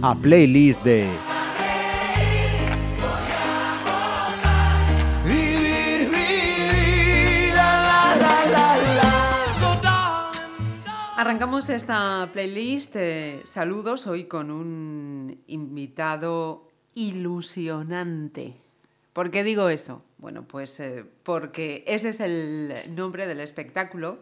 A 0.00 0.14
playlist 0.14 0.82
de 0.84 1.06
Vivir, 5.26 6.08
vivir, 6.08 7.54
la, 7.54 7.72
la, 7.82 8.16
la, 8.16 8.46
la, 8.46 8.76
la. 8.96 9.10
So, 9.60 9.80
darling, 9.82 10.84
Arrancamos 11.16 11.68
esta 11.68 12.28
playlist. 12.32 12.96
eh, 12.96 13.42
saludos 13.44 14.06
hoy 14.06 14.24
con 14.24 14.50
un 14.50 15.42
invitado 15.48 16.68
ilusionante. 16.94 18.56
¿Por 19.18 19.32
qué 19.32 19.42
digo 19.42 19.68
eso? 19.68 20.04
Bueno, 20.18 20.44
pues 20.46 20.78
eh, 20.78 21.04
porque 21.24 21.82
ese 21.88 22.10
es 22.10 22.20
el 22.20 22.72
nombre 22.94 23.26
del 23.26 23.40
espectáculo 23.40 24.20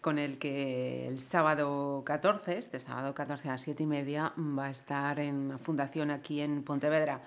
con 0.00 0.18
el 0.18 0.38
que 0.38 1.06
el 1.06 1.18
sábado 1.18 2.02
14, 2.06 2.56
este 2.56 2.80
sábado 2.80 3.14
14 3.14 3.48
a 3.48 3.52
las 3.52 3.60
7 3.60 3.82
y 3.82 3.86
media, 3.86 4.32
va 4.38 4.68
a 4.68 4.70
estar 4.70 5.20
en 5.20 5.50
la 5.50 5.58
fundación 5.58 6.10
aquí 6.10 6.40
en 6.40 6.62
Pontevedra. 6.62 7.20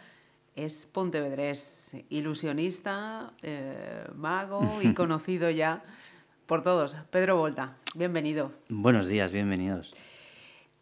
Es 0.56 0.88
pontevedrés, 0.88 1.96
ilusionista, 2.10 3.32
eh, 3.44 4.04
mago 4.16 4.68
y 4.82 4.92
conocido 4.96 5.52
ya 5.52 5.84
por 6.48 6.64
todos. 6.64 6.96
Pedro 7.12 7.38
Volta, 7.38 7.78
bienvenido. 7.94 8.54
Buenos 8.70 9.06
días, 9.06 9.32
bienvenidos. 9.32 9.94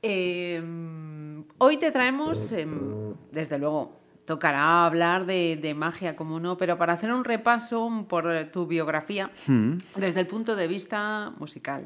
Eh, 0.02 0.64
hoy 1.58 1.76
te 1.76 1.92
traemos, 1.92 2.54
eh, 2.54 2.66
desde 3.34 3.58
luego, 3.58 4.05
tocará 4.26 4.86
hablar 4.86 5.26
de, 5.26 5.58
de 5.62 5.74
magia, 5.74 6.16
como 6.16 6.40
no, 6.40 6.58
pero 6.58 6.78
para 6.78 6.94
hacer 6.94 7.14
un 7.14 7.24
repaso 7.24 8.06
por 8.10 8.28
tu 8.52 8.66
biografía 8.68 9.30
Hmm. 9.48 9.78
desde 9.96 10.20
el 10.20 10.28
punto 10.28 10.56
de 10.56 10.67
vista 10.67 11.32
musical. 11.40 11.84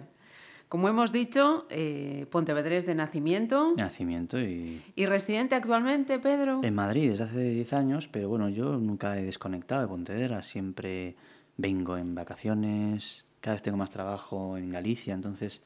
Como 0.70 0.88
hemos 0.88 1.12
dicho, 1.12 1.66
eh, 1.72 2.28
pontevedrés 2.30 2.86
de 2.86 2.94
nacimiento 2.94 3.74
Nacimiento 3.76 4.40
y 4.40 4.82
y 4.96 5.06
residente 5.08 5.56
actualmente, 5.56 6.20
Pedro. 6.20 6.62
en 6.64 6.76
Madrid 6.76 7.10
desde 7.12 7.24
hace 7.24 7.50
10 7.50 7.74
años, 7.74 8.08
pero 8.08 8.30
bueno, 8.30 8.50
yo 8.50 8.78
nunca 8.78 9.18
he 9.18 9.24
desconectado 9.24 9.82
de 9.82 9.88
Pontevedra, 9.88 10.44
siempre 10.44 11.16
vengo 11.58 11.98
en 11.98 12.14
vacaciones, 12.14 13.26
cada 13.42 13.56
vez 13.56 13.64
tengo 13.64 13.78
más 13.78 13.90
trabajo 13.90 14.58
en 14.58 14.70
Galicia, 14.72 15.14
entonces 15.16 15.62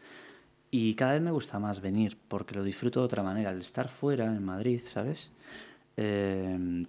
y 0.71 0.95
cada 0.95 1.13
vez 1.13 1.21
me 1.21 1.31
gusta 1.31 1.59
más 1.59 1.81
venir 1.81 2.17
porque 2.29 2.55
lo 2.55 2.63
disfruto 2.63 3.01
de 3.01 3.05
otra 3.05 3.21
manera, 3.23 3.49
al 3.49 3.59
estar 3.59 3.89
fuera 3.89 4.25
en 4.25 4.43
Madrid, 4.43 4.81
¿sabes? 4.91 5.29
Eh, 5.97 6.85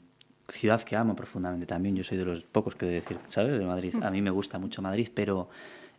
ciudad 0.49 0.83
que 0.83 0.97
amo 0.97 1.17
profundamente 1.17 1.67
también, 1.67 1.97
yo 1.97 2.05
soy 2.05 2.19
de 2.19 2.25
los 2.25 2.43
pocos 2.43 2.75
que 2.75 2.87
de 2.87 2.93
decir, 2.93 3.19
¿sabes? 3.29 3.59
De 3.59 3.65
Madrid. 3.65 3.95
A 4.03 4.11
mí 4.11 4.21
me 4.21 4.31
gusta 4.31 4.59
mucho 4.59 4.83
Madrid, 4.83 5.09
pero 5.15 5.49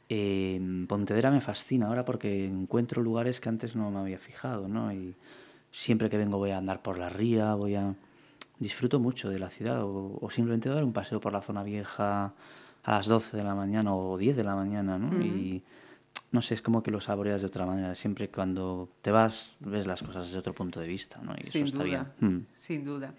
eh, 0.10 0.86
Pontevedra 0.88 1.32
me 1.32 1.42
fascina 1.42 1.88
ahora 1.88 2.06
porque 2.06 2.46
encuentro 2.46 3.02
lugares 3.02 3.40
que 3.40 3.50
antes 3.50 3.76
no 3.76 3.90
me 3.92 4.00
había 4.00 4.20
fijado, 4.20 4.68
¿no? 4.68 4.92
Y 4.94 5.16
siempre 5.72 6.10
que 6.10 6.18
vengo 6.18 6.38
voy 6.38 6.52
a 6.52 6.58
andar 6.58 6.82
por 6.82 6.98
la 6.98 7.10
ría, 7.10 7.56
voy 7.56 7.76
a... 7.76 7.94
Disfruto 8.58 9.02
mucho 9.02 9.30
de 9.30 9.38
la 9.38 9.50
ciudad 9.50 9.84
o, 9.84 10.18
o 10.22 10.30
simplemente 10.32 10.70
dar 10.70 10.86
un 10.86 10.94
paseo 10.94 11.20
por 11.20 11.34
la 11.34 11.42
zona 11.42 11.62
vieja 11.62 12.34
a 12.86 12.92
las 12.92 13.08
12 13.08 13.36
de 13.36 13.44
la 13.44 13.54
mañana 13.54 13.94
o 13.94 14.18
10 14.18 14.38
de 14.38 14.44
la 14.46 14.56
mañana, 14.56 14.98
¿no? 14.98 15.22
Y 15.22 15.62
no 16.32 16.42
sé, 16.42 16.54
es 16.54 16.62
como 16.62 16.84
que 16.84 16.92
lo 16.92 17.00
saboreas 17.02 17.42
de 17.42 17.48
otra 17.48 17.66
manera. 17.66 17.96
Siempre 17.96 18.30
cuando 18.30 18.90
te 19.02 19.12
vas 19.12 19.56
ves 19.60 19.88
las 19.88 20.02
cosas 20.04 20.26
desde 20.28 20.40
otro 20.40 20.54
punto 20.54 20.80
de 20.80 20.88
vista, 20.88 21.20
¿no? 21.22 21.34
Y 21.42 21.48
sin 21.50 21.66
eso 21.66 21.76
está 21.78 21.84
duda, 21.86 22.14
bien. 22.20 22.32
Mm. 22.34 22.46
sin 22.56 22.84
duda. 22.86 23.14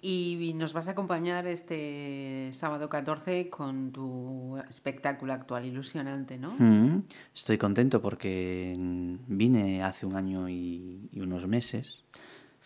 Y 0.00 0.52
nos 0.54 0.72
vas 0.72 0.86
a 0.86 0.92
acompañar 0.92 1.46
este 1.48 2.50
sábado 2.52 2.88
14 2.88 3.50
con 3.50 3.90
tu 3.90 4.56
espectáculo 4.70 5.32
actual, 5.32 5.64
ilusionante, 5.64 6.38
¿no? 6.38 6.54
Mm, 6.56 7.02
Estoy 7.34 7.58
contento 7.58 8.00
porque 8.00 8.74
mm, 8.78 9.14
vine 9.26 9.82
hace 9.82 10.06
un 10.06 10.14
año 10.14 10.48
y, 10.48 11.08
y 11.12 11.20
unos 11.20 11.48
meses. 11.48 12.04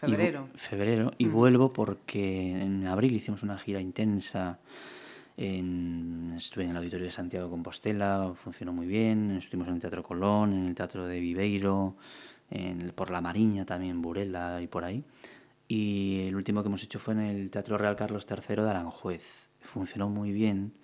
Y 0.02 0.06
vu- 0.06 0.10
Febrero. 0.10 0.48
febrero. 0.56 1.12
Y 1.16 1.26
vuelvo 1.26 1.72
porque 1.72 2.60
en 2.60 2.86
abril 2.86 3.14
hicimos 3.14 3.42
una 3.44 3.56
gira 3.56 3.80
intensa. 3.80 4.58
En, 5.52 6.34
estuve 6.36 6.62
en 6.62 6.70
el 6.70 6.76
Auditorio 6.76 7.06
de 7.06 7.10
Santiago 7.10 7.46
de 7.46 7.50
Compostela, 7.50 8.32
funcionó 8.36 8.72
muy 8.72 8.86
bien. 8.86 9.32
Estuvimos 9.32 9.66
en 9.66 9.74
el 9.74 9.80
Teatro 9.80 10.04
Colón, 10.04 10.52
en 10.52 10.66
el 10.68 10.74
Teatro 10.76 11.04
de 11.04 11.18
Viveiro, 11.18 11.96
en, 12.48 12.80
el- 12.80 12.92
por 12.92 13.10
La 13.10 13.20
Mariña 13.20 13.64
también, 13.64 14.00
Burela 14.00 14.62
y 14.62 14.68
por 14.68 14.84
ahí. 14.84 15.02
Y 15.66 16.26
el 16.28 16.36
último 16.36 16.62
que 16.62 16.68
hemos 16.68 16.84
hecho 16.84 17.00
fue 17.00 17.14
en 17.14 17.20
el 17.20 17.50
Teatro 17.50 17.76
Real 17.76 17.96
Carlos 17.96 18.24
III 18.30 18.62
de 18.62 18.70
Aranjuez. 18.70 19.48
Funcionó 19.62 20.08
muy 20.08 20.30
bien. 20.30 20.74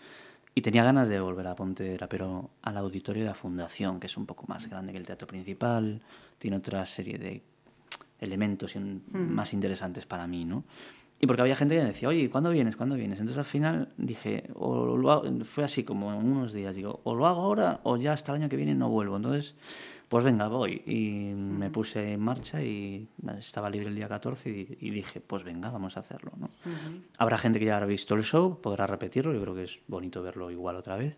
Y 0.57 0.63
tenía 0.63 0.83
ganas 0.83 1.09
de 1.09 1.21
volver 1.21 1.47
a 1.47 1.55
Pontevedra, 1.55 2.09
pero 2.09 2.51
al 2.63 2.77
auditorio 2.79 3.23
de 3.23 3.29
la 3.29 3.35
Fundación, 3.37 4.01
que 4.01 4.09
es 4.09 4.17
un 4.17 4.27
poco 4.27 4.45
más 4.49 4.69
grande 4.69 4.91
que 4.91 4.99
el 4.99 5.07
teatro 5.07 5.29
principal, 5.29 6.03
tiene 6.39 6.57
otra 6.57 6.85
serie 6.85 7.17
de 7.17 7.43
elementos 8.21 8.75
in- 8.75 9.05
más 9.13 9.53
interesantes 9.53 10.05
para 10.05 10.27
mí, 10.27 10.45
¿no? 10.45 10.65
Y 11.21 11.27
porque 11.27 11.43
había 11.43 11.57
gente 11.57 11.75
que 11.75 11.81
me 11.81 11.89
decía, 11.89 12.09
oye, 12.09 12.31
¿cuándo 12.31 12.51
vienes? 12.51 12.77
¿Cuándo 12.77 12.95
vienes? 12.95 13.19
Entonces 13.19 13.39
al 13.39 13.45
final 13.45 13.89
dije, 13.97 14.51
o 14.55 14.97
lo 14.97 15.11
hago- 15.11 15.45
fue 15.45 15.65
así 15.65 15.83
como 15.83 16.13
en 16.13 16.25
unos 16.25 16.53
días, 16.53 16.77
digo, 16.77 17.01
o 17.05 17.15
lo 17.17 17.27
hago 17.27 17.43
ahora 17.43 17.81
o 17.83 17.97
ya 17.97 18.13
hasta 18.13 18.33
el 18.33 18.41
año 18.43 18.49
que 18.49 18.57
viene 18.57 18.75
no 18.77 18.89
vuelvo. 18.89 19.17
Entonces, 19.17 19.57
pues 20.09 20.23
venga, 20.23 20.47
voy. 20.47 20.81
Y 20.87 21.35
me 21.35 21.71
puse 21.71 22.13
en 22.13 22.21
marcha 22.21 22.63
y 22.63 23.09
estaba 23.37 23.69
libre 23.69 23.89
el 23.89 23.97
día 23.97 24.09
14 24.09 24.49
y, 24.49 24.79
y 24.81 24.91
dije, 24.91 25.21
pues 25.21 25.43
venga, 25.43 25.71
vamos 25.71 25.97
a 25.97 26.01
hacerlo, 26.01 26.31
¿no? 26.39 26.51
Habrá 27.19 27.37
gente 27.37 27.59
que 27.59 27.65
ya 27.65 27.75
habrá 27.75 27.87
visto 27.87 28.15
el 28.15 28.23
show, 28.23 28.61
podrá 28.61 28.87
repetirlo, 28.87 29.35
yo 29.35 29.43
creo 29.43 29.55
que 29.57 29.65
es 29.65 29.81
bonito 29.89 30.23
verlo 30.23 30.53
igual 30.53 30.77
otra 30.77 30.97
vez. 30.97 31.17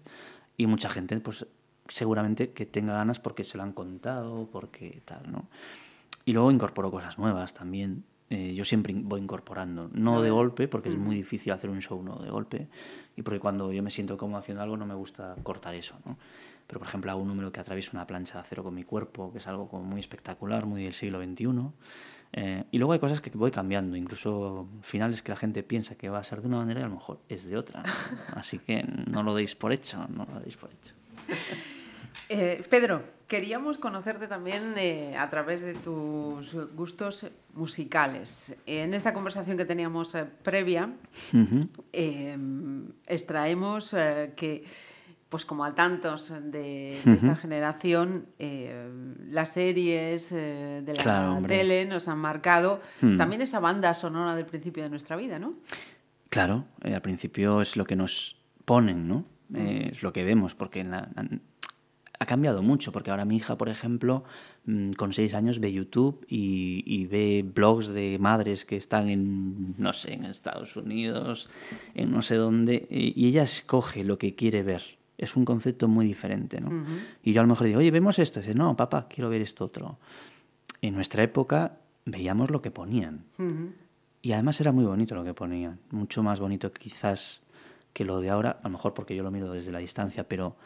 Y 0.56 0.66
mucha 0.66 0.88
gente, 0.88 1.20
pues 1.20 1.46
seguramente 1.88 2.52
que 2.52 2.64
tenga 2.64 2.94
ganas 2.94 3.18
porque 3.20 3.44
se 3.44 3.58
lo 3.58 3.64
han 3.64 3.72
contado, 3.72 4.48
porque 4.50 5.02
tal, 5.04 5.30
¿no? 5.30 5.46
Y 6.24 6.32
luego 6.32 6.50
incorporo 6.50 6.90
cosas 6.90 7.18
nuevas 7.18 7.52
también. 7.54 8.04
Eh, 8.32 8.54
yo 8.54 8.64
siempre 8.64 8.94
voy 8.96 9.20
incorporando, 9.20 9.90
no 9.92 10.22
de 10.22 10.30
golpe, 10.30 10.68
porque 10.68 10.88
es 10.88 10.96
muy 10.96 11.16
difícil 11.16 11.52
hacer 11.52 11.68
un 11.68 11.82
show 11.82 12.00
no 12.00 12.16
de 12.20 12.30
golpe, 12.30 12.68
y 13.16 13.22
porque 13.22 13.40
cuando 13.40 13.72
yo 13.72 13.82
me 13.82 13.90
siento 13.90 14.16
cómodo 14.16 14.38
haciendo 14.38 14.62
algo 14.62 14.76
no 14.76 14.86
me 14.86 14.94
gusta 14.94 15.34
cortar 15.42 15.74
eso, 15.74 15.96
¿no? 16.06 16.16
Pero 16.68 16.78
por 16.78 16.86
ejemplo 16.86 17.10
hago 17.10 17.20
un 17.20 17.26
número 17.26 17.50
que 17.50 17.58
atraviesa 17.58 17.90
una 17.94 18.06
plancha 18.06 18.34
de 18.34 18.40
acero 18.42 18.62
con 18.62 18.72
mi 18.72 18.84
cuerpo, 18.84 19.32
que 19.32 19.38
es 19.38 19.46
algo 19.48 19.68
como 19.68 19.82
muy 19.82 19.98
espectacular, 19.98 20.64
muy 20.64 20.84
del 20.84 20.92
siglo 20.92 21.20
XXI. 21.20 21.46
Eh, 22.32 22.64
y 22.70 22.78
luego 22.78 22.92
hay 22.92 23.00
cosas 23.00 23.20
que 23.20 23.30
voy 23.30 23.50
cambiando, 23.50 23.96
incluso 23.96 24.68
finales 24.82 25.20
que 25.22 25.32
la 25.32 25.36
gente 25.36 25.64
piensa 25.64 25.96
que 25.96 26.08
va 26.08 26.20
a 26.20 26.24
ser 26.24 26.40
de 26.40 26.46
una 26.46 26.58
manera 26.58 26.78
y 26.78 26.82
a 26.84 26.86
lo 26.86 26.94
mejor 26.94 27.18
es 27.28 27.50
de 27.50 27.56
otra. 27.56 27.82
Así 28.34 28.60
que 28.60 28.84
no 29.08 29.24
lo 29.24 29.34
deis 29.34 29.56
por 29.56 29.72
hecho, 29.72 30.06
no 30.08 30.24
lo 30.32 30.38
deis 30.38 30.56
por 30.56 30.70
hecho. 30.70 30.94
Eh, 32.28 32.64
Pedro, 32.70 33.02
queríamos 33.34 33.78
conocerte 33.78 34.26
también 34.26 34.74
eh, 34.76 35.16
a 35.16 35.30
través 35.30 35.62
de 35.62 35.74
tus 35.74 36.52
gustos 36.74 37.24
musicales. 37.54 38.56
En 38.66 38.92
esta 38.92 39.12
conversación 39.14 39.56
que 39.56 39.64
teníamos 39.64 40.16
eh, 40.16 40.24
previa, 40.42 40.90
eh, 41.92 42.36
extraemos 43.06 43.94
eh, 43.94 44.32
que, 44.36 44.64
pues 45.28 45.44
como 45.46 45.64
a 45.64 45.76
tantos 45.76 46.30
de, 46.30 47.00
de 47.04 47.12
esta 47.12 47.36
generación, 47.36 48.26
eh, 48.40 48.90
las 49.30 49.50
series 49.50 50.30
de 50.30 50.82
la 50.96 51.00
Claro, 51.02 51.40
tele 51.46 51.86
nos 51.86 52.08
han 52.08 52.18
marcado 52.18 52.80
Hmm. 53.00 53.16
también 53.16 53.42
esa 53.42 53.60
banda 53.60 53.94
sonora 53.94 54.34
del 54.34 54.44
principio 54.46 54.82
de 54.82 54.90
nuestra 54.90 55.14
vida, 55.14 55.38
¿no? 55.38 55.54
Claro, 56.30 56.64
al 56.82 57.00
principio 57.00 57.60
es 57.60 57.76
lo 57.76 57.84
que 57.84 57.94
nos 57.94 58.36
ponen, 58.64 59.06
¿no? 59.06 59.24
Eh, 59.54 59.90
es 59.92 60.02
lo 60.02 60.12
que 60.12 60.24
vemos, 60.24 60.54
porque 60.56 60.80
en 60.80 60.90
la- 60.90 61.08
ha 62.20 62.26
cambiado 62.26 62.62
mucho, 62.62 62.92
porque 62.92 63.10
ahora 63.10 63.24
mi 63.24 63.36
hija, 63.36 63.56
por 63.56 63.70
ejemplo, 63.70 64.24
mm, 64.66 64.92
con 64.92 65.14
seis 65.14 65.32
años 65.32 65.58
ve 65.58 65.72
YouTube 65.72 66.24
y, 66.28 66.84
y 66.86 67.06
ve 67.06 67.42
blogs 67.42 67.88
de 67.88 68.18
madres 68.20 68.66
que 68.66 68.76
están 68.76 69.08
en, 69.08 69.74
no 69.78 69.94
sé, 69.94 70.12
en 70.12 70.26
Estados 70.26 70.76
Unidos, 70.76 71.48
en 71.94 72.12
no 72.12 72.20
sé 72.20 72.36
dónde, 72.36 72.86
y, 72.90 73.26
ella 73.26 73.42
escoge 73.42 74.04
lo 74.04 74.18
que 74.18 74.34
quiere 74.34 74.62
ver. 74.62 74.82
Es 75.16 75.34
un 75.34 75.46
concepto 75.46 75.88
muy 75.88 76.06
diferente, 76.06 76.60
¿no? 76.60 76.70
Y 77.22 77.32
yo 77.32 77.40
a 77.40 77.44
lo 77.44 77.48
mejor 77.48 77.66
digo, 77.66 77.78
oye, 77.78 77.90
vemos 77.90 78.18
esto. 78.18 78.38
Y 78.38 78.42
dice, 78.42 78.54
no, 78.54 78.74
papá, 78.74 79.06
quiero 79.08 79.28
ver 79.28 79.42
esto 79.42 79.66
otro. 79.66 79.98
En 80.80 80.94
nuestra 80.94 81.22
época 81.22 81.76
veíamos 82.06 82.50
lo 82.50 82.62
que 82.62 82.70
ponían. 82.70 83.24
Ujú. 83.38 83.72
Y 84.22 84.32
además 84.32 84.60
era 84.60 84.72
muy 84.72 84.84
bonito 84.84 85.14
lo 85.14 85.24
que 85.24 85.34
ponían, 85.34 85.78
mucho 85.90 86.22
más 86.22 86.40
bonito 86.40 86.72
quizás 86.72 87.42
que 87.92 88.04
lo 88.04 88.20
de 88.20 88.30
ahora, 88.30 88.58
a 88.62 88.62
lo 88.64 88.70
mejor 88.70 88.94
porque 88.94 89.16
yo 89.16 89.22
lo 89.22 89.30
miro 89.30 89.52
desde 89.52 89.72
la 89.72 89.78
distancia, 89.78 90.28
pero 90.28 90.56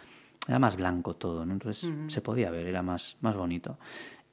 era 0.46 0.58
más 0.58 0.76
blanco 0.76 1.14
todo, 1.14 1.44
¿no? 1.46 1.52
Entonces 1.52 1.90
se 2.08 2.20
podía 2.20 2.50
ver, 2.50 2.66
era 2.66 2.82
más, 2.82 3.16
más 3.20 3.34
bonito. 3.36 3.78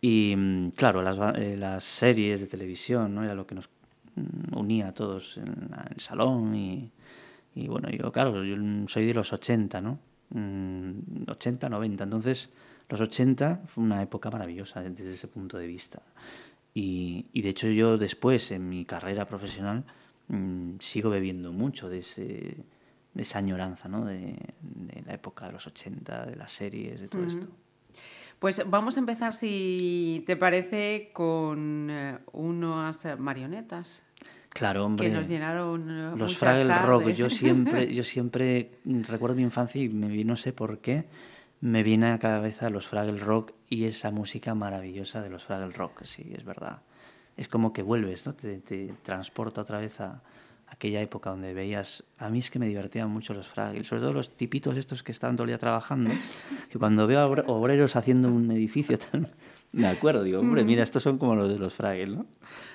Y 0.01 0.33
mm, 0.35 0.69
claro, 0.71 1.01
las, 1.01 1.17
eh, 1.37 1.55
las 1.57 1.83
series 1.83 2.39
de 2.41 2.47
televisión, 2.47 3.13
¿no? 3.15 3.23
Era 3.23 3.33
lo 3.35 3.45
que 3.47 3.55
nos 3.55 3.69
mm, 4.15 4.57
unía 4.57 4.89
a 4.89 4.93
todos 4.93 5.37
en 5.37 5.67
la- 5.69 5.87
el 5.93 5.99
salón 6.01 6.55
y, 6.55 6.91
y 7.55 7.67
bueno, 7.67 7.89
yo 7.89 8.11
claro, 8.11 8.43
yo 8.43 8.55
soy 8.87 9.05
de 9.05 9.13
los 9.13 9.31
80, 9.31 9.79
¿no? 9.81 9.99
Mm, 10.31 11.29
80, 11.29 11.69
90, 11.69 12.03
entonces 12.05 12.49
los 12.89 12.99
80 13.01 13.61
fue 13.67 13.83
una 13.83 14.01
época 14.01 14.29
maravillosa 14.29 14.81
desde 14.81 15.11
ese 15.13 15.27
punto 15.27 15.57
de 15.57 15.67
vista. 15.67 16.01
Y, 16.73 17.25
y 17.33 17.41
de 17.41 17.49
hecho 17.49 17.67
yo 17.69 17.97
después 17.97 18.51
en 18.51 18.67
mi 18.69 18.85
carrera 18.85 19.25
profesional 19.25 19.83
mm, 20.29 20.75
sigo 20.79 21.09
bebiendo 21.09 21.51
mucho 21.51 21.89
de 21.89 21.99
ese, 21.99 22.55
esa 23.15 23.39
añoranza, 23.39 23.87
¿no? 23.89 24.05
De, 24.05 24.35
de 24.61 25.01
la 25.05 25.13
época 25.13 25.47
de 25.47 25.53
los 25.53 25.67
80, 25.67 26.25
de 26.25 26.35
las 26.35 26.51
series, 26.51 27.01
de 27.01 27.07
todo 27.07 27.25
esto. 27.25 27.47
Pues 28.39 28.63
vamos 28.67 28.97
a 28.97 28.99
empezar, 28.99 29.33
si 29.33 30.23
te 30.25 30.35
parece, 30.35 31.11
con 31.13 31.89
eh, 31.91 32.17
unas 32.31 33.05
marionetas 33.19 34.03
Claro, 34.53 34.85
hombre. 34.85 35.07
que 35.07 35.13
nos 35.13 35.29
llenaron 35.29 35.89
eh, 35.89 36.13
Los 36.17 36.37
Fraggle 36.37 36.77
Rock, 36.79 37.09
yo 37.09 37.29
siempre, 37.29 37.93
yo 37.93 38.03
siempre 38.03 38.79
recuerdo 38.83 39.35
mi 39.35 39.43
infancia 39.43 39.81
y 39.81 39.87
me 39.89 40.07
vi, 40.09 40.25
no 40.25 40.35
sé 40.35 40.51
por 40.51 40.79
qué, 40.79 41.05
me 41.61 41.83
viene 41.83 42.07
a 42.07 42.11
la 42.11 42.19
cabeza 42.19 42.69
los 42.69 42.87
Fraggle 42.87 43.19
Rock 43.19 43.53
y 43.69 43.85
esa 43.85 44.11
música 44.11 44.53
maravillosa 44.53 45.21
de 45.21 45.29
los 45.29 45.45
Fraggle 45.45 45.71
Rock, 45.71 46.03
sí, 46.03 46.33
es 46.35 46.43
verdad. 46.43 46.81
Es 47.37 47.47
como 47.47 47.71
que 47.71 47.81
vuelves, 47.81 48.25
¿no? 48.25 48.33
Te, 48.33 48.57
te 48.57 48.93
transporta 49.03 49.61
otra 49.61 49.79
vez 49.79 50.01
a 50.01 50.21
aquella 50.71 51.01
época 51.01 51.29
donde 51.29 51.53
veías, 51.53 52.03
a 52.17 52.29
mí 52.29 52.39
es 52.39 52.49
que 52.49 52.57
me 52.57 52.65
divertían 52.65 53.09
mucho 53.09 53.33
los 53.33 53.47
Fraggle, 53.47 53.83
sobre 53.83 54.01
todo 54.01 54.13
los 54.13 54.35
tipitos 54.35 54.77
estos 54.77 55.03
que 55.03 55.11
estaban 55.11 55.35
todo 55.35 55.43
el 55.43 55.49
día 55.49 55.57
trabajando, 55.59 56.09
que 56.69 56.79
cuando 56.79 57.05
veo 57.05 57.19
a 57.19 57.25
obreros 57.27 57.95
haciendo 57.95 58.29
un 58.29 58.49
edificio 58.51 58.97
tal, 58.97 59.29
me 59.73 59.87
acuerdo, 59.87 60.23
digo, 60.23 60.39
hombre, 60.39 60.63
mira, 60.63 60.83
estos 60.83 61.03
son 61.03 61.17
como 61.17 61.35
los 61.35 61.49
de 61.49 61.59
los 61.59 61.73
Fraggle, 61.73 62.15
¿no? 62.15 62.25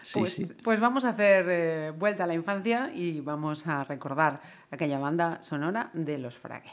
Sí, 0.03 0.21
pues, 0.21 0.33
sí. 0.35 0.47
pues 0.63 0.79
vamos 0.79 1.05
a 1.05 1.11
hacer 1.11 1.47
eh, 1.49 1.91
vuelta 1.91 2.25
a 2.25 2.27
la 2.27 2.35
infancia 2.35 2.91
y 2.95 3.21
vamos 3.21 3.67
a 3.67 3.85
recordar 3.85 4.41
aquella 4.71 4.99
banda 4.99 5.43
sonora 5.43 5.91
de 5.93 6.19
los 6.19 6.37
Fraggle. 6.37 6.71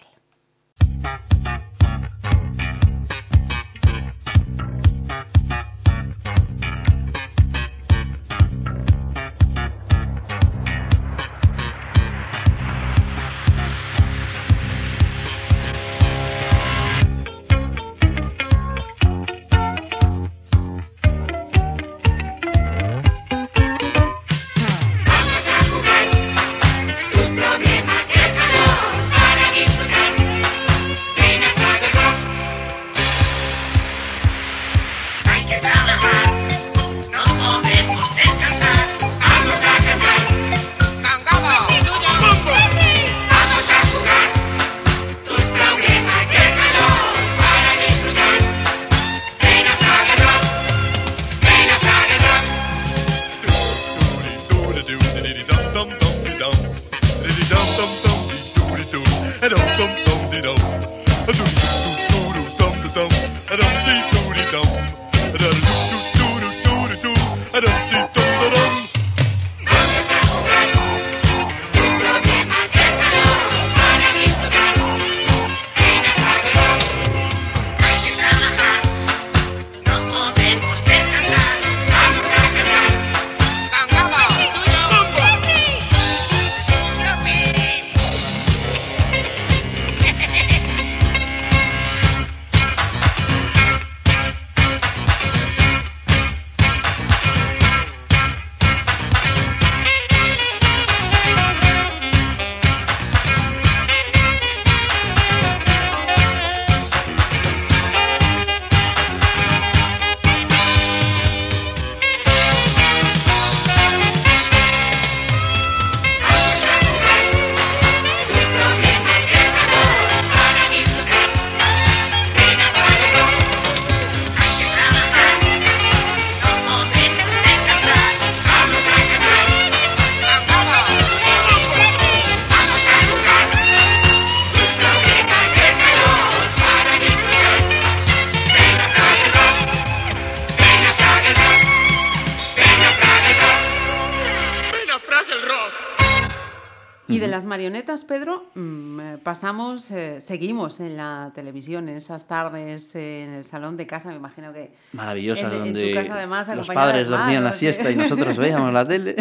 Esas 152.15 152.27
tardes 152.27 152.93
eh, 152.95 153.23
en 153.23 153.29
el 153.33 153.45
salón 153.45 153.75
de 153.77 153.87
casa, 153.87 154.09
me 154.09 154.15
imagino 154.15 154.53
que... 154.53 154.71
maravillosa, 154.93 155.41
en- 155.41 155.47
en 155.47 155.59
tu 155.59 155.65
donde 155.65 155.93
casa, 155.93 156.15
además, 156.15 156.47
los 156.55 156.67
padres 156.67 157.07
de 157.07 157.11
dormían 157.15 157.29
la 157.43 157.49
hermanos, 157.49 157.57
siesta 157.57 157.89
y 157.89 157.93
¿eh? 157.93 157.97
nosotros 157.97 158.37
veíamos 158.37 158.71
la 158.73 158.87
tele. 158.87 159.15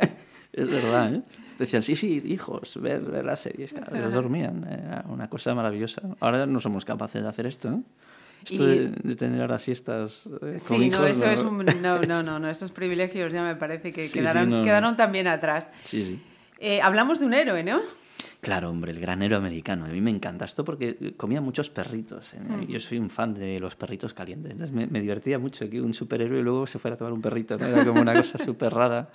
es 0.52 0.68
verdad, 0.68 1.14
¿eh? 1.14 1.22
Decían, 1.58 1.82
sí, 1.82 1.96
sí, 1.96 2.22
hijos, 2.26 2.80
ver, 2.80 3.00
ver 3.02 3.24
las 3.24 3.40
series. 3.40 3.72
Claro, 3.72 4.10
dormían. 4.10 4.64
Era 4.70 5.04
una 5.08 5.28
cosa 5.28 5.52
maravillosa. 5.56 6.02
Ahora 6.20 6.46
no 6.46 6.60
somos 6.60 6.84
capaces 6.84 7.20
de 7.20 7.28
hacer 7.28 7.46
esto, 7.46 7.70
¿no? 7.70 7.82
Esto 8.44 8.62
Y- 8.62 8.78
de, 8.78 8.88
de 9.02 9.16
tener 9.16 9.40
ahora 9.40 9.58
siestas 9.58 10.26
eh, 10.40 10.58
con 10.66 10.78
Sí, 10.78 10.88
no, 10.88 10.98
hijos, 11.04 11.10
eso 11.10 11.24
es 11.26 11.40
un... 11.40 11.64
No, 11.82 12.00
no, 12.02 12.22
no, 12.22 12.38
no, 12.38 12.48
esos 12.48 12.70
privilegios 12.70 13.32
ya 13.32 13.42
me 13.42 13.56
parece 13.56 13.92
que 13.92 14.02
Sí, 14.02 14.08
sí, 14.08 14.18
quedaron, 14.20 14.48
no, 14.48 14.58
no. 14.58 14.62
quedaron 14.64 14.96
también 14.96 15.26
atrás. 15.26 15.68
Sí, 15.82 16.04
sí. 16.04 16.22
Eh, 16.60 16.80
hablamos 16.80 17.18
de 17.18 17.26
un 17.26 17.34
héroe, 17.34 17.64
¿no? 17.64 17.80
Claro, 18.40 18.70
hombre, 18.70 18.92
el 18.92 19.00
granero 19.00 19.36
americano. 19.36 19.86
A 19.86 19.88
mí 19.88 20.00
me 20.00 20.10
encanta 20.10 20.44
esto 20.44 20.64
porque 20.64 21.14
comía 21.16 21.40
muchos 21.40 21.70
perritos. 21.70 22.34
¿eh? 22.34 22.38
Yo 22.68 22.78
soy 22.78 22.98
un 22.98 23.10
fan 23.10 23.34
de 23.34 23.58
los 23.58 23.74
perritos 23.74 24.14
calientes. 24.14 24.52
Entonces 24.52 24.74
me, 24.74 24.86
me 24.86 25.00
divertía 25.00 25.40
mucho 25.40 25.68
que 25.68 25.80
un 25.80 25.92
superhéroe 25.92 26.40
luego 26.42 26.66
se 26.66 26.78
fuera 26.78 26.94
a 26.94 26.98
tomar 26.98 27.12
un 27.12 27.20
perrito. 27.20 27.58
¿no? 27.58 27.66
Era 27.66 27.84
como 27.84 28.00
una 28.00 28.14
cosa 28.14 28.38
súper 28.44 28.72
rara. 28.72 29.10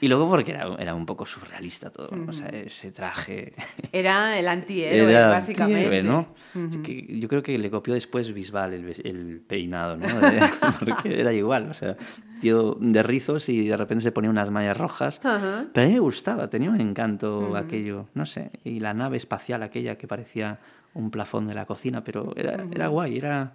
Y 0.00 0.08
luego 0.08 0.28
porque 0.28 0.52
era, 0.52 0.74
era 0.78 0.94
un 0.94 1.04
poco 1.06 1.26
surrealista 1.26 1.90
todo. 1.90 2.08
¿no? 2.14 2.30
O 2.30 2.32
sea, 2.32 2.48
ese 2.48 2.92
traje... 2.92 3.52
Era 3.92 4.38
el 4.38 4.46
antihéroe, 4.46 5.10
Era 5.10 5.28
básicamente. 5.28 5.84
antihéroe, 5.86 6.02
¿no? 6.08 6.34
Ujú. 6.54 6.82
Que 6.82 7.18
yo 7.18 7.28
creo 7.28 7.42
que 7.42 7.58
le 7.58 7.70
copió 7.70 7.94
después 7.94 8.32
Bisbal 8.32 8.74
el, 8.74 8.94
el 9.04 9.40
peinado, 9.46 9.96
¿no? 9.96 10.06
Porque 10.78 11.20
era 11.20 11.32
igual, 11.32 11.68
o 11.70 11.74
sea, 11.74 11.96
tío 12.40 12.76
de 12.80 13.02
rizos 13.02 13.48
y 13.48 13.66
de 13.68 13.76
repente 13.76 14.02
se 14.04 14.12
ponía 14.12 14.30
unas 14.30 14.50
mallas 14.50 14.76
rojas. 14.76 15.20
Ajá. 15.24 15.66
Pero 15.72 15.86
a 15.86 15.88
mí 15.88 15.94
me 15.94 16.00
gustaba, 16.00 16.48
tenía 16.48 16.70
un 16.70 16.80
encanto 16.80 17.56
aquello, 17.56 18.06
no 18.14 18.24
sé. 18.24 18.50
Y 18.64 18.78
la 18.80 18.94
nave 18.94 19.16
espacial 19.16 19.62
aquella 19.62 19.98
que 19.98 20.06
parecía 20.06 20.58
un 20.94 21.10
plafón 21.10 21.46
de 21.48 21.54
la 21.54 21.66
cocina, 21.66 22.04
pero 22.04 22.32
era, 22.36 22.64
era 22.72 22.86
guay, 22.88 23.18
era... 23.18 23.52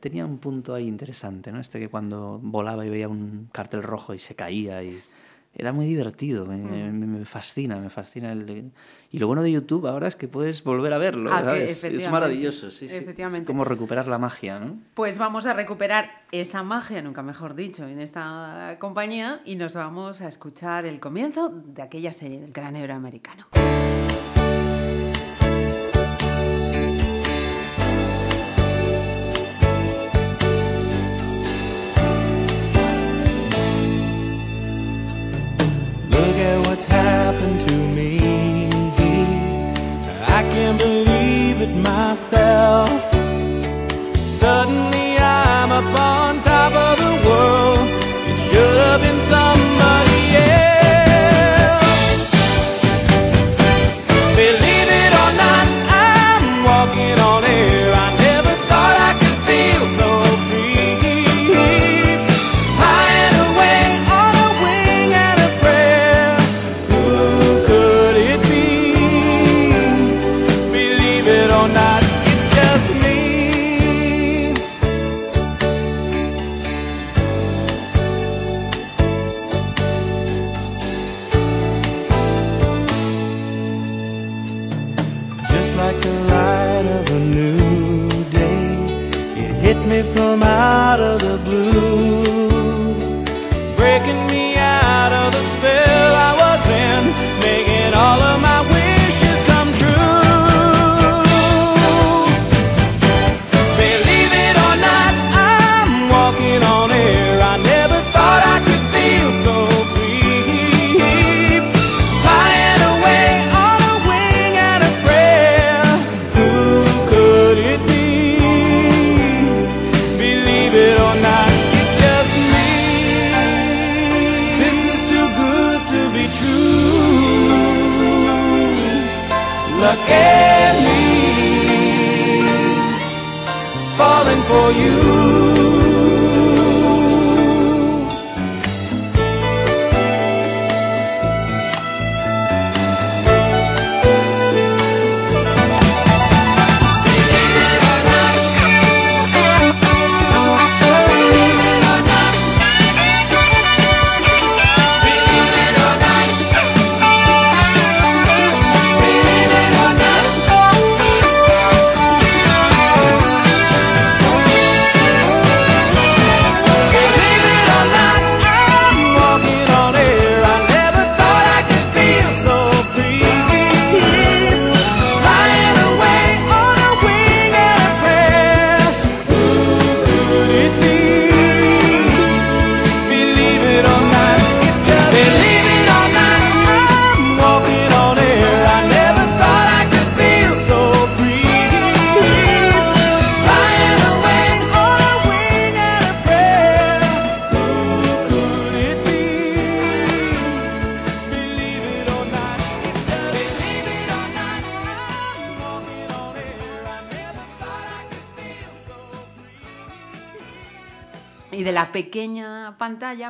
tenía 0.00 0.24
un 0.26 0.38
punto 0.38 0.74
ahí 0.74 0.86
interesante, 0.86 1.52
¿no? 1.52 1.60
Este 1.60 1.78
que 1.78 1.88
cuando 1.88 2.38
volaba 2.42 2.84
y 2.86 2.90
veía 2.90 3.08
un 3.08 3.48
cartel 3.52 3.82
rojo 3.82 4.14
y 4.14 4.18
se 4.18 4.34
caía 4.34 4.82
y... 4.82 4.98
Era 5.58 5.72
muy 5.72 5.86
divertido, 5.86 6.44
me, 6.44 6.58
me- 6.58 7.06
me 7.06 7.24
fascina, 7.24 7.76
me 7.78 7.88
fascina. 7.88 8.30
El, 8.30 8.72
y 9.10 9.18
lo 9.18 9.26
bueno 9.26 9.40
de 9.42 9.50
YouTube 9.52 9.86
ahora 9.86 10.06
es 10.06 10.14
que 10.14 10.28
puedes 10.28 10.62
volver 10.62 10.92
a 10.92 10.98
verlo, 10.98 11.30
Ah, 11.32 11.40
¿sabes? 11.44 11.82
Es 11.82 12.10
maravilloso, 12.10 12.70
sí, 12.70 12.90
sí. 12.90 12.94
efectivamente. 12.94 13.44
Es 13.44 13.46
como 13.46 13.64
recuperar 13.64 14.06
la 14.06 14.18
magia, 14.18 14.58
¿no? 14.58 14.76
Pues 14.92 15.16
vamos 15.16 15.46
a 15.46 15.54
recuperar 15.54 16.10
esa 16.30 16.62
magia, 16.62 17.00
nunca 17.00 17.22
mejor 17.22 17.54
dicho, 17.54 17.88
en 17.88 18.00
esta 18.00 18.76
compañía 18.80 19.40
y 19.46 19.56
nos 19.56 19.72
vamos 19.72 20.20
a 20.20 20.28
escuchar 20.28 20.84
el 20.84 21.00
comienzo 21.00 21.48
de 21.48 21.80
aquella 21.80 22.12
serie 22.12 22.38
del 22.38 22.52
gran 22.52 22.76
héroe 22.76 22.94
americano. 22.94 23.46
It 41.66 41.76
myself. 41.82 42.88
Suddenly 44.16 45.18
I'm 45.18 45.72
up 45.72 46.00
on 46.00 46.42
top 46.42 46.72
of 46.72 46.98
the 46.98 47.14
world. 47.26 47.88
It 48.30 48.38
should 48.38 48.78
have 48.86 49.00
been 49.00 49.20
somebody 49.20 49.55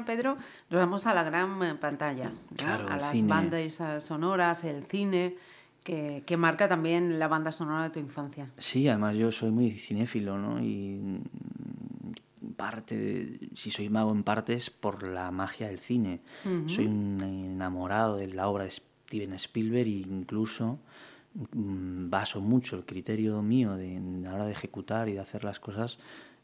Pedro, 0.07 0.39
nos 0.71 0.81
vamos 0.81 1.07
a 1.07 1.13
la 1.13 1.23
gran 1.25 1.63
eh, 1.63 1.75
pantalla, 1.75 2.33
a 2.65 2.97
las 2.97 3.11
cine. 3.13 3.29
bandas 3.29 3.61
esas 3.61 4.05
sonoras, 4.05 4.65
el 4.65 4.85
cine, 4.87 5.37
que, 5.85 6.23
que 6.25 6.37
marca 6.39 6.67
también 6.69 7.19
la 7.19 7.29
banda 7.29 7.53
sonora 7.53 7.83
de 7.85 7.91
tu 7.91 7.99
infancia. 8.01 8.51
Sí, 8.57 8.89
además 8.89 9.15
yo 9.17 9.31
soy 9.31 9.51
muy 9.51 9.73
cinéfilo, 9.73 10.39
¿no? 10.39 10.59
Y 10.61 10.99
mm, 11.03 12.53
parte, 12.57 12.97
de- 12.97 13.49
si 13.55 13.71
soy 13.71 13.89
mago 13.91 14.13
en 14.13 14.23
parte 14.23 14.55
es 14.55 14.71
por 14.71 15.03
la 15.07 15.31
magia 15.31 15.67
del 15.69 15.81
cine. 15.81 16.21
Soy 16.67 16.87
un 16.87 17.21
enamorado 17.23 18.17
de 18.17 18.29
la 18.29 18.49
obra 18.49 18.65
de 18.65 18.71
Steven 18.71 19.35
Spielberg 19.35 19.87
e 19.87 19.91
incluso 20.09 20.79
mm, 21.53 22.09
baso 22.11 22.41
mucho 22.41 22.77
el 22.77 22.85
criterio 22.85 23.43
mío 23.43 23.77
de, 23.77 23.97
a 23.97 24.01
la 24.31 24.35
hora 24.35 24.47
de 24.47 24.53
ejecutar 24.53 25.09
y 25.09 25.13
de 25.13 25.21
hacer 25.21 25.45
las 25.45 25.61
cosas. 25.61 25.99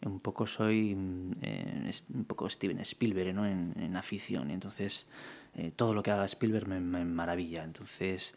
Un 0.05 0.21
poco 0.21 0.47
soy 0.47 0.95
mm, 0.95 1.33
eh, 1.43 1.93
un 2.15 2.25
poco 2.25 2.49
Steven 2.49 2.79
Spielberg, 2.81 3.35
¿no? 3.35 3.47
En, 3.47 3.75
en 3.79 3.97
afición. 3.97 4.51
Y 4.51 4.55
entonces 4.55 5.07
eh, 5.55 5.73
todo 5.75 5.95
lo 5.95 6.03
que 6.03 6.11
haga 6.11 6.25
Spielberg 6.25 6.67
me, 6.69 6.81
me 6.81 7.05
maravilla. 7.05 7.63
Entonces 7.65 8.35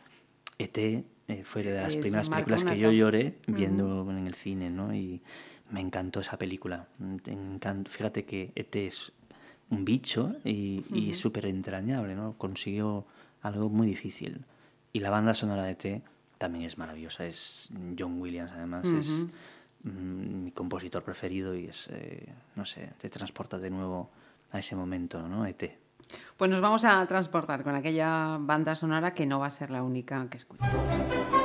ET 0.60 0.78
eh, 0.78 1.04
fue 1.44 1.64
de 1.64 1.74
las 1.82 1.96
Es- 1.96 2.02
primeras 2.02 2.30
películas 2.30 2.64
que 2.64 2.78
yo 2.78 2.92
lloré 2.92 3.36
viendo 3.48 4.10
en 4.12 4.28
el 4.28 4.36
cine, 4.36 4.70
¿no? 4.70 4.94
Y 4.94 5.22
me 5.72 5.82
encantó 5.82 6.20
esa 6.20 6.38
película. 6.38 6.88
Fíjate 7.90 8.26
que 8.26 8.52
ET 8.56 8.76
es 8.88 9.12
un 9.72 9.84
bicho 9.86 10.36
y, 10.44 10.84
y 10.94 11.10
es 11.10 11.18
súper 11.18 11.48
entrañable, 11.48 12.16
¿no? 12.16 12.34
Consiguió 12.38 13.06
algo 13.42 13.70
muy 13.70 13.88
difícil. 13.88 14.46
Y 14.94 15.00
la 15.00 15.10
banda 15.10 15.34
sonora 15.34 15.64
de 15.64 15.72
ET 15.72 16.04
también 16.38 16.66
es 16.66 16.78
maravillosa. 16.78 17.26
Es 17.26 17.70
John 17.98 18.20
Williams, 18.22 18.52
además, 18.52 18.86
es 18.86 19.26
mi 19.86 20.52
compositor 20.52 21.04
preferido 21.04 21.56
y 21.56 21.68
es, 21.68 21.88
eh, 21.92 22.28
no 22.56 22.66
sé, 22.66 22.92
te 22.98 23.10
transporta 23.10 23.58
de 23.58 23.70
nuevo 23.70 24.10
a 24.52 24.60
ese 24.60 24.76
momento, 24.76 25.22
¿no? 25.28 25.46
ET. 25.46 25.78
Pues 26.38 26.52
nos 26.52 26.62
vamos 26.62 26.86
a 26.86 27.06
transportar 27.08 27.64
con 27.64 27.76
aquella 27.76 28.38
banda 28.40 28.76
sonora 28.76 29.14
que 29.14 29.26
no 29.26 29.40
va 29.40 29.48
a 29.48 29.52
ser 29.52 29.70
la 29.70 29.84
única 29.84 30.28
que 30.30 30.38
escuchemos. 30.38 31.45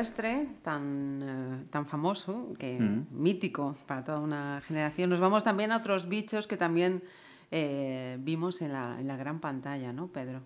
Extraterrestre 0.00 0.48
tan, 0.62 1.22
eh, 1.22 1.64
tan 1.70 1.86
famoso, 1.86 2.52
que 2.58 2.78
Mm. 2.80 3.06
mítico 3.10 3.76
para 3.86 4.04
toda 4.04 4.18
una 4.20 4.60
generación, 4.66 5.10
nos 5.10 5.20
vamos 5.20 5.44
también 5.44 5.72
a 5.72 5.76
otros 5.76 6.08
bichos 6.08 6.46
que 6.46 6.56
también 6.56 7.02
eh, 7.52 8.16
vimos 8.20 8.62
en 8.62 8.72
la, 8.72 8.96
en 9.00 9.08
la 9.08 9.16
gran 9.16 9.40
pantalla, 9.40 9.92
¿no, 9.92 10.06
Pedro? 10.06 10.40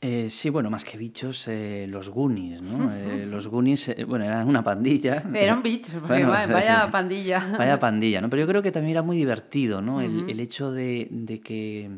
Eh, 0.00 0.28
sí, 0.30 0.48
bueno, 0.50 0.70
más 0.70 0.84
que 0.84 0.96
bichos, 0.96 1.48
eh, 1.48 1.86
los 1.88 2.08
Goonies, 2.10 2.62
¿no? 2.62 2.88
Eh, 2.94 3.26
los 3.28 3.48
Goonies, 3.48 3.90
bueno, 4.06 4.24
eran 4.26 4.46
una 4.46 4.62
pandilla. 4.62 5.24
Eran 5.34 5.62
bichos, 5.62 5.94
porque 5.94 6.24
Bueno, 6.24 6.28
vaya 6.30 6.88
pandilla. 6.92 7.54
Vaya 7.58 7.78
pandilla, 7.80 8.20
¿no? 8.20 8.30
Pero 8.30 8.42
yo 8.42 8.46
creo 8.48 8.62
que 8.62 8.70
también 8.70 8.92
era 8.92 9.02
muy 9.02 9.16
divertido, 9.16 9.82
¿no? 9.82 10.00
El- 10.00 10.28
el, 10.30 10.38
hecho 10.40 10.70
de, 10.70 11.08
de 11.10 11.40
que 11.40 11.90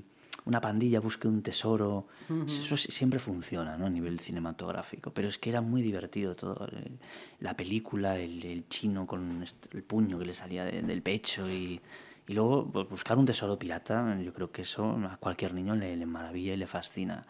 una 0.49 0.61
pandilla 0.61 0.99
busque 1.01 1.29
un 1.29 1.43
tesoro, 1.43 2.07
eso 2.47 2.77
siempre 2.77 3.19
funciona, 3.19 3.77
¿no? 3.77 3.87
A 3.87 3.91
nivel 3.91 4.19
cinematográfico. 4.19 5.11
Pero 5.13 5.29
es 5.29 5.37
que 5.39 5.51
era 5.51 5.61
muy 5.61 5.83
divertido 5.83 6.35
todo. 6.35 6.67
el- 6.73 6.99
la 7.41 7.55
película, 7.55 8.19
el, 8.19 8.43
el 8.45 8.69
chino 8.69 9.07
con 9.07 9.45
el 9.73 9.83
puño 9.83 10.19
que 10.19 10.25
le 10.27 10.33
salía 10.33 10.65
de- 10.65 10.83
del 10.83 11.03
pecho 11.03 11.49
y, 11.49 11.81
y 12.27 12.33
luego 12.33 12.67
pues, 12.73 12.89
buscar 12.89 13.17
un 13.19 13.27
tesoro 13.27 13.59
pirata, 13.59 14.19
yo 14.21 14.33
creo 14.33 14.51
que 14.51 14.63
eso 14.63 14.85
a 15.11 15.17
cualquier 15.19 15.53
niño 15.55 15.75
le, 15.77 15.97
le 15.97 16.07
maravilla 16.07 16.55
y 16.55 16.57
le 16.57 16.67
fascina. 16.67 17.27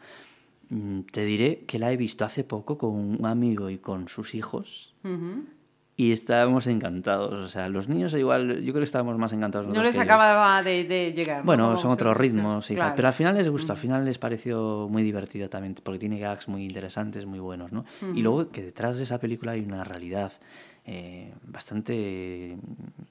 Mm, 0.70 1.00
Te 1.10 1.24
diré 1.24 1.64
que 1.66 1.78
la 1.78 1.90
he 1.92 1.96
visto 1.96 2.24
hace 2.24 2.44
poco 2.44 2.76
con 2.78 2.90
un 2.94 3.26
amigo 3.26 3.68
y 3.70 3.78
con 3.78 4.06
sus 4.08 4.34
hijos 4.34 4.94
Ujú. 5.04 5.44
Y 6.00 6.12
estábamos 6.12 6.68
encantados. 6.68 7.32
O 7.32 7.48
sea, 7.48 7.68
los 7.68 7.88
niños 7.88 8.14
igual, 8.14 8.60
yo 8.60 8.72
creo 8.72 8.82
que 8.82 8.84
estábamos 8.84 9.18
más 9.18 9.32
encantados. 9.32 9.66
No 9.66 9.82
les 9.82 9.98
acababa 9.98 10.62
de, 10.62 10.84
de 10.84 11.12
llegar. 11.12 11.40
¿no? 11.40 11.44
Bueno, 11.46 11.76
son 11.76 11.90
otros 11.90 12.16
ritmos 12.16 12.70
y 12.70 12.74
claro. 12.74 12.90
tal. 12.90 12.96
Pero 12.96 13.08
al 13.08 13.14
final 13.14 13.34
les 13.34 13.48
gustó, 13.48 13.72
al 13.72 13.80
final 13.80 14.04
les 14.04 14.16
pareció 14.16 14.86
muy 14.88 15.02
divertido 15.02 15.50
también, 15.50 15.74
porque 15.82 15.98
tiene 15.98 16.20
gags 16.20 16.46
muy 16.46 16.62
interesantes, 16.62 17.26
muy 17.26 17.40
buenos, 17.40 17.72
¿no? 17.72 17.84
Y 18.14 18.22
luego 18.22 18.48
que 18.50 18.62
detrás 18.62 18.96
de 18.96 19.02
esa 19.02 19.18
película 19.18 19.52
hay 19.52 19.60
una 19.60 19.82
realidad 19.82 20.30
eh, 20.86 21.34
bastante 21.42 22.56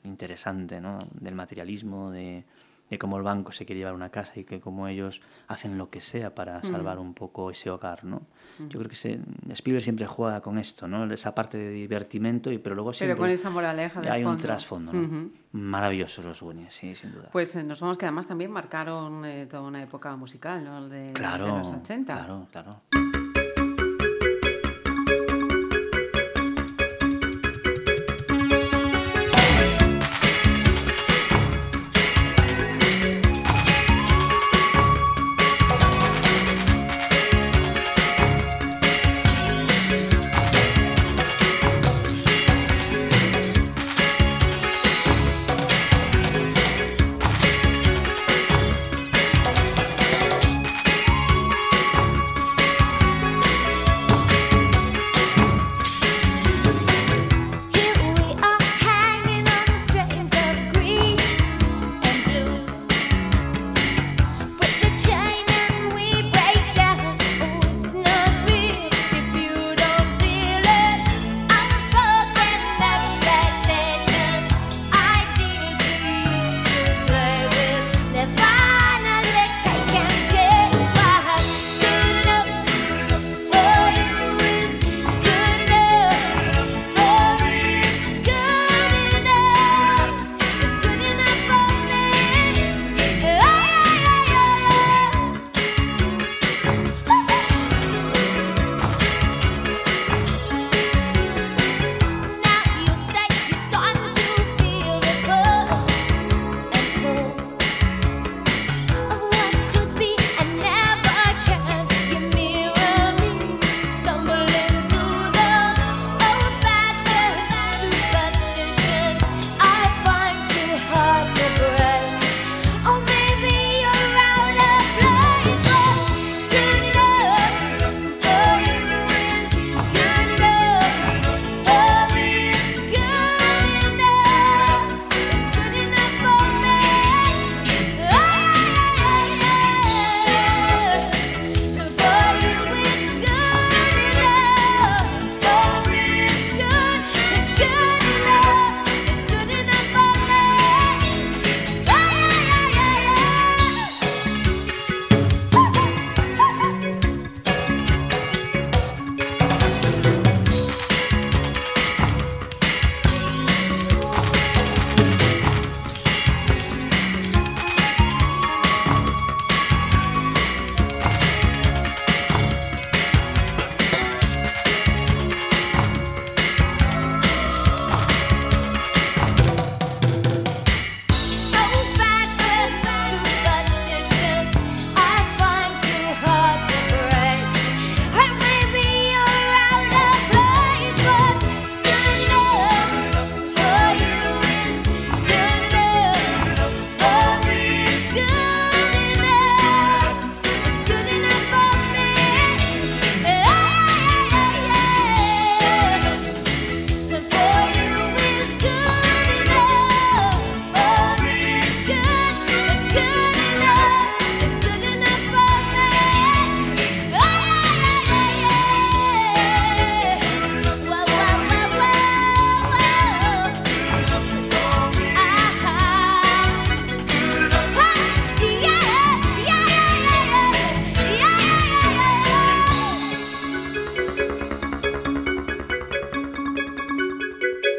interesante, 0.05 0.79
¿no? 0.79 0.97
Del 1.11 1.35
materialismo, 1.35 2.11
de, 2.11 2.45
de 2.89 2.97
cómo 2.97 3.17
el 3.17 3.23
banco 3.23 3.51
se 3.51 3.65
quiere 3.65 3.79
llevar 3.79 3.95
una 3.95 4.11
casa 4.11 4.31
y 4.37 4.45
que 4.45 4.61
cómo 4.61 4.87
ellos 4.87 5.21
hacen 5.49 5.77
lo 5.77 5.89
que 5.89 5.99
sea 5.99 6.33
para 6.33 6.63
salvar 6.63 6.99
un 6.99 7.13
poco 7.13 7.51
ese 7.51 7.69
hogar, 7.69 8.05
¿no? 8.05 8.21
Yo 8.59 8.79
creo 8.79 8.89
que 8.89 8.95
se, 8.95 9.19
Spielberg 9.49 9.83
siempre 9.83 10.05
juega 10.07 10.41
con 10.41 10.57
esto, 10.57 10.87
¿no? 10.87 11.11
Esa 11.13 11.33
parte 11.35 11.57
de 11.57 11.69
divertimento, 11.69 12.51
y, 12.51 12.57
pero 12.57 12.75
luego 12.75 12.89
Pero 12.91 12.97
siempre 12.97 13.17
con 13.17 13.29
esa 13.29 13.49
moraleja 13.49 14.01
de 14.01 14.09
hay 14.09 14.23
un 14.23 14.31
fondo. 14.31 14.41
trasfondo, 14.41 14.93
¿no? 14.93 15.29
Maravillosos 15.51 16.25
los 16.25 16.41
Goonies, 16.41 16.73
sí, 16.73 16.95
sin 16.95 17.11
duda. 17.11 17.29
Pues 17.31 17.55
eh, 17.55 17.63
nos 17.63 17.79
vamos 17.79 17.97
que 17.97 18.05
además 18.05 18.27
también 18.27 18.51
marcaron 18.51 19.25
eh, 19.25 19.45
toda 19.45 19.63
una 19.63 19.81
época 19.81 20.15
musical, 20.15 20.63
¿no? 20.63 20.87
De, 20.87 21.11
claro, 21.13 21.45
de 21.45 21.51
los 21.51 21.67
80. 21.69 22.13
claro, 22.13 22.47
claro. 22.51 22.81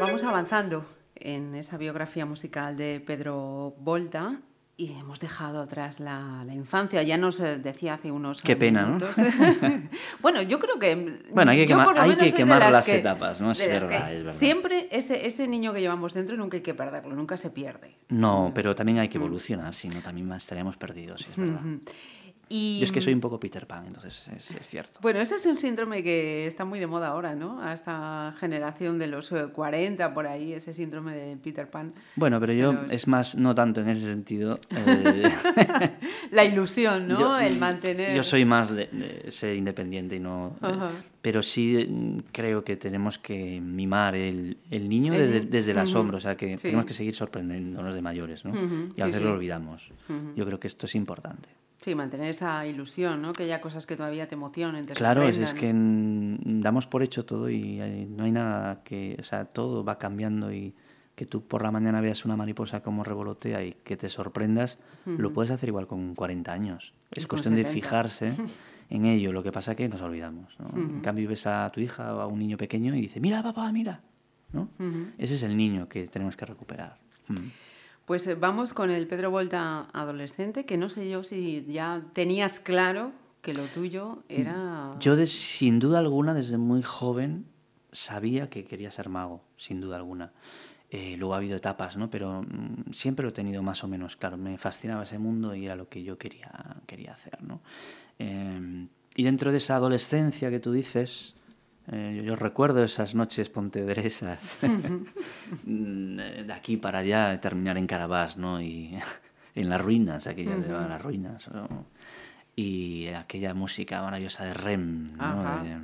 Avanzando 0.02 0.84
en 1.16 1.54
esa 1.54 1.76
biografía 1.76 2.24
musical 2.26 2.76
de 2.76 3.02
Pedro 3.04 3.74
Volta 3.78 4.40
y 4.76 4.92
hemos 4.92 5.18
dejado 5.18 5.60
atrás 5.60 5.98
la, 5.98 6.44
la 6.46 6.54
infancia. 6.54 7.02
Ya 7.02 7.16
nos 7.18 7.40
eh, 7.40 7.58
decía 7.58 7.94
hace 7.94 8.12
unos 8.12 8.40
Qué 8.42 8.54
pena, 8.54 8.82
¿no? 8.82 8.90
minutos. 8.90 9.16
bueno, 10.20 10.40
yo 10.42 10.60
creo 10.60 10.78
que... 10.78 11.18
Bueno, 11.32 11.50
hay 11.50 11.66
que 11.66 11.74
quemar- 11.74 11.98
hay 11.98 12.14
que 12.16 12.32
quemar 12.32 12.70
las 12.70 12.86
que- 12.86 12.98
etapas, 12.98 13.40
¿no? 13.40 13.50
Es 13.50 13.58
las 13.58 13.66
verdad, 13.68 14.12
es 14.12 14.22
verdad. 14.22 14.38
Siempre 14.38 14.88
ese, 14.92 15.26
ese 15.26 15.48
niño 15.48 15.72
que 15.72 15.80
llevamos 15.80 16.14
dentro 16.14 16.36
nunca 16.36 16.56
hay 16.58 16.62
que 16.62 16.74
perderlo, 16.74 17.16
nunca 17.16 17.36
se 17.36 17.50
pierde. 17.50 17.96
No, 18.08 18.52
pero 18.54 18.76
también 18.76 18.98
hay 19.00 19.08
que 19.08 19.18
evolucionar, 19.18 19.74
si 19.74 19.88
no 19.88 20.00
también 20.00 20.30
estaríamos 20.32 20.76
perdidos, 20.76 21.26
es 21.28 21.36
verdad. 21.36 21.58
Ujú. 21.60 21.80
Y, 22.50 22.78
Yo 22.78 22.84
es 22.84 22.92
que 22.92 23.00
soy 23.00 23.12
un 23.14 23.20
poco 23.20 23.38
Peter 23.38 23.66
Pan, 23.66 23.86
entonces 23.86 24.26
es, 24.36 24.50
es 24.52 24.66
cierto. 24.68 24.98
Bueno, 25.02 25.20
ese 25.20 25.34
es 25.34 25.44
un 25.46 25.56
síndrome 25.56 26.02
que 26.02 26.46
está 26.46 26.64
muy 26.64 26.78
de 26.78 26.86
moda 26.86 27.08
ahora, 27.08 27.34
¿no? 27.34 27.62
A 27.62 27.74
esta 27.74 28.34
generación 28.40 28.98
de 28.98 29.06
los 29.06 29.30
eh, 29.32 29.48
40 29.52 30.14
por 30.14 30.26
ahí, 30.26 30.52
ese 30.54 30.72
síndrome 30.72 31.12
de 31.14 31.36
Peter 31.36 31.68
Pan. 31.68 31.92
Bueno, 32.16 32.40
pero 32.40 32.52
yo 32.54 32.74
es 32.90 33.06
más, 33.06 33.34
no 33.34 33.54
tanto 33.54 33.80
en 33.82 33.90
ese 33.90 34.06
sentido. 34.10 34.60
eh, 34.70 35.30
La 36.30 36.44
ilusión, 36.44 37.08
¿no? 37.08 37.18
yo- 37.20 37.38
El 37.38 37.58
mantener... 37.58 38.14
Yo 38.14 38.22
soy 38.22 38.44
más 38.44 38.74
de, 38.74 38.86
de 38.86 39.30
ser 39.30 39.54
independiente 39.56 40.16
y 40.16 40.20
no. 40.20 40.56
eh, 40.62 40.72
pero 41.20 41.42
sí 41.42 41.86
mm, 41.88 42.18
creo 42.32 42.64
que 42.64 42.76
tenemos 42.76 43.18
que 43.18 43.60
mimar 43.60 44.14
el, 44.14 44.56
el 44.70 44.88
niño 44.88 45.12
desde, 45.12 45.40
desde 45.40 45.72
el 45.72 45.78
asombro, 45.78 46.16
o 46.16 46.20
sea 46.20 46.36
que 46.36 46.56
Sí. 46.56 46.62
tenemos 46.62 46.86
que 46.86 46.94
seguir 46.94 47.14
sorprendiéndonos 47.14 47.94
de 47.94 48.00
mayores, 48.02 48.44
¿no? 48.44 48.52
Y 48.96 49.00
a 49.02 49.06
veces 49.06 49.20
sí. 49.20 49.26
lo 49.26 49.34
olvidamos. 49.34 49.90
Yo 50.36 50.46
creo 50.46 50.58
que 50.60 50.66
esto 50.68 50.86
es 50.86 50.94
importante. 50.94 51.48
Sí, 51.80 51.94
mantener 51.94 52.30
esa 52.30 52.66
ilusión, 52.66 53.22
¿no? 53.22 53.32
Que 53.32 53.44
haya 53.44 53.60
cosas 53.60 53.86
que 53.86 53.94
todavía 53.94 54.28
te 54.28 54.34
emocionen, 54.34 54.84
te 54.84 54.94
Claro, 54.94 55.22
es, 55.22 55.38
es 55.38 55.54
que 55.54 55.72
mm, 55.72 56.60
damos 56.60 56.86
por 56.86 57.02
hecho 57.02 57.24
todo 57.24 57.48
y 57.48 57.80
eh, 57.80 58.06
no 58.10 58.24
hay 58.24 58.32
nada 58.32 58.82
que, 58.82 59.16
o 59.18 59.22
sea, 59.22 59.44
todo 59.44 59.84
va 59.84 59.98
cambiando 59.98 60.52
y 60.52 60.74
que 61.14 61.26
tú 61.26 61.42
por 61.42 61.62
la 61.62 61.72
mañana 61.72 62.00
veas 62.00 62.24
una 62.24 62.36
mariposa 62.36 62.80
como 62.80 63.02
revolotea 63.02 63.64
y 63.64 63.72
que 63.84 63.96
te 63.96 64.08
sorprendas, 64.08 64.78
lo 65.04 65.32
puedes 65.32 65.50
hacer 65.50 65.68
igual 65.68 65.88
con 65.88 66.14
40 66.14 66.52
años. 66.52 66.94
Es 67.10 67.26
con 67.26 67.38
cuestión 67.38 67.56
de 67.56 67.64
70. 67.64 67.74
fijarse 67.74 68.34
en 68.90 69.04
ello, 69.04 69.32
lo 69.32 69.42
que 69.42 69.50
pasa 69.50 69.74
que 69.74 69.88
nos 69.88 70.00
olvidamos. 70.00 70.56
¿no? 70.60 70.80
En 70.80 71.00
cambio 71.00 71.28
ves 71.28 71.48
a 71.48 71.68
tu 71.70 71.80
hija 71.80 72.14
o 72.14 72.20
a 72.20 72.26
un 72.28 72.38
niño 72.38 72.56
pequeño 72.56 72.94
y 72.94 73.00
dice, 73.00 73.18
mira 73.18 73.42
papá, 73.42 73.72
mira. 73.72 74.00
¿no? 74.52 74.68
Ese 75.18 75.34
es 75.34 75.42
el 75.42 75.56
niño 75.56 75.88
que 75.88 76.06
tenemos 76.06 76.36
que 76.36 76.46
recuperar. 76.46 76.98
Mm. 78.08 78.10
Pues 78.10 78.26
eh, 78.26 78.34
vamos 78.34 78.72
con 78.72 78.90
el 78.90 79.06
Pedro 79.06 79.30
Volta 79.30 79.88
adolescente, 79.92 80.64
que 80.64 80.76
no 80.78 80.88
sé 80.88 81.08
yo 81.10 81.22
si 81.22 81.64
ya 81.68 82.02
tenías 82.14 82.58
claro 82.58 83.12
que 83.42 83.52
lo 83.52 83.64
tuyo 83.66 84.22
era... 84.28 84.96
Yo, 84.98 85.14
de- 85.14 85.26
sin 85.26 85.78
duda 85.78 85.98
alguna, 85.98 86.32
desde 86.34 86.56
muy 86.58 86.82
joven, 86.82 87.44
sabía 87.92 88.48
que 88.48 88.64
quería 88.64 88.90
ser 88.90 89.08
mago, 89.10 89.42
sin 89.56 89.80
duda 89.80 89.96
alguna. 89.96 90.32
Eh, 90.90 91.16
luego 91.18 91.34
ha 91.34 91.36
habido 91.36 91.56
etapas, 91.56 91.98
¿no? 91.98 92.08
Pero 92.10 92.42
mm, 92.42 92.92
siempre 92.92 93.22
lo 93.22 93.28
he 93.28 93.32
tenido 93.32 93.62
más 93.62 93.84
o 93.84 93.88
menos 93.88 94.16
claro. 94.16 94.38
Me 94.38 94.56
fascinaba 94.56 95.02
ese 95.02 95.18
mundo 95.18 95.54
y 95.54 95.66
era 95.66 95.76
lo 95.76 95.88
que 95.90 96.02
yo 96.02 96.16
quería, 96.16 96.50
quería 96.86 97.12
hacer, 97.12 97.42
¿no? 97.42 97.60
Eh, 98.18 98.86
y 99.14 99.22
dentro 99.22 99.52
de 99.52 99.58
esa 99.58 99.76
adolescencia 99.76 100.48
que 100.50 100.60
tú 100.60 100.72
dices, 100.72 101.34
eh, 101.90 102.14
yo, 102.16 102.22
yo 102.22 102.36
recuerdo 102.36 102.84
esas 102.84 103.14
noches 103.14 103.48
pontevedresas, 103.48 104.58
mm, 105.64 106.16
de 106.16 106.52
aquí 106.52 106.76
para 106.76 107.00
allá, 107.00 107.40
terminar 107.40 107.78
en 107.78 107.86
Carabás, 107.86 108.36
¿no? 108.36 108.60
Y 108.60 108.98
en 109.54 109.68
las 109.68 109.80
ruinas, 109.80 110.26
aquellas 110.26 110.62
de 110.62 110.68
las 110.68 111.00
ruinas, 111.00 111.50
¿no? 111.52 111.86
Y 112.54 113.08
aquella 113.08 113.54
música 113.54 114.02
maravillosa 114.02 114.44
de 114.44 114.54
Rem, 114.54 115.16
¿no? 115.16 115.62
De 115.62 115.78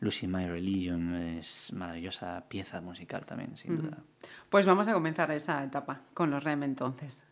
Lucy 0.00 0.26
My 0.26 0.46
Religion, 0.46 1.14
es 1.14 1.72
maravillosa 1.72 2.44
pieza 2.48 2.80
musical 2.80 3.24
también, 3.24 3.56
sin 3.56 3.80
duda. 3.80 3.98
Pues 4.50 4.66
vamos 4.66 4.88
a 4.88 4.92
comenzar 4.92 5.30
esa 5.30 5.62
etapa 5.64 6.00
con 6.12 6.30
los 6.30 6.42
REM 6.42 6.64
entonces. 6.64 7.24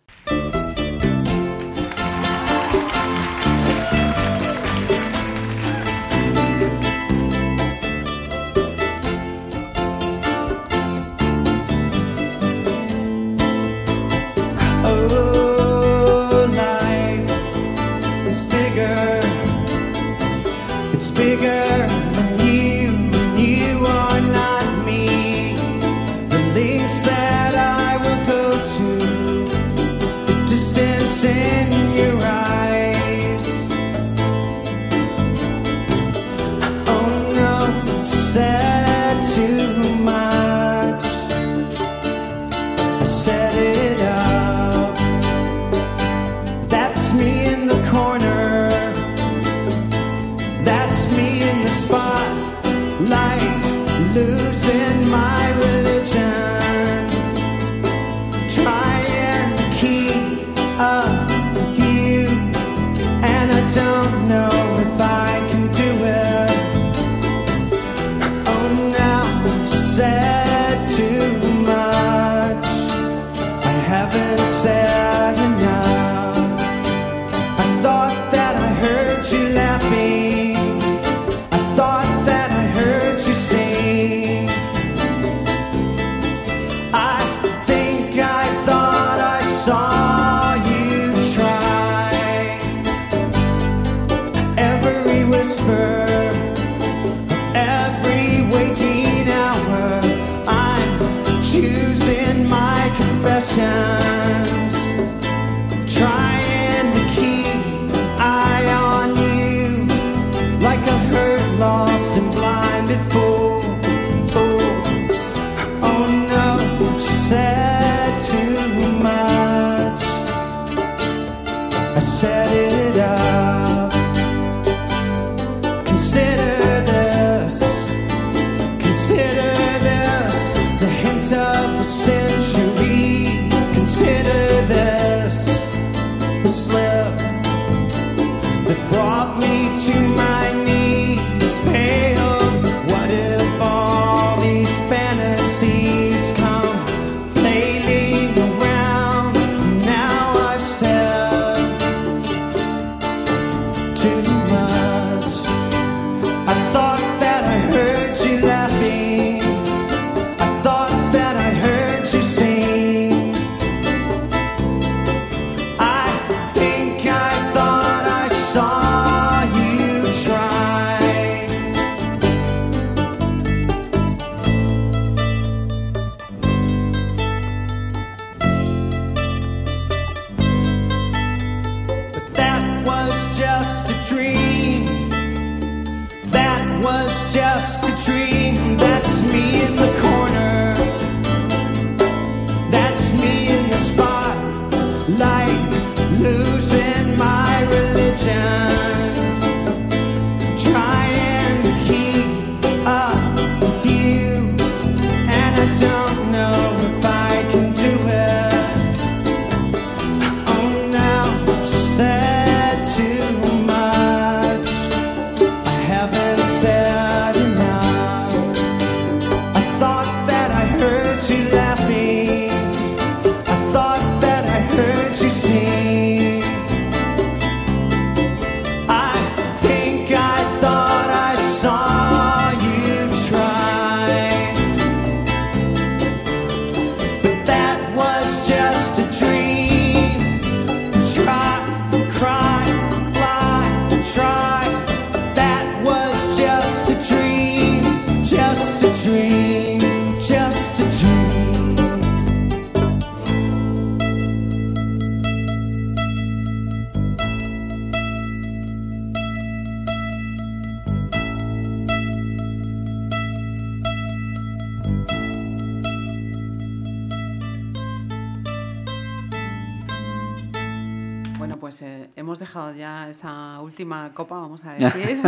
Última 273.80 274.12
copa, 274.12 274.36
vamos 274.36 274.62
a 274.64 274.74
decir, 274.74 275.20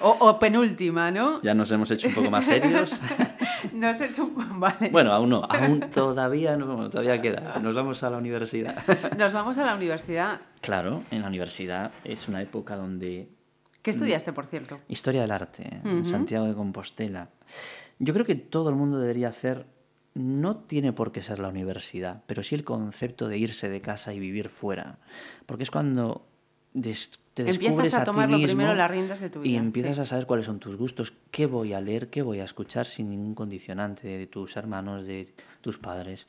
o, 0.00 0.08
o 0.20 0.38
penúltima, 0.38 1.10
¿no? 1.10 1.42
Ya 1.42 1.54
nos 1.54 1.70
hemos 1.70 1.90
hecho 1.90 2.08
un 2.08 2.14
poco 2.14 2.30
más 2.30 2.46
serios. 2.46 2.98
Nos 3.74 4.00
he 4.00 4.06
hecho 4.06 4.24
un... 4.24 4.58
Vale. 4.58 4.88
Bueno, 4.90 5.12
aún 5.12 5.28
no, 5.28 5.44
aún 5.44 5.80
todavía 5.92 6.56
no, 6.56 6.88
todavía 6.88 7.20
queda. 7.20 7.58
Nos 7.60 7.74
vamos 7.74 8.02
a 8.02 8.08
la 8.08 8.16
universidad. 8.16 8.82
Nos 9.18 9.34
vamos 9.34 9.58
a 9.58 9.64
la 9.66 9.74
universidad. 9.74 10.40
Claro, 10.62 11.02
en 11.10 11.20
la 11.20 11.28
universidad 11.28 11.92
es 12.04 12.26
una 12.26 12.40
época 12.40 12.76
donde 12.76 13.28
¿Qué 13.82 13.90
estudiaste, 13.90 14.32
por 14.32 14.46
cierto? 14.46 14.80
Historia 14.88 15.20
del 15.22 15.30
arte, 15.30 15.80
en 15.84 16.00
Ujú. 16.00 16.04
Santiago 16.06 16.46
de 16.46 16.54
Compostela. 16.54 17.28
Yo 17.98 18.14
creo 18.14 18.24
que 18.24 18.34
todo 18.34 18.70
el 18.70 18.76
mundo 18.76 18.98
debería 18.98 19.28
hacer, 19.28 19.66
no 20.14 20.56
tiene 20.56 20.94
por 20.94 21.12
qué 21.12 21.22
ser 21.22 21.38
la 21.38 21.48
universidad, 21.48 22.22
pero 22.26 22.42
sí 22.42 22.54
el 22.54 22.64
concepto 22.64 23.28
de 23.28 23.36
irse 23.36 23.68
de 23.68 23.82
casa 23.82 24.14
y 24.14 24.18
vivir 24.20 24.48
fuera. 24.48 24.98
Porque 25.44 25.64
es 25.64 25.70
cuando 25.70 26.26
te 27.44 27.50
Empiezas 27.50 27.76
descubres 27.76 27.94
a 27.94 28.02
a, 28.02 28.04
tomar 28.04 28.28
ti 28.28 28.40
lo 28.40 28.46
primero 28.46 28.74
las 28.74 28.90
riendas 28.90 29.20
de 29.20 29.30
tu 29.30 29.40
y 29.40 29.50
vida, 29.50 29.58
empiezas 29.58 29.96
sí. 29.96 30.02
a 30.02 30.04
saber 30.04 30.26
cuáles 30.26 30.46
son 30.46 30.58
tus 30.58 30.76
gustos, 30.76 31.12
qué 31.30 31.46
voy 31.46 31.72
a 31.72 31.80
leer, 31.80 32.08
qué 32.08 32.22
voy 32.22 32.40
a 32.40 32.44
escuchar 32.44 32.86
sin 32.86 33.10
ningún 33.10 33.34
condicionante 33.34 34.08
de 34.08 34.26
tus 34.26 34.56
hermanos, 34.56 35.06
de 35.06 35.32
tus 35.60 35.78
padres. 35.78 36.26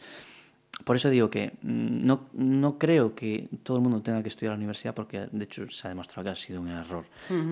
Por 0.83 0.95
eso 0.95 1.09
digo 1.09 1.29
que 1.29 1.53
mm, 1.61 2.05
no, 2.05 2.27
no 2.33 2.77
creo 2.77 3.13
que 3.13 3.47
todo 3.63 3.77
el 3.77 3.83
mundo 3.83 4.01
tenga 4.01 4.21
que 4.21 4.29
estudiar 4.29 4.53
a 4.53 4.55
la 4.55 4.59
universidad, 4.59 4.93
porque 4.93 5.27
de 5.31 5.43
hecho 5.43 5.69
se 5.69 5.87
ha 5.87 5.89
demostrado 5.89 6.23
que 6.23 6.29
ha 6.29 6.35
sido 6.35 6.61
un 6.61 6.69
error. 6.69 7.05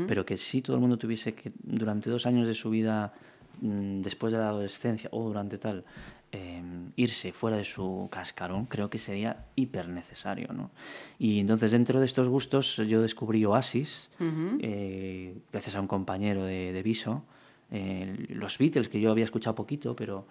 Pero 0.07 0.25
que 0.25 0.37
sí 0.37 0.61
todo 0.61 0.75
el 0.75 0.81
mundo 0.81 0.97
tuviese 0.97 1.33
que, 1.33 1.51
durante 1.61 2.09
dos 2.09 2.25
años 2.25 2.47
de 2.47 2.53
su 2.53 2.69
vida, 2.69 3.13
mm, 3.61 4.01
después 4.01 4.33
de 4.33 4.39
la 4.39 4.49
adolescencia 4.49 5.09
o 5.13 5.23
durante 5.23 5.57
tal, 5.57 5.83
eh, 6.31 6.61
irse 6.95 7.31
fuera 7.31 7.57
de 7.57 7.65
su 7.65 8.07
cascarón, 8.11 8.65
creo 8.65 8.89
que 8.89 8.97
sería 8.97 9.45
hiper 9.55 9.87
necesario. 9.89 10.49
¿no? 10.53 10.71
Y 11.17 11.39
entonces, 11.39 11.71
dentro 11.71 11.99
de 11.99 12.05
estos 12.05 12.29
gustos, 12.29 12.77
yo 12.77 13.01
descubrí 13.01 13.45
Oasis, 13.45 14.09
eh, 14.19 15.37
gracias 15.51 15.75
a 15.75 15.81
un 15.81 15.87
compañero 15.87 16.43
de, 16.43 16.73
de 16.73 16.83
Viso, 16.83 17.23
eh, 17.71 18.25
los 18.29 18.57
Beatles, 18.57 18.89
que 18.89 18.99
yo 18.99 19.11
había 19.11 19.23
escuchado 19.23 19.55
poquito, 19.55 19.95
pero. 19.95 20.25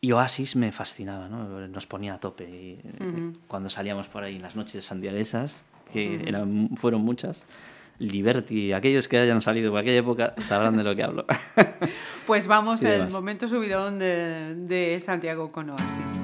Y 0.00 0.12
Oasis 0.12 0.56
me 0.56 0.70
fascinaba, 0.70 1.28
¿no? 1.28 1.66
Nos 1.68 1.86
ponía 1.86 2.14
a 2.14 2.20
tope. 2.20 2.44
y, 2.44 2.78
eh, 2.82 3.32
Cuando 3.46 3.70
salíamos 3.70 4.06
por 4.08 4.22
ahí 4.22 4.36
en 4.36 4.42
las 4.42 4.54
noches 4.54 4.84
sandialesas, 4.84 5.64
que 5.92 6.28
eran, 6.28 6.70
fueron 6.76 7.02
muchas, 7.02 7.46
Liberty, 7.98 8.72
aquellos 8.72 9.08
que 9.08 9.18
hayan 9.18 9.40
salido 9.40 9.70
por 9.70 9.80
aquella 9.80 9.98
época 9.98 10.34
sabrán 10.38 10.76
de 10.76 10.84
lo 10.84 10.94
que 10.94 11.02
hablo. 11.02 11.26
Pues 12.26 12.46
vamos 12.46 12.82
al 12.84 13.10
momento 13.10 13.48
subidón 13.48 13.98
de, 13.98 14.54
de 14.54 14.98
Santiago 14.98 15.52
con 15.52 15.68
Oasis. 15.68 16.23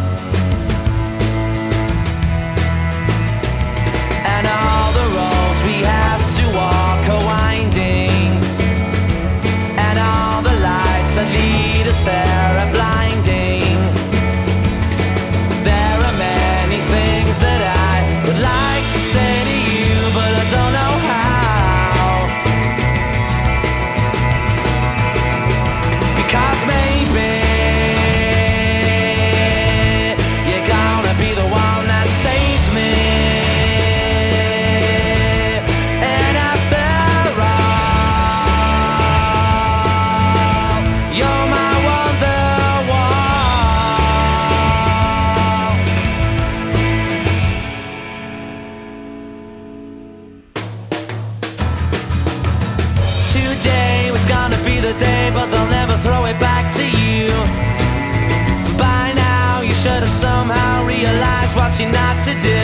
What 61.71 61.79
you're 61.79 61.91
not 61.91 62.21
to 62.21 62.33
do. 62.41 62.63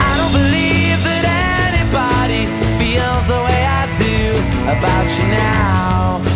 I 0.00 0.16
don't 0.16 0.32
believe 0.32 1.02
that 1.02 1.74
anybody 1.74 2.46
feels 2.78 3.26
the 3.26 3.40
way 3.42 3.66
I 3.66 3.82
do 3.98 4.30
about 4.70 5.18
you 5.18 5.26
now. 5.28 6.33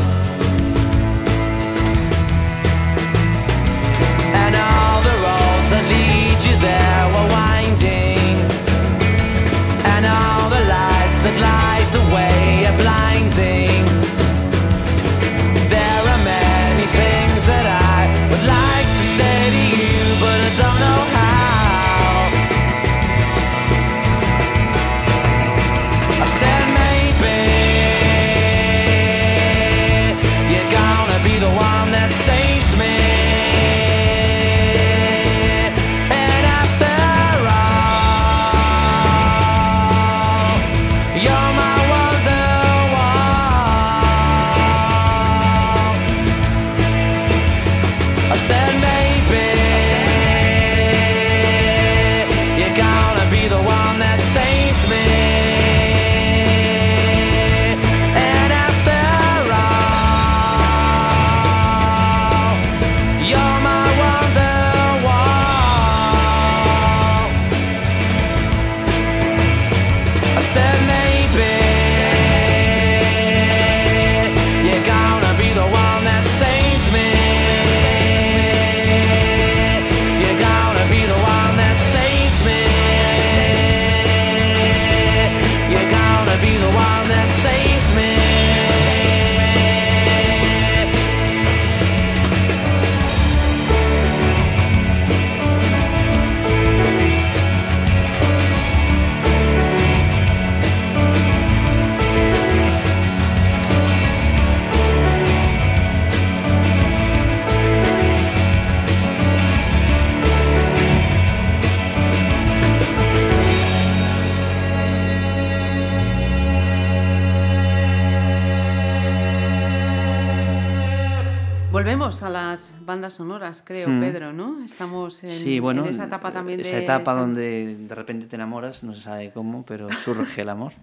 Sonoras, 123.18 123.62
creo, 123.64 123.88
Mm. 123.88 124.00
Pedro, 124.00 124.32
¿no? 124.32 124.64
Estamos 124.64 125.22
en, 125.22 125.28
sí, 125.30 125.60
bueno, 125.60 125.84
en 125.84 125.90
esa 125.90 126.04
etapa 126.04 126.32
también 126.32 126.62
de... 126.62 126.68
esa 126.68 126.78
etapa 126.78 127.12
donde 127.14 127.76
de 127.76 127.94
repente 127.94 128.26
te 128.26 128.36
enamoras, 128.36 128.82
no 128.82 128.94
se 128.94 129.02
sabe 129.02 129.30
cómo, 129.32 129.64
pero 129.64 129.88
surge 130.04 130.40
el 130.42 130.48
amor. 130.48 130.72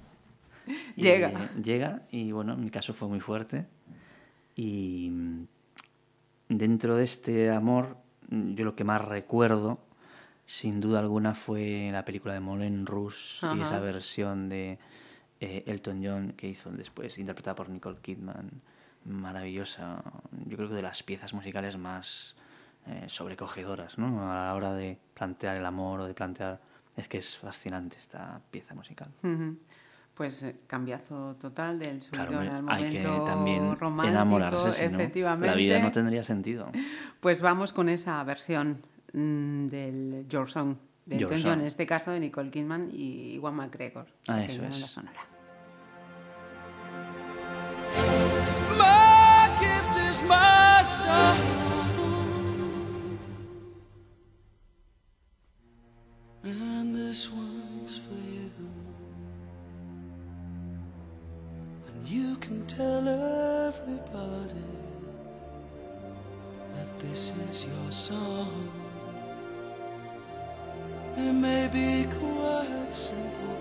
Y 0.96 1.04
Llega. 1.04 1.52
llega 1.62 2.02
y 2.10 2.32
bueno, 2.32 2.54
en 2.54 2.62
mi 2.64 2.72
caso 2.72 2.94
fue 2.96 3.08
muy 3.08 3.20
fuerte. 3.20 3.66
Y 4.56 5.12
dentro 6.50 6.96
de 6.96 7.04
este 7.04 7.52
amor, 7.52 7.98
yo 8.30 8.66
lo 8.66 8.76
que 8.76 8.84
más 8.84 9.04
recuerdo, 9.06 9.78
sin 10.46 10.80
duda 10.82 11.00
alguna, 11.00 11.34
fue 11.36 11.90
la 11.92 12.04
película 12.06 12.34
de 12.34 12.40
Moulin 12.40 12.86
Rouge 12.88 13.46
y 13.56 13.62
esa 13.62 13.80
versión 13.80 14.50
de 14.50 14.80
eh, 15.40 15.64
Elton 15.68 16.02
John 16.04 16.34
que 16.36 16.48
hizo 16.48 16.72
después, 16.72 17.18
interpretada 17.20 17.56
por 17.56 17.70
Nicole 17.70 17.98
Kidman. 18.02 18.50
Maravillosa. 19.06 20.04
Yo 20.46 20.58
creo 20.58 20.70
que 20.70 20.76
de 20.76 20.82
las 20.82 21.04
piezas 21.04 21.34
musicales 21.34 21.78
más 21.78 22.36
eh, 22.88 23.06
sobrecogedoras, 23.08 23.98
¿no? 23.98 24.32
A 24.32 24.46
la 24.48 24.56
hora 24.56 24.74
de 24.74 24.98
plantear 25.14 25.58
el 25.58 25.66
amor 25.66 26.02
o 26.02 26.06
de 26.06 26.14
plantear... 26.14 26.60
Es 26.98 27.08
que 27.08 27.18
es 27.18 27.38
fascinante 27.38 27.98
esta 27.98 28.40
pieza 28.52 28.74
musical. 28.74 29.10
Pues 30.14 30.44
eh, 30.44 30.56
cambiazo 30.66 31.36
total 31.42 31.78
del 31.78 32.00
Claro, 32.00 32.32
subidón 32.32 32.56
hombre, 32.56 32.74
al 32.74 32.84
hay 32.84 32.92
que 32.92 33.04
momento 33.04 33.24
también 33.26 33.76
romántico, 33.76 34.16
enamorarse, 34.16 34.72
si 34.72 34.88
no, 34.88 34.98
efectivamente. 35.00 35.48
la 35.48 35.56
vida 35.56 35.80
no 35.80 35.92
tendría 35.92 36.24
sentido. 36.24 36.72
Pues 37.20 37.42
vamos 37.42 37.74
con 37.74 37.90
esa 37.90 38.24
versión 38.24 38.82
mm, 39.12 39.66
del 39.68 40.26
Your 40.30 40.50
Song 40.50 40.78
de 41.06 41.18
Your 41.18 41.38
Song. 41.38 41.60
en 41.60 41.62
este 41.62 41.86
caso 41.86 42.12
de 42.12 42.20
Nicole 42.20 42.50
Kidman 42.50 42.90
y 42.92 43.34
Iwan 43.34 43.56
McGregor. 43.56 44.08
Ah, 44.28 44.44
eso 44.44 44.64
es. 44.64 44.80
la 44.82 44.88
sonora. 44.88 45.22
My 50.28 50.84
song. 50.84 51.40
And 56.44 56.96
this 56.96 57.30
one's 57.32 57.98
for 57.98 58.14
you. 58.14 58.52
And 61.88 62.08
you 62.08 62.36
can 62.38 62.66
tell 62.66 63.08
everybody 63.68 64.70
that 66.76 67.00
this 67.00 67.32
is 67.50 67.66
your 67.66 67.92
song. 67.92 68.70
It 71.18 71.34
may 71.34 71.68
be 71.72 72.06
quite 72.20 72.94
simple, 72.94 73.58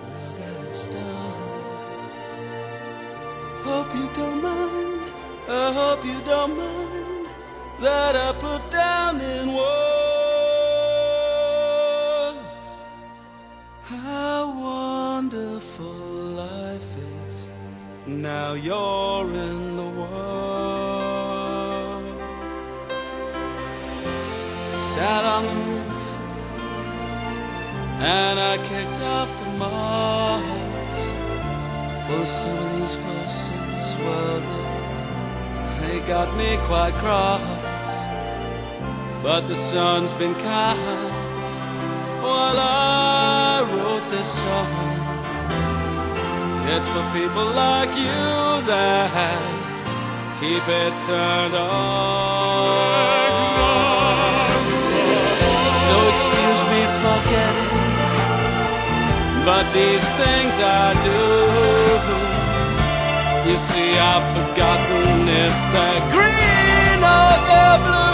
but 0.00 0.08
now 0.08 0.30
that 0.38 0.68
it's 0.70 0.86
done. 0.86 1.53
I 3.64 3.68
hope 3.68 3.94
you 3.94 4.08
don't 4.12 4.42
mind. 4.42 5.00
I 5.48 5.72
hope 5.72 6.04
you 6.04 6.20
don't 6.26 6.54
mind 6.54 7.28
that 7.80 8.14
I 8.14 8.32
put 8.34 8.70
down 8.70 9.22
in 9.22 9.54
words 9.54 9.64
how 13.84 14.52
wonderful 14.60 15.86
life 16.36 16.96
is. 16.98 17.48
Now 18.06 18.52
you're 18.52 19.32
in 19.32 19.76
the 19.78 19.88
world. 19.98 21.24
Sat 24.74 25.24
on 25.24 25.46
the 25.46 25.54
roof 25.70 26.18
and 27.98 28.38
I 28.38 28.58
kicked 28.58 29.00
off 29.00 29.30
the 29.42 29.48
moss. 29.56 30.63
Well, 32.08 32.24
some 32.26 32.58
of 32.58 32.70
these 32.76 32.94
verses, 32.96 33.96
well, 34.04 34.40
they, 35.80 35.88
they 35.88 36.06
got 36.06 36.36
me 36.36 36.58
quite 36.66 36.94
cross. 36.94 37.40
But 39.22 39.48
the 39.48 39.54
sun's 39.54 40.12
been 40.12 40.34
kind 40.34 41.12
while 42.22 42.58
I 42.58 43.62
wrote 43.72 44.06
this 44.10 44.30
song. 44.42 44.94
It's 46.74 46.88
for 46.88 47.04
people 47.18 47.46
like 47.46 47.90
you 47.96 48.66
that 48.68 49.64
keep 50.40 50.68
it 50.68 50.92
turned 51.06 51.54
on. 51.54 53.23
But 59.44 59.64
these 59.74 60.04
things 60.20 60.54
I 60.58 60.94
do. 61.08 61.20
You 63.50 63.56
see, 63.68 63.90
I've 63.98 64.26
forgotten 64.32 65.28
if 65.28 65.54
they're 65.72 66.04
green 66.14 67.00
or 67.16 67.32
they're 67.48 67.78
blue. 67.84 68.13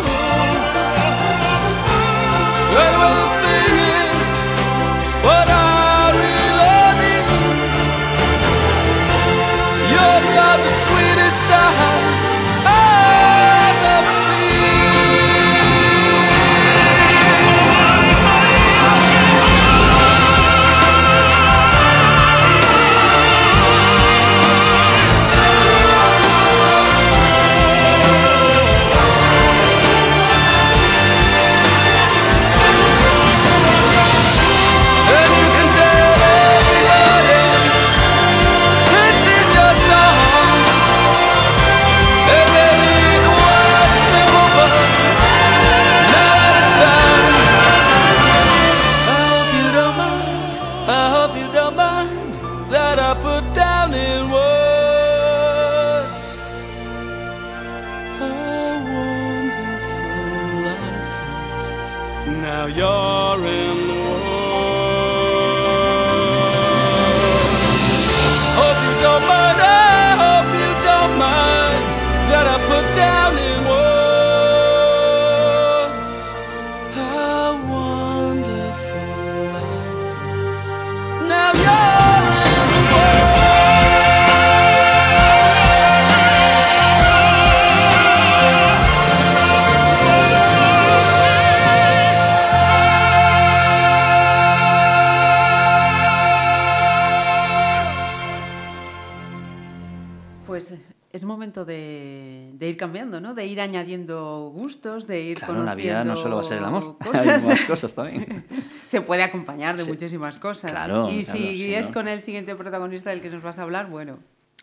Cambiando, 102.81 103.20
¿no? 103.20 103.35
De 103.35 103.47
ir 103.47 103.61
añadiendo 103.61 104.51
gustos, 104.55 105.07
de 105.07 105.20
ir 105.22 105.39
Claro, 105.39 105.62
la 105.62 105.74
vida 105.76 105.99
conociendo 106.03 106.05
no 106.05 106.16
solo 106.16 106.35
va 106.37 106.41
a 106.41 106.45
ser 106.45 106.59
el 106.59 106.64
amor, 106.64 106.97
cosas. 107.05 107.26
hay 107.45 107.47
más 107.49 107.64
cosas 107.64 107.95
también. 107.95 108.45
Se 108.87 109.01
puede 109.03 109.22
acompañar 109.22 109.76
de 109.76 109.85
Sí. 109.85 109.91
muchísimas 109.91 110.39
cosas. 110.39 110.72
Claro, 110.72 111.09
y 111.12 111.22
claro, 111.22 111.39
si 111.39 111.55
si 111.55 111.74
es 111.74 111.89
no. 111.89 111.95
con 111.95 112.09
el 112.09 112.20
siguiente 112.20 112.55
protagonista 112.57 113.11
del 113.11 113.20
que 113.20 113.31
nos 113.31 113.43
vas 113.43 113.59
a 113.59 113.62
hablar, 113.62 113.89
bueno, 113.89 114.18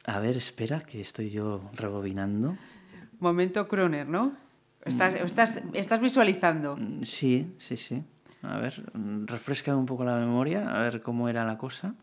A 0.05 0.19
ver, 0.19 0.35
espera, 0.35 0.81
que 0.81 0.99
estoy 0.99 1.29
yo 1.29 1.61
rebobinando. 1.73 2.57
momento 3.19 3.67
Croner, 3.67 4.07
¿no? 4.09 4.33
Estás, 4.83 5.13
estás, 5.15 5.61
estás 5.73 5.99
visualizando. 6.01 6.75
Mm, 6.77 7.03
Sí, 7.03 7.53
sí, 7.57 7.77
sí. 7.77 8.03
A 8.41 8.57
ver, 8.57 8.83
mm, 8.93 9.25
refresca 9.27 9.75
un 9.75 9.85
poco 9.85 10.03
la 10.05 10.15
memoria, 10.15 10.69
a 10.75 10.79
ver 10.81 11.01
cómo 11.01 11.27
era 11.29 11.43
la 11.45 11.57
cosa. 11.57 11.93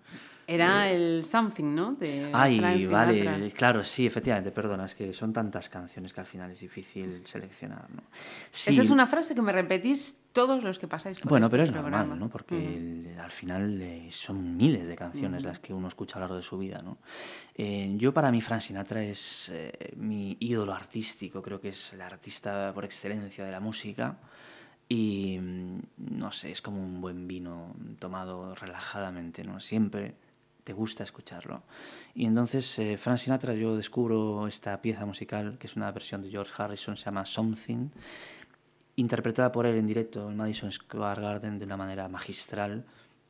Era 0.46 0.90
el 0.90 1.24
Something, 1.24 1.74
¿no? 1.74 1.92
De 1.92 2.30
Ay, 2.32 2.58
Frank 2.58 2.78
Sinatra. 2.80 3.32
vale, 3.32 3.52
claro, 3.52 3.82
sí, 3.84 4.06
efectivamente, 4.06 4.50
perdona, 4.50 4.84
es 4.84 4.94
que 4.94 5.12
son 5.12 5.32
tantas 5.32 5.68
canciones 5.68 6.12
que 6.12 6.20
al 6.20 6.26
final 6.26 6.50
es 6.50 6.60
difícil 6.60 7.22
seleccionar, 7.26 7.88
¿no? 7.90 8.02
Sí, 8.50 8.70
Esa 8.70 8.82
es 8.82 8.90
una 8.90 9.06
frase 9.06 9.34
que 9.34 9.40
me 9.42 9.52
repetís 9.52 10.18
todos 10.32 10.62
los 10.62 10.78
que 10.78 10.86
pasáis 10.88 11.18
por 11.18 11.28
Bueno, 11.28 11.46
este 11.46 11.50
pero 11.52 11.62
es 11.62 11.70
programa. 11.72 11.98
normal, 12.02 12.18
¿no? 12.18 12.28
Porque 12.28 12.54
Ujú. 12.56 12.66
el- 12.76 13.18
al 13.18 13.30
final 13.30 13.80
eh, 13.80 14.08
son 14.10 14.56
miles 14.56 14.86
de 14.88 14.96
canciones 14.96 15.44
las 15.44 15.60
que 15.60 15.72
uno 15.72 15.88
escucha 15.88 16.16
a 16.16 16.18
lo 16.18 16.22
largo 16.24 16.36
de 16.36 16.42
su 16.42 16.58
vida, 16.58 16.82
¿no? 16.82 16.98
Eh, 17.54 17.94
yo 17.96 18.12
para 18.12 18.30
mí 18.32 18.40
Frank 18.40 18.60
Sinatra 18.60 19.02
es 19.02 19.48
eh, 19.54 19.92
mi 19.96 20.36
ídolo 20.40 20.74
artístico, 20.74 21.40
creo 21.40 21.60
que 21.60 21.68
es 21.68 21.92
el 21.94 22.02
artista 22.02 22.72
por 22.74 22.84
excelencia 22.84 23.44
de 23.44 23.52
la 23.52 23.60
música 23.60 24.18
y 24.88 25.38
mm, 25.40 25.78
no 26.18 26.32
sé, 26.32 26.50
es 26.50 26.60
como 26.60 26.82
un 26.82 27.00
buen 27.00 27.26
vino 27.26 27.74
tomado 27.98 28.54
relajadamente, 28.56 29.44
¿no? 29.44 29.60
Siempre 29.60 30.16
te 30.64 30.72
gusta 30.72 31.04
escucharlo. 31.04 31.62
Y 32.14 32.26
entonces 32.26 32.78
eh, 32.78 32.96
Frank 32.96 33.18
Sinatra 33.18 33.54
yo 33.54 33.76
descubro 33.76 34.48
esta 34.48 34.80
pieza 34.80 35.06
musical 35.06 35.56
que 35.58 35.66
es 35.66 35.76
una 35.76 35.92
versión 35.92 36.22
de 36.22 36.30
George 36.30 36.52
Harrison, 36.56 36.96
se 36.96 37.04
llama 37.04 37.24
Something 37.26 37.90
interpretada 38.96 39.50
por 39.52 39.66
él 39.66 39.76
en 39.76 39.86
directo 39.86 40.30
en 40.30 40.36
Madison 40.36 40.70
Square 40.70 41.20
Garden 41.20 41.58
de 41.58 41.64
una 41.64 41.76
manera 41.76 42.08
magistral, 42.08 42.84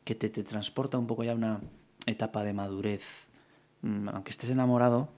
que 0.05 0.15
te, 0.15 0.29
te 0.29 0.45
transporta 0.45 0.99
un 0.99 1.07
poco 1.07 1.25
ya 1.25 1.33
a 1.33 1.35
una 1.35 1.61
etapa 2.07 2.45
de 2.45 2.53
madurez. 2.53 3.29
Mm, 3.83 4.09
Aunque 4.11 4.31
estés 4.31 4.51
enamorado, 4.51 5.09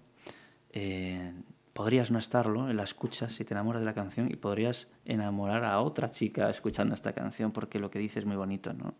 eh, 0.71 1.33
podrías 1.73 2.11
no 2.11 2.19
estarlo, 2.19 2.73
la 2.73 2.85
escuchas 2.85 3.39
y 3.41 3.45
te 3.45 3.55
enamoras 3.55 3.83
de 3.83 3.87
la 3.87 3.95
canción 3.95 4.31
y 4.31 4.37
podrías 4.37 4.89
enamorar 5.05 5.65
a 5.65 5.81
otra 5.81 6.09
chica 6.09 6.49
escuchando 6.49 6.95
esta 6.95 7.13
canción 7.13 7.53
porque 7.53 7.79
lo 7.79 7.91
que 7.91 7.99
dice 7.99 8.21
es 8.21 8.25
muy 8.25 8.37
bonito, 8.37 8.73
¿no? 8.73 8.95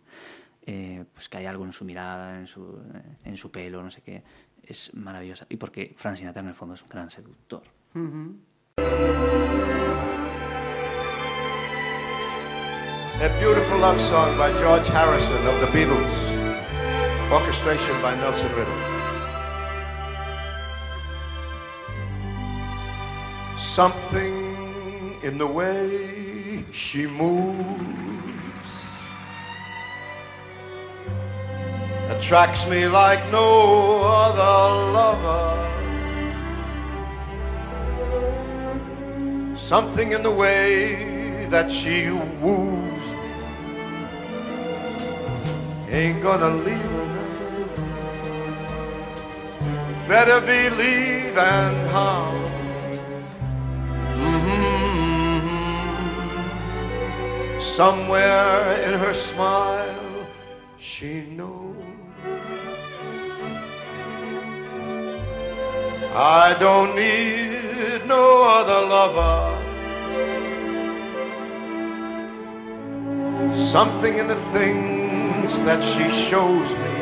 Eh, 0.69 1.05
pues 1.15 1.29
que 1.29 1.39
hay 1.39 1.47
algo 1.47 1.65
en 1.65 1.73
su 1.73 1.85
mirada, 1.85 2.37
en 2.37 2.49
su, 2.49 2.77
en 3.25 3.37
su 3.37 3.53
pelo, 3.53 3.85
no 3.85 3.91
sé 3.91 4.03
qué, 4.03 4.25
es 4.65 4.93
maravillosa. 4.95 5.47
Y 5.49 5.57
porque 5.57 5.95
Frank 5.97 6.17
Sinatra 6.17 6.43
en 6.43 6.49
el 6.49 6.55
fondo 6.55 6.75
es 6.75 6.83
un 6.83 6.89
gran 6.89 7.09
seductor. 7.09 7.63
Ujú. 7.95 8.37
A 13.19 13.29
beautiful 13.41 13.79
love 13.81 14.01
song 14.01 14.37
by 14.37 14.53
George 14.59 14.89
Harrison 14.91 15.47
of 15.47 15.61
the 15.61 15.67
Beatles. 15.69 16.13
Orchestration 17.33 18.03
by 18.03 18.17
Nelson 18.17 18.49
Riddle. 18.57 18.75
Something 23.57 25.17
in 25.23 25.39
the 25.39 25.47
way 25.47 26.65
she 26.73 27.07
moves 27.07 27.97
attracts 32.17 32.67
me 32.67 32.89
like 32.89 33.21
no 33.31 34.01
other 34.01 34.93
lover. 34.97 35.45
Something 39.55 40.13
in 40.13 40.23
the 40.23 40.31
way 40.31 41.47
that 41.51 41.71
she 41.71 42.09
woos 42.41 43.07
me 43.21 43.33
ain't 45.91 46.23
gonna 46.23 46.51
leave 46.67 46.91
her 46.97 47.07
now. 47.17 47.35
Better 50.09 50.41
believe 50.41 51.37
and 51.37 51.79
how. 51.97 52.33
Mhm. 54.17 54.65
Somewhere 57.61 58.59
in 58.87 58.95
her 59.05 59.15
smile, 59.15 60.27
she 60.79 61.13
knows. 61.39 61.66
I 66.19 66.55
don't 66.59 66.97
need 66.97 68.07
no 68.07 68.43
other 68.43 68.87
lover. 68.89 69.53
Something 73.55 74.17
in 74.17 74.27
the 74.27 74.37
things 74.51 75.61
that 75.65 75.85
she 75.85 76.11
shows 76.11 76.71
me 76.71 76.97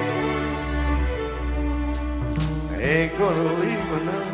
ain't 2.83 3.17
gonna 3.17 3.53
leave 3.61 3.79
her 3.79 4.01
now. 4.01 4.31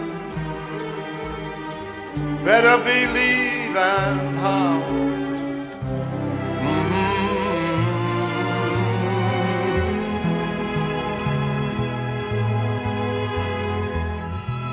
Better 2.43 2.79
believe 2.83 3.77
and 3.77 4.37
how. 4.39 5.10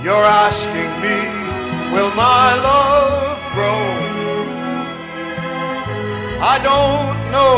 You're 0.08 0.32
asking 0.47 0.91
me, 1.03 1.18
will 1.91 2.12
my 2.16 2.47
love 2.70 3.39
grow? 3.53 3.84
I 6.53 6.55
don't 6.70 7.18
know. 7.36 7.58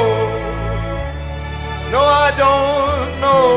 No, 1.94 2.02
I 2.02 2.30
don't 2.44 3.12
know. 3.24 3.50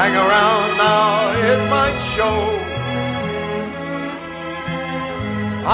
Hang 0.00 0.14
around 0.24 0.68
now, 0.78 1.10
it 1.50 1.60
might 1.68 1.98
show. 2.14 2.38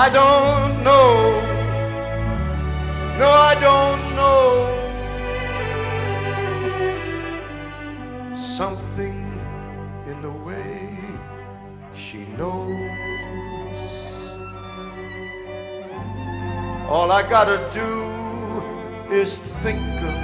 I 0.03 0.07
don't 0.21 0.83
know. 0.83 1.09
No, 3.17 3.31
I 3.31 3.55
don't 3.61 4.10
Something 8.61 9.19
in 10.07 10.21
the 10.21 10.31
way 10.31 10.99
she 11.95 12.27
knows. 12.37 12.77
All 16.87 17.11
I 17.11 17.23
gotta 17.23 17.59
do 17.73 17.91
is 19.11 19.39
think 19.65 19.81
of. 20.11 20.17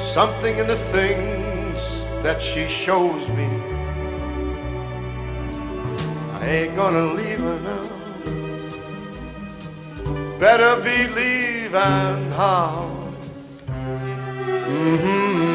Something 0.00 0.58
in 0.58 0.66
the 0.66 0.80
things 0.96 2.02
that 2.24 2.42
she 2.42 2.66
shows 2.66 3.28
me. 3.28 3.46
I 6.40 6.44
ain't 6.44 6.74
gonna 6.74 7.14
leave 7.14 7.38
her 7.38 7.60
now. 7.70 7.88
Better 10.40 10.74
believe 10.82 11.72
and 11.76 12.32
how. 12.32 12.99
Mm-hmm. 14.70 15.49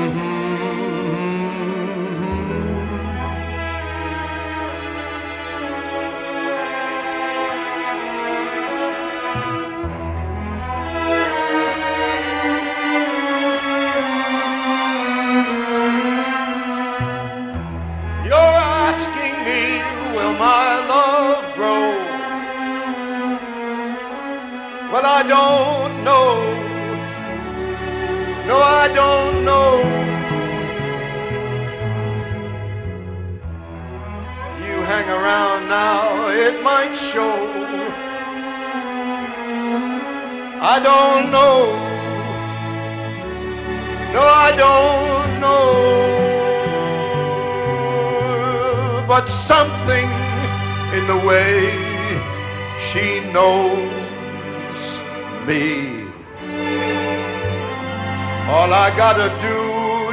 Gotta 59.07 59.29
do 59.49 59.59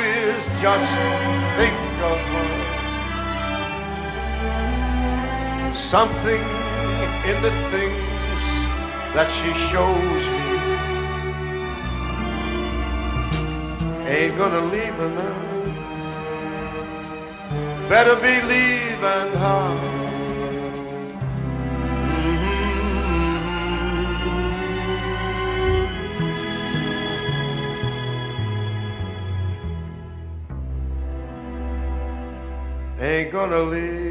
is 0.04 0.44
just 0.60 0.92
think 1.56 1.78
of 2.10 2.18
her. 2.32 2.50
Something 5.72 6.44
in 7.30 7.36
the 7.46 7.52
things 7.72 8.46
that 9.14 9.28
she 9.36 9.50
shows 9.70 10.24
me. 10.34 10.48
Ain't 14.14 14.36
gonna 14.36 14.62
leave 14.74 14.96
her 15.02 15.10
now. 15.22 15.40
Better 17.88 18.16
believe 18.16 19.02
and 19.16 19.34
how. 19.38 19.91
Ain't 33.22 33.30
gonna 33.30 33.62
leave 33.62 34.01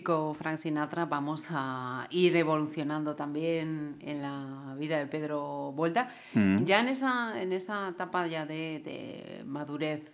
el 0.00 0.02
mítico 0.02 0.34
Frank 0.34 0.56
Sinatra 0.56 1.04
vamos 1.04 1.48
a 1.50 2.06
ir 2.08 2.34
evolucionando 2.34 3.16
también 3.16 3.96
en 4.00 4.22
la 4.22 4.74
vida 4.78 4.98
de 4.98 5.06
Pedro 5.06 5.72
Volta. 5.72 6.08
Mm. 6.32 6.64
Ya 6.64 6.80
en 6.80 6.88
esa, 6.88 7.42
en 7.42 7.52
esa 7.52 7.90
etapa 7.90 8.26
ya 8.26 8.46
de, 8.46 8.80
de 8.82 9.44
madurez, 9.44 10.10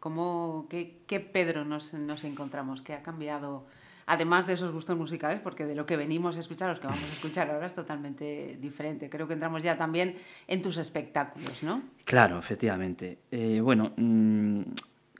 ¿cómo, 0.00 0.66
qué, 0.68 1.02
qué 1.06 1.20
Pedro 1.20 1.64
nos, 1.64 1.94
nos 1.94 2.24
encontramos? 2.24 2.82
¿Qué 2.82 2.92
ha 2.92 3.02
cambiado? 3.02 3.66
Además 4.06 4.48
de 4.48 4.54
esos 4.54 4.72
gustos 4.72 4.98
musicales, 4.98 5.40
porque 5.40 5.64
de 5.64 5.76
lo 5.76 5.86
que 5.86 5.96
venimos 5.96 6.36
a 6.36 6.40
escuchar, 6.40 6.70
los 6.70 6.80
que 6.80 6.88
vamos 6.88 7.04
a 7.04 7.12
escuchar 7.12 7.50
ahora 7.50 7.66
es 7.66 7.74
totalmente 7.74 8.58
diferente. 8.60 9.08
Creo 9.08 9.28
que 9.28 9.34
entramos 9.34 9.62
ya 9.62 9.78
también 9.78 10.16
en 10.48 10.60
tus 10.60 10.76
espectáculos, 10.76 11.62
¿no? 11.62 11.82
Claro, 12.04 12.36
efectivamente. 12.36 13.18
Eh, 13.30 13.60
bueno, 13.62 13.92
mm, 13.96 14.62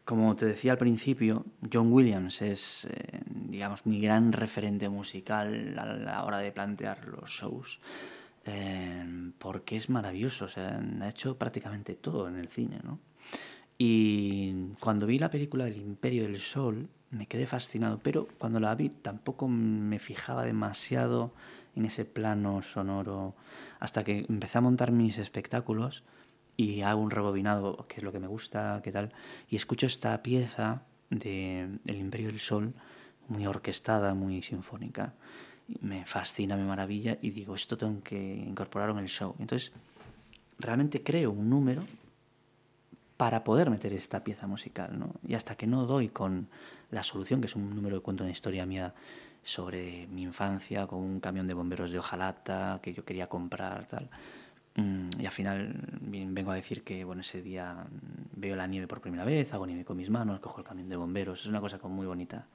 como 0.05 0.37
te 0.37 0.47
decía 0.47 0.73
al 0.73 0.79
principio, 0.79 1.45
John 1.73 1.93
Williams 1.93 2.43
es, 2.43 2.87
eh, 2.91 3.21
digamos, 3.27 3.87
mi 3.87 4.01
gran 4.01 4.33
referente 4.33 4.89
musical 4.89 5.79
a 5.79 5.87
la 5.87 6.25
hora 6.25 6.39
de 6.39 6.53
plantear 6.53 7.07
los 7.09 7.31
shows, 7.31 7.81
eh, 8.45 9.33
porque 9.39 9.77
es 9.77 9.89
maravilloso, 9.89 10.45
o 10.45 10.49
sea, 10.49 10.83
ha 11.01 11.09
hecho 11.09 11.39
prácticamente 11.39 11.95
todo 11.95 12.29
en 12.29 12.37
el 12.37 12.49
cine, 12.49 12.81
¿no? 12.83 12.99
Y 13.79 14.75
cuando 14.81 15.07
vi 15.07 15.19
la 15.19 15.31
película 15.31 15.65
del 15.65 15.79
Imperio 15.79 16.25
del 16.25 16.39
Sol, 16.39 16.89
me 17.11 17.27
quedé 17.27 17.47
fascinado, 17.47 17.99
pero 18.03 18.29
cuando 18.39 18.61
la 18.61 18.75
vi 18.75 18.91
tampoco 18.91 19.49
me 19.49 19.99
fijaba 19.99 20.45
demasiado 20.45 21.33
en 21.75 21.87
ese 21.87 22.05
plano 22.05 22.63
sonoro, 22.63 23.35
hasta 23.81 24.05
que 24.05 24.27
empecé 24.29 24.59
a 24.59 24.61
montar 24.61 24.93
mis 24.93 25.19
espectáculos 25.19 26.05
y 26.57 26.83
hago 26.83 27.01
un 27.01 27.11
rebobinado, 27.11 27.87
que 27.89 27.97
es 27.97 28.03
lo 28.03 28.13
que 28.13 28.21
me 28.21 28.27
gusta, 28.27 28.81
qué 28.83 28.93
tal, 28.93 29.13
y 29.49 29.57
escucho 29.57 29.87
esta 29.87 30.23
pieza 30.23 30.83
de 31.11 31.69
El 31.87 31.97
Imperio 31.97 32.29
del 32.29 32.41
Sol, 32.41 32.75
muy 33.29 33.47
orquestada, 33.47 34.15
muy 34.15 34.43
sinfónica. 34.43 35.15
Me 35.81 36.05
fascina, 36.05 36.57
me 36.57 36.65
maravilla, 36.65 37.19
y 37.23 37.31
digo, 37.31 37.55
esto 37.55 37.77
tengo 37.77 38.03
que 38.03 38.19
incorporarlo 38.19 38.95
en 38.95 39.01
el 39.01 39.09
show. 39.09 39.35
Entonces, 39.39 39.73
realmente 40.59 41.03
creo 41.03 41.31
un 41.31 41.49
número 41.49 41.85
para 43.17 43.45
poder 43.45 43.71
meter 43.71 43.93
esta 43.93 44.23
pieza 44.23 44.47
musical, 44.47 44.99
¿no? 44.99 45.15
Y 45.27 45.35
hasta 45.35 45.57
que 45.57 45.67
no 45.67 45.87
doy 45.87 46.09
con 46.09 46.49
la 46.91 47.03
solución, 47.03 47.41
que 47.41 47.47
es 47.47 47.57
un 47.57 47.75
número 47.75 47.99
que 47.99 48.03
cuento 48.03 48.25
una 48.25 48.33
historia 48.33 48.67
mía 48.67 48.95
sobre 49.43 50.07
mi 50.09 50.23
infancia, 50.23 50.87
con 50.87 51.01
un 51.01 51.21
camión 51.21 51.47
de 51.47 51.55
bomberos 51.55 51.91
de 51.91 51.99
hojalata 51.99 52.81
que 52.83 52.93
yo 52.93 53.05
quería 53.05 53.29
comprar, 53.29 53.87
tal. 53.87 54.11
Mm, 54.77 55.09
Y 55.21 55.27
al 55.27 55.33
final 55.33 55.89
vengo 56.01 56.51
a 56.51 56.55
decir 56.55 56.83
que 56.83 57.05
bueno, 57.05 57.21
ese 57.21 57.43
día 57.43 57.87
veo 58.35 58.57
la 58.57 58.67
nieve 58.67 58.87
por 58.87 59.01
primera 59.01 59.25
vez, 59.25 59.53
hago 59.55 59.67
nieve 59.67 59.85
con 59.85 59.97
mis 59.97 60.11
manos, 60.11 60.41
cojo 60.41 60.61
el 60.61 60.67
camión 60.67 60.89
de 60.89 60.97
bomberos, 60.97 61.41
es 61.41 61.47
una 61.47 61.61
cosa 61.61 61.79
como 61.79 61.95
muy 61.95 62.07
bonita. 62.07 62.47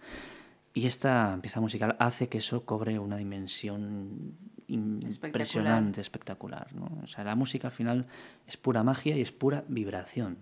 Y 0.74 0.86
esta 0.86 1.38
pieza 1.42 1.60
musical 1.62 1.96
hace 2.00 2.28
que 2.28 2.38
eso 2.38 2.64
cobre 2.64 3.00
una 3.00 3.18
dimensión 3.18 4.36
impresionante, 4.68 6.02
espectacular. 6.02 6.74
¿no? 6.74 6.90
O 7.04 7.08
sea, 7.08 7.24
la 7.24 7.36
música 7.36 7.70
al 7.70 7.74
final 7.74 8.06
es 8.48 8.56
pura 8.58 8.84
magia 8.84 9.18
y 9.18 9.22
es 9.22 9.32
pura 9.32 9.64
vibración. 9.68 10.38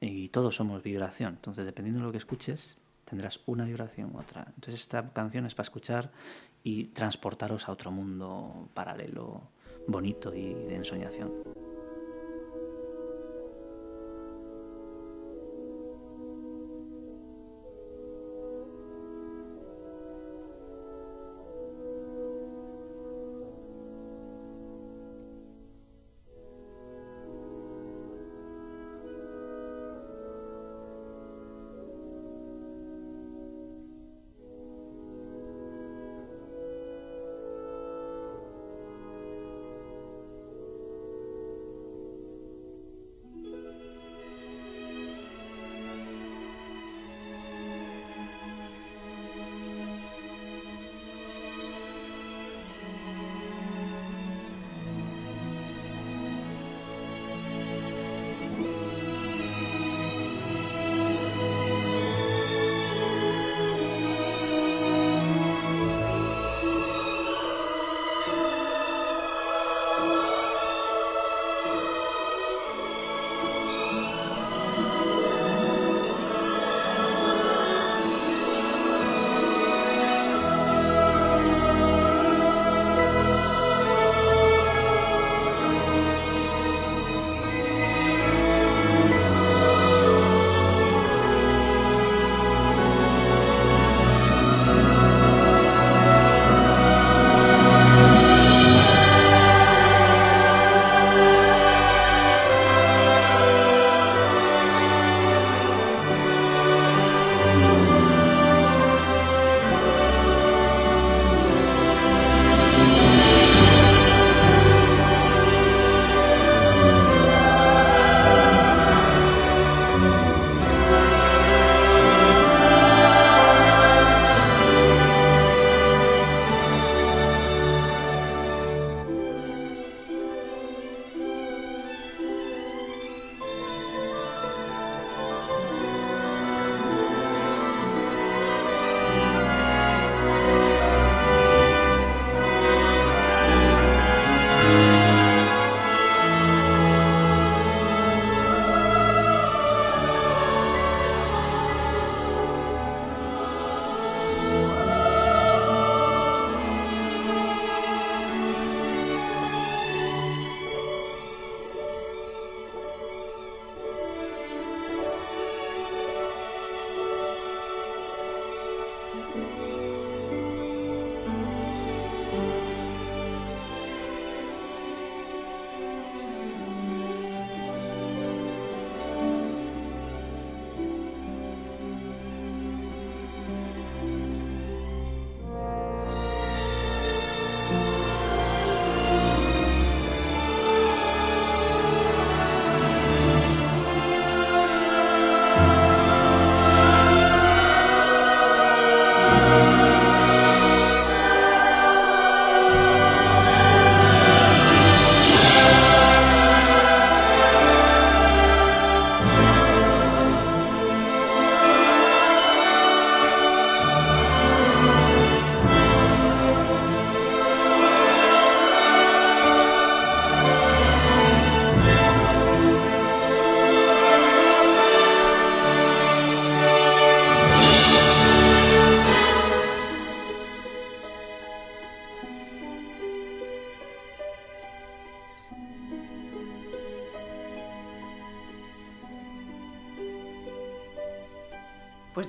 Y 0.00 0.28
todos 0.28 0.56
somos 0.56 0.82
vibración. 0.82 1.34
Entonces, 1.34 1.64
dependiendo 1.66 2.00
de 2.00 2.06
lo 2.06 2.12
que 2.12 2.18
escuches, 2.18 2.76
tendrás 3.04 3.40
una 3.46 3.64
vibración 3.64 4.14
u 4.14 4.18
otra. 4.18 4.44
Entonces, 4.54 4.80
esta 4.80 5.10
canción 5.12 5.46
es 5.46 5.54
para 5.54 5.64
escuchar 5.64 6.10
y 6.62 6.84
transportaros 6.84 7.68
a 7.68 7.72
otro 7.72 7.90
mundo 7.90 8.68
paralelo, 8.74 9.42
bonito 9.86 10.34
y 10.34 10.54
de 10.54 10.76
ensoñación. 10.76 11.32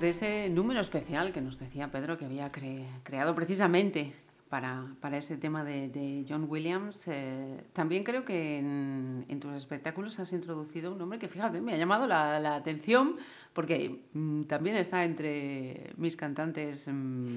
De 0.01 0.09
ese 0.09 0.49
número 0.49 0.81
especial 0.81 1.31
que 1.31 1.41
nos 1.41 1.59
decía 1.59 1.91
Pedro 1.91 2.17
que 2.17 2.25
había 2.25 2.51
cre- 2.51 2.85
creado 3.03 3.33
precisamente 3.35 4.13
para, 4.49 4.85
para 4.99 5.17
ese 5.17 5.37
tema 5.37 5.63
de, 5.63 5.87
de 5.87 6.25
John 6.27 6.45
Williams, 6.49 7.07
eh, 7.07 7.63
también 7.71 8.03
creo 8.03 8.25
que 8.25 8.57
en, 8.59 9.23
en 9.29 9.39
tus 9.39 9.53
espectáculos 9.55 10.19
has 10.19 10.33
introducido 10.33 10.91
un 10.91 10.97
nombre 10.97 11.19
que, 11.19 11.29
fíjate, 11.29 11.61
me 11.61 11.73
ha 11.73 11.77
llamado 11.77 12.05
la, 12.05 12.37
la 12.41 12.55
atención 12.55 13.15
porque 13.53 14.01
mm, 14.13 14.43
también 14.43 14.75
está 14.75 15.05
entre 15.05 15.91
mis 15.95 16.17
cantantes 16.17 16.89
mm, 16.89 16.91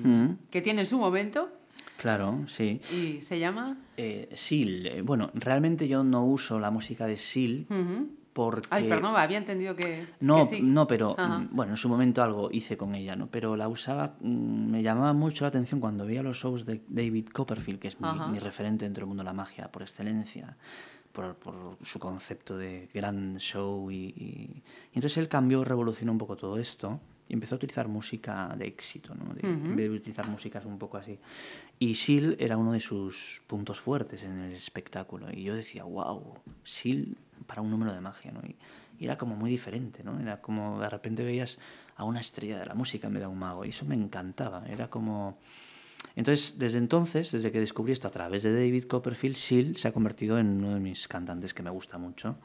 Mm. 0.09 0.39
que 0.51 0.61
tienen 0.61 0.87
su 0.87 0.99
momento 0.99 1.51
Claro, 1.99 2.43
sí. 2.49 2.81
y 2.93 3.23
se 3.23 3.39
llama... 3.39 3.77
Eh, 3.97 4.29
Seal. 4.35 4.87
eh, 4.87 5.03
bueno, 5.03 5.31
realmente 5.35 5.87
yo 5.87 6.03
no 6.03 6.25
uso 6.27 6.59
la 6.59 6.73
música 6.73 7.07
de 7.07 7.17
Seal 7.17 7.67
Ujú. 7.71 8.09
Porque... 8.35 8.69
Ay, 8.71 8.89
perdón, 8.89 9.15
había 9.17 9.39
entendido 9.39 9.75
que, 9.75 10.07
No, 10.21 10.49
que 10.51 10.57
sí. 10.57 10.63
no, 10.63 10.87
pero 10.87 11.15
Ajá. 11.19 11.39
mm, 11.39 11.49
bueno, 11.53 11.73
en 11.73 11.77
su 11.79 11.89
momento 11.89 12.23
algo 12.23 12.51
hice 12.53 12.77
con 12.77 12.95
ella, 12.95 13.17
¿no? 13.17 13.29
Pero 13.29 13.57
la 13.57 13.69
usaba, 13.69 14.17
mm, 14.21 14.71
me 14.71 14.83
llamaba 14.83 15.15
mucho 15.15 15.45
la 15.45 15.49
atención 15.49 15.81
cuando 15.81 16.05
veía 16.05 16.23
los 16.23 16.37
shows 16.37 16.67
de 16.67 16.83
David 16.89 17.29
Copperfield, 17.33 17.79
que 17.81 17.89
es 17.89 17.99
mi, 18.01 18.09
mi 18.33 18.39
referente 18.41 18.85
dentro 18.85 19.01
del 19.03 19.09
mundo 19.09 19.23
de 19.23 19.27
la 19.29 19.33
magia 19.33 19.73
por 19.73 19.81
excelencia, 19.83 20.57
por, 21.13 21.37
por 21.37 21.79
su 21.83 21.99
concepto 22.01 22.59
de 22.59 22.89
gran 22.93 23.37
show 23.39 23.89
y, 23.91 23.95
y- 24.17 24.63
y 24.93 24.97
entonces 24.97 25.17
él 25.19 25.29
cambió, 25.29 25.65
revolucionó 25.65 26.11
un 26.13 26.19
poco 26.19 26.37
todo 26.37 26.59
esto 26.59 27.01
y 27.29 27.35
empezó 27.35 27.55
a 27.55 27.57
utilizar 27.57 27.87
música 27.89 28.53
de 28.59 28.67
éxito, 28.67 29.15
¿no? 29.15 29.33
De- 29.33 29.49
En 29.49 29.77
vez 29.77 29.89
de 29.91 29.97
utilizar 29.97 30.27
músicas 30.29 30.65
un 30.65 30.77
poco 30.79 30.97
así. 30.99 31.17
Y 31.79 31.95
Seal 31.95 32.37
era 32.41 32.57
uno 32.57 32.73
de 32.73 32.81
sus 32.81 33.43
puntos 33.47 33.81
fuertes 33.81 34.25
en 34.25 34.41
el 34.41 34.53
espectáculo 34.53 35.29
y 35.33 35.45
yo 35.45 35.55
decía, 35.55 35.85
wow, 35.85 36.35
Seal 36.65 37.17
para 37.47 37.63
un 37.63 37.71
número 37.71 37.93
de 37.93 38.01
magia, 38.01 38.33
¿no? 38.33 38.41
Y, 38.47 38.57
y 38.99 39.05
era 39.05 39.19
como 39.19 39.37
muy 39.37 39.51
diferente, 39.51 40.03
¿no? 40.05 40.21
Era 40.21 40.41
como 40.41 40.81
de 40.81 40.89
repente 40.89 41.25
veías 41.25 41.59
a 41.97 42.05
una 42.05 42.21
estrella 42.21 42.59
de 42.59 42.67
la 42.67 42.75
música 42.75 43.07
en 43.07 43.15
vez 43.15 43.21
de 43.21 43.27
a 43.27 43.29
un 43.29 43.39
mago 43.39 43.65
y 43.65 43.71
eso 43.71 43.85
me 43.85 43.95
encantaba, 43.95 44.65
era 44.67 44.89
como... 44.89 45.39
Entonces, 46.17 46.59
desde 46.59 46.79
entonces, 46.79 47.33
desde 47.33 47.51
que 47.51 47.59
descubrí 47.59 47.93
esto 47.93 48.07
a 48.07 48.11
través 48.11 48.43
de 48.43 48.53
David 48.55 48.85
Copperfield, 48.85 49.37
Seal 49.37 49.77
se 49.77 49.89
ha 49.89 49.93
convertido 49.93 50.39
en 50.39 50.47
uno 50.47 50.75
de 50.75 50.81
mis 50.81 51.09
cantantes 51.09 51.55
que 51.55 51.63
me 51.63 51.71
gusta 51.71 51.99
mucho 51.99 52.37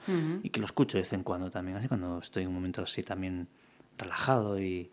y 0.42 0.50
que 0.50 0.60
lo 0.60 0.66
escucho 0.66 0.98
de 0.98 1.02
vez 1.02 1.14
en 1.14 1.24
cuando 1.24 1.52
también, 1.52 1.78
así 1.78 1.88
cuando 1.88 2.20
estoy 2.20 2.44
en 2.44 2.50
un 2.50 2.56
momento 2.56 2.82
así 2.82 3.04
también 3.04 3.48
relajado 3.98 4.60
y, 4.60 4.90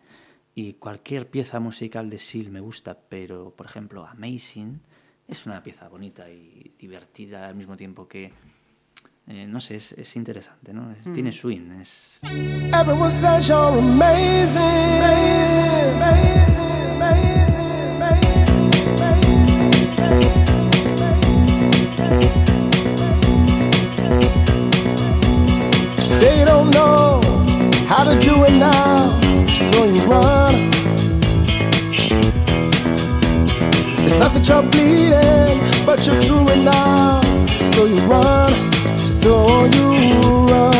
y 0.53 0.73
cualquier 0.73 1.29
pieza 1.29 1.59
musical 1.59 2.09
de 2.09 2.19
Seal 2.19 2.51
me 2.51 2.59
gusta, 2.59 2.97
pero 3.09 3.51
por 3.51 3.65
ejemplo 3.65 4.05
Amazing 4.05 4.81
es 5.27 5.45
una 5.45 5.63
pieza 5.63 5.87
bonita 5.87 6.29
y 6.29 6.73
divertida 6.77 7.47
al 7.47 7.55
mismo 7.55 7.77
tiempo 7.77 8.07
que, 8.07 8.31
eh, 9.27 9.45
no 9.47 9.59
sé, 9.59 9.75
es, 9.75 9.91
es 9.93 10.15
interesante, 10.15 10.73
¿no? 10.73 10.91
Es- 10.91 11.13
Tiene 11.13 11.31
swing, 11.31 11.79
es... 11.81 12.19
Everyone 12.73 13.11
says 13.11 13.47
you're 13.47 13.77
amazing. 13.79 14.61
Amazing, 15.97 16.71
amazing, 16.95 17.57
amazing. 18.01 18.67
Say 25.99 26.39
you 26.39 26.45
don't 26.45 26.69
know 26.71 27.21
how 27.87 28.03
to 28.03 28.19
do 28.19 28.43
it 28.45 28.53
now, 28.57 29.19
so 29.71 29.83
you 29.85 30.01
run. 30.05 30.55
It's 34.03 34.17
not 34.17 34.31
that 34.33 34.45
you're 34.49 34.63
bleeding, 34.73 35.57
but 35.85 36.05
you're 36.05 36.15
through 36.25 36.49
it 36.49 36.61
now, 36.63 37.21
so 37.73 37.85
you 37.85 37.97
run, 38.07 38.51
so 39.21 39.65
you 39.73 40.19
run. 40.45 40.76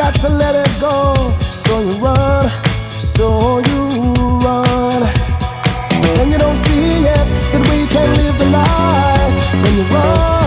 Got 0.00 0.14
to 0.14 0.30
let 0.30 0.54
it 0.54 0.80
go 0.80 1.14
So 1.50 1.80
you 1.82 1.90
run, 1.98 2.48
so 2.98 3.58
you 3.68 3.80
run 4.44 5.02
Pretend 6.00 6.32
you 6.32 6.38
don't 6.38 6.56
see 6.56 7.04
it, 7.16 7.26
that 7.52 7.62
we 7.70 7.86
can 7.86 8.08
live 8.16 8.38
the 8.38 8.46
lie 8.46 9.60
when 9.62 9.76
you 9.76 9.84
run. 9.94 10.39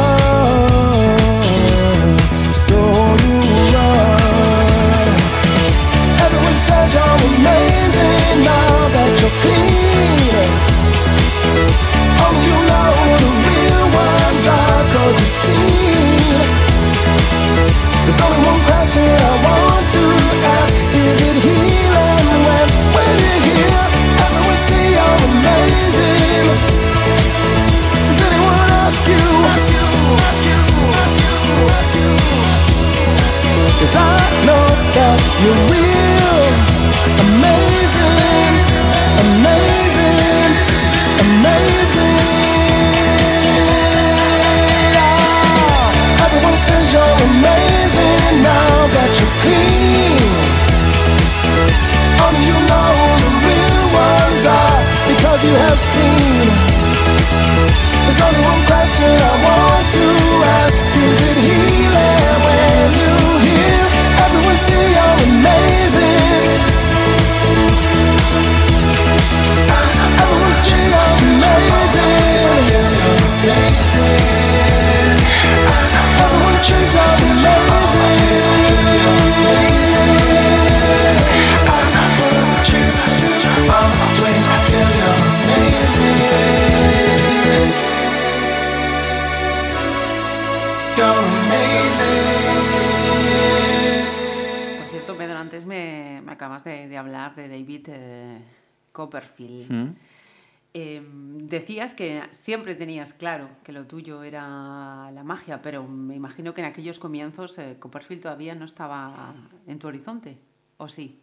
Claro 103.35 103.49
que 103.63 103.71
lo 103.71 103.85
tuyo 103.85 104.23
era 104.23 105.09
la 105.11 105.23
magia, 105.23 105.61
pero 105.61 105.87
me 105.87 106.15
imagino 106.15 106.53
que 106.53 106.61
en 106.61 106.67
aquellos 106.67 106.99
comienzos 106.99 107.57
eh, 107.57 107.77
Copperfield 107.79 108.21
todavía 108.21 108.53
no 108.55 108.65
estaba 108.65 109.33
en 109.67 109.79
tu 109.79 109.87
horizonte, 109.87 110.37
¿o 110.77 110.87
sí? 110.87 111.19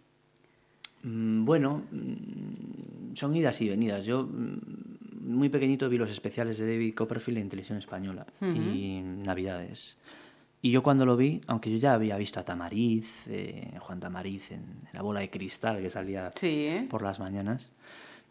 Mm, 1.03 1.45
Bueno, 1.45 1.83
mm, 1.91 3.15
son 3.15 3.35
idas 3.37 3.61
y 3.61 3.69
venidas. 3.69 4.05
Yo 4.05 4.25
mm, 4.25 5.31
muy 5.37 5.49
pequeñito 5.49 5.89
vi 5.89 5.99
los 5.99 6.11
especiales 6.11 6.59
de 6.59 6.67
David 6.67 6.95
Copperfield 6.95 7.39
en 7.39 7.49
televisión 7.49 7.79
española 7.79 8.27
y 8.41 9.01
Navidades. 9.03 9.97
Y 10.63 10.71
yo 10.73 10.83
cuando 10.83 11.07
lo 11.07 11.17
vi, 11.17 11.41
aunque 11.47 11.71
yo 11.71 11.79
ya 11.79 11.95
había 11.95 12.17
visto 12.19 12.39
a 12.41 12.45
Tamariz, 12.45 13.27
eh, 13.29 13.73
Juan 13.79 13.99
Tamariz 14.01 14.51
en, 14.51 14.59
en 14.61 14.89
la 14.93 15.01
bola 15.03 15.21
de 15.21 15.31
cristal 15.31 15.81
que 15.81 15.89
salía 15.89 16.33
Sí, 16.35 16.67
¿eh? 16.67 16.87
por 16.91 17.01
las 17.03 17.19
mañanas, 17.19 17.71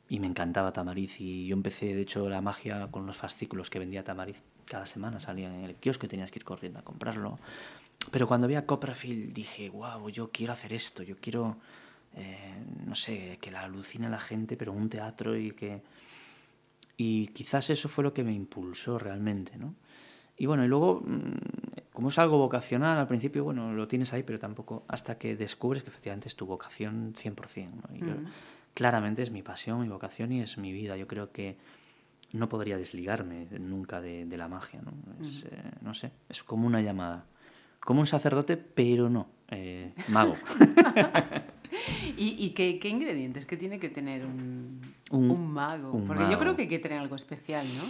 y 0.09 0.19
me 0.19 0.27
encantaba 0.27 0.73
Tamariz. 0.73 1.21
Y 1.21 1.47
yo 1.47 1.55
empecé, 1.55 1.93
de 1.93 2.01
hecho, 2.01 2.27
la 2.29 2.41
magia 2.41 2.87
con 2.91 3.05
los 3.05 3.15
fascículos 3.15 3.69
que 3.69 3.79
vendía 3.79 4.03
Tamariz. 4.03 4.41
Cada 4.65 4.85
semana 4.85 5.19
salían 5.19 5.53
en 5.53 5.65
el 5.65 5.75
kiosco 5.75 6.05
y 6.05 6.09
tenías 6.09 6.31
que 6.31 6.39
ir 6.39 6.43
corriendo 6.45 6.79
a 6.79 6.81
comprarlo. 6.83 7.39
Pero 8.11 8.27
cuando 8.27 8.47
vi 8.47 8.55
a 8.55 8.65
Copperfield 8.65 9.33
dije, 9.33 9.69
wow, 9.69 10.09
yo 10.09 10.31
quiero 10.31 10.53
hacer 10.53 10.73
esto, 10.73 11.03
yo 11.03 11.17
quiero, 11.21 11.57
eh, 12.15 12.55
no 12.85 12.95
sé, 12.95 13.37
que 13.41 13.51
la 13.51 13.61
alucine 13.61 14.09
la 14.09 14.19
gente, 14.19 14.57
pero 14.57 14.71
un 14.73 14.89
teatro 14.89 15.37
y 15.37 15.51
que... 15.51 15.81
Y 16.97 17.27
quizás 17.27 17.69
eso 17.69 17.87
fue 17.87 18.03
lo 18.03 18.13
que 18.13 18.23
me 18.23 18.33
impulsó 18.33 18.97
realmente, 18.99 19.57
¿no? 19.57 19.73
Y 20.37 20.45
bueno, 20.45 20.63
y 20.65 20.67
luego, 20.67 21.01
mm, 21.05 21.91
como 21.93 22.09
es 22.09 22.17
algo 22.17 22.37
vocacional, 22.37 22.97
al 22.97 23.07
principio, 23.07 23.43
bueno, 23.43 23.73
lo 23.73 23.87
tienes 23.87 24.11
ahí, 24.13 24.23
pero 24.23 24.39
tampoco 24.39 24.83
hasta 24.87 25.17
que 25.17 25.35
descubres 25.35 25.83
que 25.83 25.89
efectivamente 25.89 26.27
es 26.29 26.35
tu 26.35 26.45
vocación 26.45 27.13
100%. 27.17 27.69
¿no? 27.89 27.95
Y 27.95 27.99
yo- 27.99 28.15
claramente 28.79 29.21
es 29.21 29.29
mi 29.29 29.41
pasión, 29.43 29.81
mi 29.81 29.89
vocación 29.89 30.31
y 30.31 30.39
es 30.39 30.57
mi 30.57 30.71
vida. 30.71 30.95
Yo 30.95 31.05
creo 31.05 31.33
que 31.33 31.57
no 32.31 32.47
podría 32.47 32.77
desligarme 32.77 33.45
nunca 33.59 33.99
de, 33.99 34.23
de 34.25 34.37
la 34.37 34.47
magia, 34.47 34.79
¿no? 34.81 34.93
Es, 35.21 35.43
eh, 35.43 35.49
no 35.81 35.93
sé, 35.93 36.11
es 36.29 36.43
como 36.45 36.65
una 36.65 36.81
llamada. 36.81 37.25
Como 37.81 37.99
un 37.99 38.07
sacerdote, 38.07 38.55
pero 38.55 39.09
no, 39.09 39.27
eh, 39.49 39.91
mago. 40.07 40.37
¿Y, 42.17 42.35
y 42.45 42.51
qué, 42.51 42.79
qué 42.79 42.87
ingredientes 42.87 43.45
que 43.45 43.57
tiene 43.57 43.79
que 43.79 43.89
tener 43.89 44.25
un, 44.25 44.79
Un- 45.11 45.29
un 45.31 45.51
mago? 45.51 45.91
un 45.91 46.07
Porque 46.07 46.23
yo 46.31 46.39
creo 46.39 46.55
que 46.55 46.61
hay 46.63 46.67
que 46.69 46.79
tener 46.79 46.99
algo 46.99 47.17
especial, 47.17 47.65
¿no? 47.77 47.83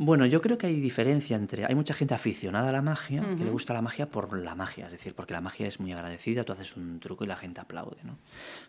Bueno, 0.00 0.26
yo 0.26 0.40
creo 0.40 0.56
que 0.58 0.68
hay 0.68 0.78
diferencia 0.78 1.36
entre... 1.36 1.66
Hay 1.66 1.74
mucha 1.74 1.92
gente 1.92 2.14
aficionada 2.14 2.68
a 2.68 2.72
la 2.72 2.82
magia, 2.82 3.20
que 3.36 3.42
le 3.42 3.50
gusta 3.50 3.74
la 3.74 3.82
magia 3.82 4.08
por 4.08 4.32
la 4.38 4.54
magia, 4.54 4.86
es 4.86 4.92
decir, 4.92 5.12
porque 5.12 5.32
la 5.32 5.40
magia 5.40 5.66
es 5.66 5.80
muy 5.80 5.92
agradecida, 5.92 6.44
tú 6.44 6.52
haces 6.52 6.76
un 6.76 7.00
truco 7.00 7.24
y 7.24 7.26
la 7.26 7.34
gente 7.34 7.60
aplaude, 7.60 7.96
¿no? 8.04 8.16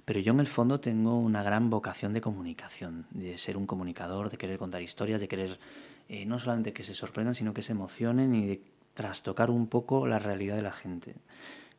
Pero 0.06 0.20
yo 0.22 0.34
en 0.34 0.40
el 0.40 0.48
fondo 0.48 0.80
tengo 0.80 1.20
una 1.20 1.44
gran 1.44 1.70
vocación 1.70 2.14
de 2.14 2.22
comunicación, 2.22 3.06
de 3.12 3.38
ser 3.38 3.58
un 3.58 3.68
comunicador, 3.68 4.32
de 4.32 4.38
querer 4.38 4.58
contar 4.58 4.82
historias, 4.82 5.22
de 5.22 5.28
querer 5.28 5.60
eh, 6.08 6.26
no 6.26 6.40
solamente 6.40 6.74
que 6.74 6.82
se 6.82 6.96
sorprendan, 6.96 7.36
sino 7.36 7.54
que 7.54 7.62
se 7.62 7.74
emocionen 7.74 8.34
y 8.34 8.48
de 8.48 8.62
trastocar 8.96 9.52
un 9.52 9.68
poco 9.68 10.08
la 10.08 10.18
realidad 10.18 10.56
de 10.56 10.64
la 10.64 10.72
gente, 10.72 11.14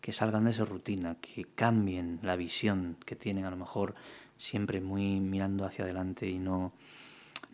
que 0.01 0.13
salgan 0.13 0.45
de 0.45 0.53
esa 0.53 0.65
rutina, 0.65 1.17
que 1.21 1.45
cambien 1.57 2.21
la 2.23 2.37
visión 2.37 2.99
que 3.05 3.17
tienen 3.17 3.47
a 3.47 3.51
lo 3.51 3.57
mejor 3.57 3.97
siempre 4.39 4.81
muy 4.81 5.19
mirando 5.19 5.65
hacia 5.65 5.83
adelante 5.83 6.29
y 6.29 6.39
no, 6.39 6.73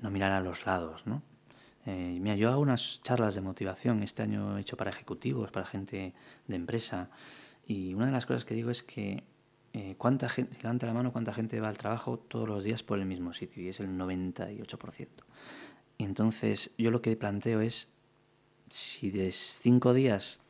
no 0.03 0.11
mirar 0.11 0.33
a 0.33 0.43
los 0.43 0.67
lados, 0.67 1.07
¿no? 1.07 1.23
Eh, 1.87 2.19
mira, 2.21 2.35
yo 2.35 2.51
hago 2.51 2.61
unas 2.61 3.01
charlas 3.03 3.37
de 3.37 3.41
motivación, 3.41 4.03
este 4.03 4.23
año 4.23 4.59
he 4.59 4.61
hecho 4.61 4.77
para 4.77 4.91
ejecutivos, 4.91 5.53
para 5.53 5.65
gente 5.65 6.15
de 6.49 6.57
empresa, 6.57 7.11
y 7.67 7.95
una 7.95 8.07
de 8.07 8.13
las 8.13 8.27
cosas 8.27 8.45
que 8.45 8.55
digo 8.55 8.71
es 8.71 8.83
que 8.83 9.23
eh, 9.73 9.95
cuánta 9.97 10.29
gente, 10.29 10.57
levanta 10.61 10.87
la 10.87 10.95
mano 10.95 11.13
cuánta 11.13 11.33
gente 11.33 11.61
va 11.61 11.69
al 11.69 11.79
trabajo 11.79 12.19
todos 12.19 12.49
los 12.49 12.65
días 12.65 12.83
por 12.83 12.99
el 12.99 13.07
mismo 13.07 13.33
sitio, 13.33 13.63
y 13.63 13.69
es 13.69 13.79
el 13.79 13.89
98%. 13.91 15.07
Y 15.99 16.05
entonces 16.05 16.73
yo 16.77 16.91
lo 16.91 17.01
que 17.01 17.17
planteo 17.17 17.61
es, 17.61 17.89
si 18.69 19.11
de 19.11 19.31
cinco 19.31 19.95
días, 19.95 20.41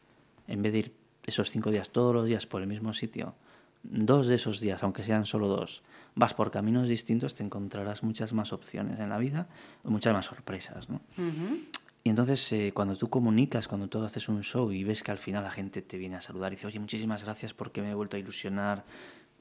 en 0.48 0.62
vez 0.62 0.72
de 0.72 0.78
ir 0.78 0.94
esos 1.24 1.50
cinco 1.50 1.70
días 1.70 1.90
todos 1.90 2.14
los 2.14 2.26
días 2.26 2.46
por 2.46 2.62
el 2.62 2.66
mismo 2.66 2.94
sitio, 2.94 3.34
dos 3.82 4.26
de 4.26 4.36
esos 4.36 4.58
días, 4.58 4.82
aunque 4.82 5.02
sean 5.02 5.26
solo 5.26 5.48
dos, 5.48 5.82
vas 6.16 6.34
por 6.34 6.50
caminos 6.50 6.88
distintos, 6.88 7.34
te 7.34 7.44
encontrarás 7.44 8.02
muchas 8.02 8.32
más 8.32 8.52
opciones 8.52 8.98
en 8.98 9.10
la 9.10 9.18
vida, 9.18 9.46
muchas 9.84 10.14
más 10.14 10.24
sorpresas, 10.24 10.88
¿no? 10.88 11.02
Ujú. 11.16 11.60
Y 12.02 12.08
entonces, 12.08 12.52
eh, 12.52 12.72
cuando 12.74 12.96
tú 12.96 13.08
comunicas, 13.08 13.68
cuando 13.68 13.88
tú 13.88 14.02
haces 14.02 14.28
un 14.28 14.42
show 14.42 14.72
y 14.72 14.82
ves 14.82 15.02
que 15.02 15.10
al 15.10 15.18
final 15.18 15.44
la 15.44 15.50
gente 15.50 15.82
te 15.82 15.98
viene 15.98 16.16
a 16.16 16.20
saludar 16.20 16.52
y 16.52 16.56
dice, 16.56 16.66
oye, 16.68 16.80
muchísimas 16.80 17.22
gracias 17.22 17.52
porque 17.52 17.82
me 17.82 17.90
he 17.90 17.94
vuelto 17.94 18.16
a 18.16 18.20
ilusionar, 18.20 18.84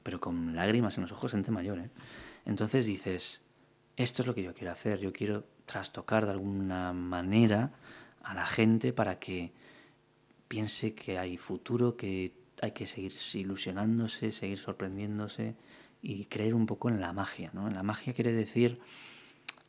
pero 0.02 0.20
con 0.20 0.54
lágrimas 0.54 0.96
en 0.98 1.02
los 1.02 1.12
ojos, 1.12 1.32
gente 1.32 1.50
mayor, 1.50 1.78
¿eh? 1.78 1.90
Entonces 2.44 2.84
dices, 2.84 3.40
esto 3.96 4.22
es 4.22 4.26
lo 4.26 4.34
que 4.34 4.42
yo 4.42 4.52
quiero 4.52 4.72
hacer, 4.72 4.98
yo 4.98 5.12
quiero 5.12 5.44
trastocar 5.64 6.26
de 6.26 6.32
alguna 6.32 6.92
manera 6.92 7.70
a 8.22 8.34
la 8.34 8.46
gente 8.46 8.92
para 8.92 9.18
que 9.18 9.52
piense 10.48 10.94
que 10.94 11.18
hay 11.18 11.38
futuro, 11.38 11.96
que 11.96 12.32
hay 12.60 12.72
que 12.72 12.86
seguir 12.86 13.14
ilusionándose, 13.34 14.30
seguir 14.30 14.58
sorprendiéndose 14.58 15.54
y 16.08 16.26
creer 16.26 16.54
un 16.54 16.66
poco 16.66 16.88
en 16.88 17.00
la 17.00 17.12
magia, 17.12 17.50
¿no? 17.52 17.66
En 17.66 17.74
la 17.74 17.82
magia 17.82 18.12
quiere 18.14 18.32
decir 18.32 18.78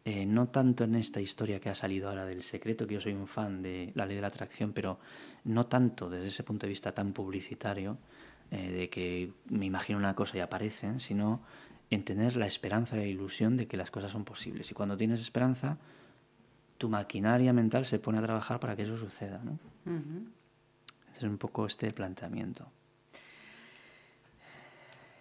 eh, 0.05 0.27
no 0.27 0.49
tanto 0.49 0.83
en 0.83 0.93
esta 0.93 1.19
historia 1.19 1.59
que 1.59 1.69
ha 1.69 1.75
salido 1.75 2.09
ahora 2.09 2.25
del 2.25 2.43
secreto, 2.43 2.85
que 2.85 2.93
yo 2.93 3.01
soy 3.01 3.13
un 3.13 3.27
fan 3.27 3.63
de 3.63 3.91
la 3.95 4.05
ley 4.05 4.15
de 4.15 4.21
la 4.21 4.27
atracción, 4.27 4.71
pero 4.71 4.99
no 5.45 5.65
tanto 5.65 6.11
desde 6.11 6.27
ese 6.27 6.43
punto 6.43 6.67
de 6.67 6.69
vista 6.69 6.91
tan 6.91 7.11
publicitario, 7.11 7.97
eh, 8.51 8.71
de 8.71 8.89
que 8.89 9.33
me 9.49 9.65
imagino 9.65 9.97
una 9.97 10.13
cosa 10.13 10.37
y 10.37 10.41
aparecen, 10.41 10.99
sino 10.99 11.41
en 11.89 12.03
tener 12.03 12.37
la 12.37 12.45
esperanza 12.45 12.97
y 12.97 12.99
la 12.99 13.07
ilusión 13.07 13.57
de 13.57 13.67
que 13.67 13.75
las 13.75 13.89
cosas 13.89 14.11
son 14.11 14.23
posibles. 14.23 14.69
Y 14.69 14.75
cuando 14.75 14.95
tienes 14.95 15.19
esperanza, 15.19 15.79
tu 16.77 16.87
maquinaria 16.87 17.51
mental 17.51 17.85
se 17.85 17.97
pone 17.97 18.19
a 18.19 18.21
trabajar 18.21 18.59
para 18.59 18.75
que 18.75 18.83
eso 18.83 18.95
suceda. 18.95 19.41
¿no? 19.43 19.53
Ujú. 19.91 20.29
Ese 21.11 21.17
es 21.17 21.23
un 21.23 21.39
poco 21.39 21.65
este 21.65 21.91
planteamiento. 21.91 22.67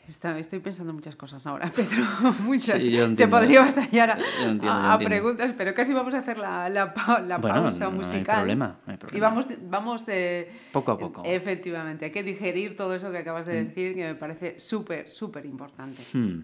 Está- 0.08 0.38
estoy 0.38 0.60
pensando 0.60 0.92
muchas 0.92 1.16
cosas 1.16 1.44
ahora, 1.46 1.70
Pedro. 1.74 2.04
Muchas. 2.40 2.80
Sí, 2.80 2.90
yo 2.92 3.12
Te 3.14 3.26
podría 3.26 3.60
vasallar 3.62 4.10
a, 4.12 4.18
Yo 4.18 4.24
entiendo, 4.50 4.64
yo 4.64 4.70
a- 4.70 4.90
a 4.90 4.92
entiendo. 4.94 5.08
preguntas, 5.08 5.54
pero 5.58 5.74
casi 5.74 5.92
vamos 5.92 6.14
a 6.14 6.18
hacer 6.18 6.38
la, 6.38 6.68
la 6.68 6.94
pa- 6.94 7.20
la 7.20 7.38
Bueno, 7.38 7.62
pausa 7.64 7.84
no- 7.86 7.90
no 7.90 7.96
hay 8.02 8.06
musical. 8.06 8.36
problema, 8.38 8.66
no 8.86 8.90
hay 8.92 8.94
Y 8.94 8.98
problema. 8.98 9.28
vamos, 9.28 9.48
vamos 9.68 10.04
eh, 10.08 10.50
Poco 10.72 10.92
a 10.92 10.98
poco. 10.98 11.22
Efectivamente, 11.24 12.04
hay 12.04 12.10
que 12.12 12.22
digerir 12.22 12.76
todo 12.76 12.94
eso 12.94 13.10
que 13.10 13.18
acabas 13.18 13.46
de 13.46 13.62
Mm. 13.62 13.66
decir, 13.66 13.94
que 13.96 14.04
me 14.04 14.14
parece 14.14 14.60
súper, 14.60 15.10
súper 15.10 15.44
importante. 15.44 16.02
Hmm. 16.12 16.40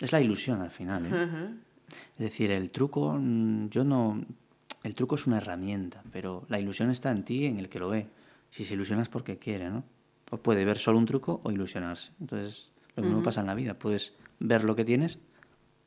Es 0.00 0.12
la 0.12 0.20
ilusión 0.20 0.60
al 0.60 0.70
final. 0.70 1.06
¿eh? 1.06 1.48
Es 2.18 2.24
decir, 2.24 2.50
el 2.50 2.70
truco, 2.70 3.14
mm, 3.18 3.68
yo 3.70 3.84
no. 3.84 4.20
El 4.82 4.94
truco 4.96 5.14
es 5.14 5.26
una 5.28 5.36
herramienta, 5.38 6.02
pero 6.12 6.44
la 6.48 6.58
ilusión 6.58 6.90
está 6.90 7.10
en 7.12 7.24
ti, 7.24 7.46
en 7.46 7.58
el 7.58 7.68
que 7.68 7.78
lo 7.78 7.88
ve. 7.88 8.08
Si 8.50 8.64
se 8.64 8.74
ilusiona 8.74 9.00
es 9.02 9.08
porque 9.08 9.38
quiere, 9.38 9.70
¿no? 9.70 9.84
O 10.32 10.38
puede 10.38 10.64
ver 10.64 10.78
solo 10.78 10.96
un 10.98 11.04
truco 11.04 11.40
o 11.44 11.50
ilusionarse. 11.52 12.10
Entonces, 12.20 12.70
lo 12.96 13.02
mismo 13.04 13.22
pasa 13.22 13.40
en 13.42 13.46
la 13.46 13.54
vida. 13.54 13.74
Puedes 13.74 14.14
ver 14.40 14.64
lo 14.64 14.74
que 14.74 14.84
tienes 14.84 15.18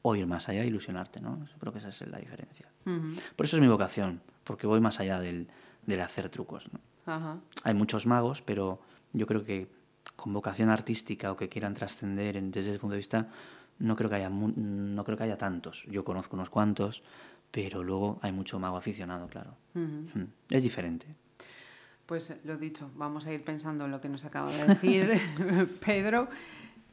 o 0.03 0.15
ir 0.15 0.27
más 0.27 0.47
allá 0.49 0.61
e 0.63 0.67
ilusionarte, 0.67 1.19
¿no? 1.19 1.43
Yo 1.47 1.57
creo 1.57 1.73
que 1.73 1.79
esa 1.79 1.89
es 1.89 1.99
la 2.07 2.19
diferencia. 2.19 2.69
Ujú. 2.85 3.15
Por 3.35 3.45
eso 3.47 3.57
es 3.57 3.61
mi 3.61 3.67
vocación, 3.67 4.21
porque 4.43 4.67
voy 4.67 4.79
más 4.79 4.99
allá 4.99 5.19
del, 5.19 5.47
del 5.87 5.99
hacer 6.01 6.29
trucos, 6.29 6.69
¿no? 6.71 6.79
Ajá. 7.11 7.39
Hay 7.63 7.73
muchos 7.73 8.05
magos, 8.05 8.43
pero 8.43 8.79
yo 9.13 9.25
creo 9.25 9.43
que 9.43 9.67
con 10.15 10.31
vocación 10.31 10.69
artística 10.69 11.31
o 11.31 11.35
que 11.35 11.49
quieran 11.49 11.73
trascender 11.73 12.37
en- 12.37 12.51
desde 12.51 12.69
ese 12.69 12.79
punto 12.79 12.91
de 12.93 12.97
vista, 12.97 13.27
no 13.79 13.95
creo 13.95 14.09
que 14.09 14.15
haya 14.17 14.29
no 14.29 15.03
creo 15.03 15.17
que 15.17 15.23
haya 15.23 15.37
tantos. 15.39 15.85
Yo 15.89 16.03
conozco 16.05 16.35
unos 16.35 16.51
cuantos, 16.51 17.01
pero 17.49 17.83
luego 17.83 18.19
hay 18.21 18.31
mucho 18.31 18.59
mago 18.59 18.77
aficionado, 18.77 19.27
claro. 19.27 19.55
Ujú. 19.73 20.19
Mm. 20.19 20.27
Es 20.51 20.61
diferente. 20.63 21.07
Pues 22.05 22.33
lo 22.43 22.57
dicho, 22.57 22.91
vamos 22.95 23.25
a 23.25 23.33
ir 23.33 23.43
pensando 23.43 23.85
en 23.85 23.91
lo 23.91 23.99
que 23.99 24.09
nos 24.09 24.25
acaba 24.25 24.51
de 24.51 24.67
decir 24.67 25.19
Pedro, 25.85 26.27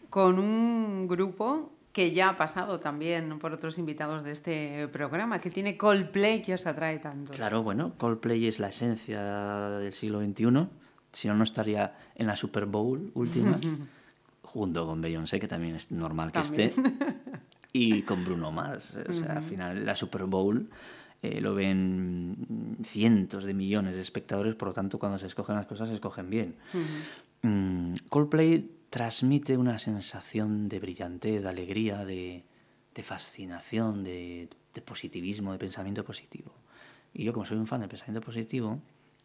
con 0.09 0.39
un 0.39 1.07
grupo 1.07 1.73
que 1.93 2.13
ya 2.13 2.31
ha 2.31 2.37
pasado 2.37 2.81
también 2.81 3.39
por 3.39 3.53
otros 3.53 3.79
invitados 3.79 4.25
de 4.25 4.33
este 4.33 4.89
programa, 4.89 5.41
que 5.41 5.51
tiene 5.51 5.77
Coldplay 5.77 6.41
que 6.41 6.55
os 6.55 6.67
atrae 6.67 6.99
tanto. 6.99 7.33
Claro, 7.33 7.63
bueno, 7.63 7.93
Coldplay 7.99 8.47
es 8.47 8.59
la 8.59 8.69
esencia 8.69 9.23
del 9.79 9.93
siglo 9.93 10.21
XXI. 10.21 10.69
Si 11.13 11.29
no, 11.29 11.35
no 11.35 11.45
estaría 11.45 11.95
en 12.15 12.27
la 12.27 12.37
Super 12.37 12.65
Bowl 12.65 13.11
última, 13.15 13.59
junto 14.43 14.87
con 14.87 15.03
Beyoncé, 15.03 15.39
que 15.39 15.49
también 15.49 15.75
es 15.75 15.91
normal 15.91 16.33
que 16.33 16.41
También. 16.41 16.69
esté, 16.71 16.83
y 17.75 18.03
con 18.03 18.25
Bruno 18.25 18.51
Mars. 18.51 18.99
O 19.07 19.13
sea, 19.13 19.37
al 19.37 19.43
final, 19.43 19.85
la 19.85 19.95
Super 19.95 20.25
Bowl 20.25 20.71
eh, 21.23 21.41
lo 21.41 21.55
ven 21.55 22.79
cientos 22.85 23.45
de 23.45 23.55
millones 23.55 23.95
de 23.95 24.01
espectadores, 24.01 24.55
por 24.55 24.69
lo 24.69 24.75
tanto, 24.75 24.99
cuando 24.99 25.19
se 25.19 25.27
escogen 25.27 25.57
las 25.57 25.67
cosas, 25.67 25.89
se 25.89 25.95
escogen 25.95 26.29
bien. 26.29 26.57
Mm, 27.43 27.95
Coldplay 28.09 28.71
transmite 28.91 29.57
una 29.57 29.79
sensación 29.79 30.69
de 30.69 30.81
brillantez, 30.81 31.43
de 31.43 31.49
alegría, 31.49 32.05
de, 32.05 32.45
de 32.95 33.03
fascinación, 33.03 34.05
de, 34.05 34.49
de 34.75 34.83
positivismo, 34.83 35.53
de 35.53 35.59
pensamiento 35.59 36.05
positivo. 36.05 36.53
Y 37.15 37.25
yo, 37.25 37.33
como 37.33 37.47
soy 37.47 37.59
un 37.59 37.67
fan 37.67 37.81
del 37.81 37.89
pensamiento 37.89 38.25
positivo, 38.25 38.81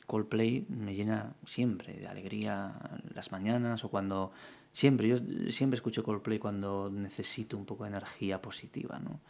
Coldplay 0.06 0.66
me 0.70 0.95
llena 0.95 1.34
siempre 1.45 1.93
de 1.93 2.08
alegría 2.08 2.74
las 3.14 3.32
mañanas 3.32 3.84
o 3.84 3.89
cuando... 3.89 4.32
Siempre, 4.72 5.08
yo 5.08 5.18
siempre 5.50 5.78
escucho 5.78 6.04
Coldplay 6.04 6.38
cuando 6.38 6.91
necesito 6.93 7.58
un 7.58 7.66
poco 7.66 7.86
de 7.86 7.89
energía 7.89 8.39
positiva, 8.41 9.00
¿no? 9.00 9.22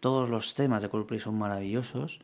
Todos 0.00 0.28
los 0.28 0.54
temas 0.54 0.82
de 0.82 0.88
Coldplay 0.88 1.20
son 1.20 1.38
maravillosos. 1.38 2.20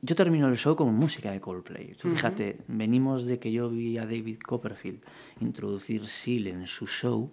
Yo 0.00 0.16
termino 0.16 0.48
el 0.48 0.56
show 0.56 0.74
con 0.74 0.94
música 0.94 1.30
de 1.32 1.40
Coldplay. 1.40 1.94
Tú 1.94 2.08
fíjate, 2.10 2.58
venimos 2.68 3.26
de 3.26 3.38
que 3.38 3.52
yo 3.52 3.68
vi 3.68 3.98
a 3.98 4.02
David 4.06 4.38
Copperfield 4.40 5.02
introducir 5.40 6.08
Seal 6.08 6.46
en 6.46 6.66
su 6.66 6.86
show 6.86 7.30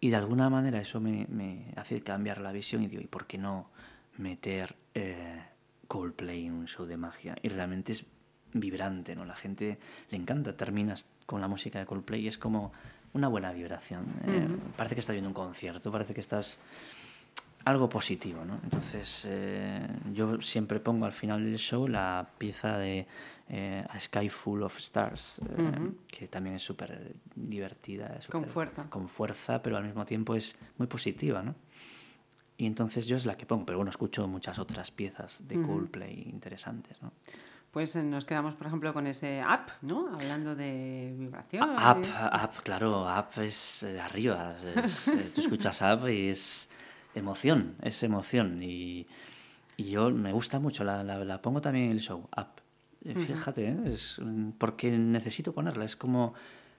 y 0.00 0.10
de 0.10 0.16
alguna 0.16 0.50
manera 0.50 0.80
eso 0.80 1.00
me, 1.00 1.26
me 1.30 1.72
hace 1.76 2.02
cambiar 2.02 2.40
la 2.40 2.52
visión 2.52 2.82
y 2.82 2.88
digo, 2.88 3.00
¿y 3.02 3.06
por 3.06 3.26
qué 3.26 3.38
no 3.38 3.70
meter 4.18 4.76
eh, 4.94 5.42
Coldplay 5.88 6.46
en 6.46 6.52
un 6.52 6.66
show 6.68 6.84
de 6.84 6.98
magia? 6.98 7.34
Y 7.42 7.48
realmente 7.48 7.92
es 7.92 8.04
vibrante, 8.52 9.16
¿no? 9.16 9.24
La 9.24 9.34
gente 9.36 9.78
le 10.10 10.18
encanta, 10.18 10.54
terminas 10.56 11.06
con 11.24 11.40
la 11.40 11.48
música 11.48 11.78
de 11.78 11.86
Coldplay 11.86 12.20
y 12.22 12.28
es 12.28 12.36
como 12.36 12.72
una 13.14 13.28
buena 13.28 13.52
vibración. 13.52 14.04
eh, 14.26 14.46
Parece 14.76 14.96
que 14.96 15.00
estás 15.00 15.14
viendo 15.14 15.30
un 15.30 15.34
concierto, 15.34 15.90
parece 15.90 16.12
que 16.12 16.20
estás 16.20 16.58
algo 17.64 17.88
positivo, 17.88 18.44
¿no? 18.44 18.58
Entonces, 18.62 19.26
eh, 19.28 19.86
yo 20.12 20.40
siempre 20.42 20.80
pongo 20.80 21.06
al 21.06 21.12
final 21.12 21.42
del 21.44 21.58
show 21.58 21.88
la 21.88 22.26
pieza 22.38 22.76
de 22.78 23.06
eh, 23.48 23.84
A 23.88 23.98
Sky 24.00 24.28
Full 24.28 24.62
of 24.62 24.78
Stars, 24.78 25.38
eh, 25.56 25.90
que 26.08 26.28
también 26.28 26.56
es 26.56 26.62
súper 26.62 27.14
divertida. 27.34 28.18
Con 28.30 28.44
fuerza. 28.46 28.84
Con 28.90 29.08
fuerza, 29.08 29.62
pero 29.62 29.76
al 29.76 29.84
mismo 29.84 30.04
tiempo 30.04 30.34
es 30.34 30.56
muy 30.78 30.86
positiva, 30.86 31.42
¿no? 31.42 31.54
Y 32.56 32.66
entonces 32.66 33.06
yo 33.06 33.16
es 33.16 33.26
la 33.26 33.36
que 33.36 33.46
pongo, 33.46 33.66
pero 33.66 33.78
bueno, 33.78 33.90
escucho 33.90 34.28
muchas 34.28 34.58
otras 34.58 34.90
piezas 34.90 35.46
de 35.48 35.60
Coldplay 35.60 36.22
interesantes, 36.30 37.02
¿no? 37.02 37.12
Pues 37.72 37.96
nos 37.96 38.24
quedamos, 38.24 38.54
por 38.54 38.68
ejemplo, 38.68 38.92
con 38.94 39.08
ese 39.08 39.40
app, 39.40 39.70
¿no? 39.82 40.14
Hablando 40.14 40.54
de 40.54 41.12
vibración. 41.18 41.68
Up, 41.70 42.06
up, 42.44 42.62
claro, 42.62 43.02
up 43.08 43.40
es 43.42 43.82
arriba. 44.00 44.54
es- 44.84 45.10
tú 45.34 45.40
escuchas 45.40 45.82
up 45.82 46.08
y 46.08 46.28
es 46.28 46.68
emoción, 47.14 47.76
es 47.82 48.02
emoción. 48.02 48.62
Y, 48.62 49.06
y 49.76 49.84
yo 49.84 50.10
me 50.10 50.32
gusta 50.32 50.58
mucho, 50.60 50.84
la, 50.84 51.02
la- 51.02 51.24
la 51.24 51.40
pongo 51.42 51.60
también 51.60 51.86
en 51.86 51.92
el 51.92 52.00
show, 52.00 52.28
up. 52.36 52.46
Eh, 53.04 53.14
Fíjate, 53.14 53.68
¿eh? 53.68 53.76
es 53.86 54.18
porque 54.58 54.90
necesito 54.90 55.52
ponerla. 55.52 55.84
Es 55.84 55.96
como. 55.96 56.34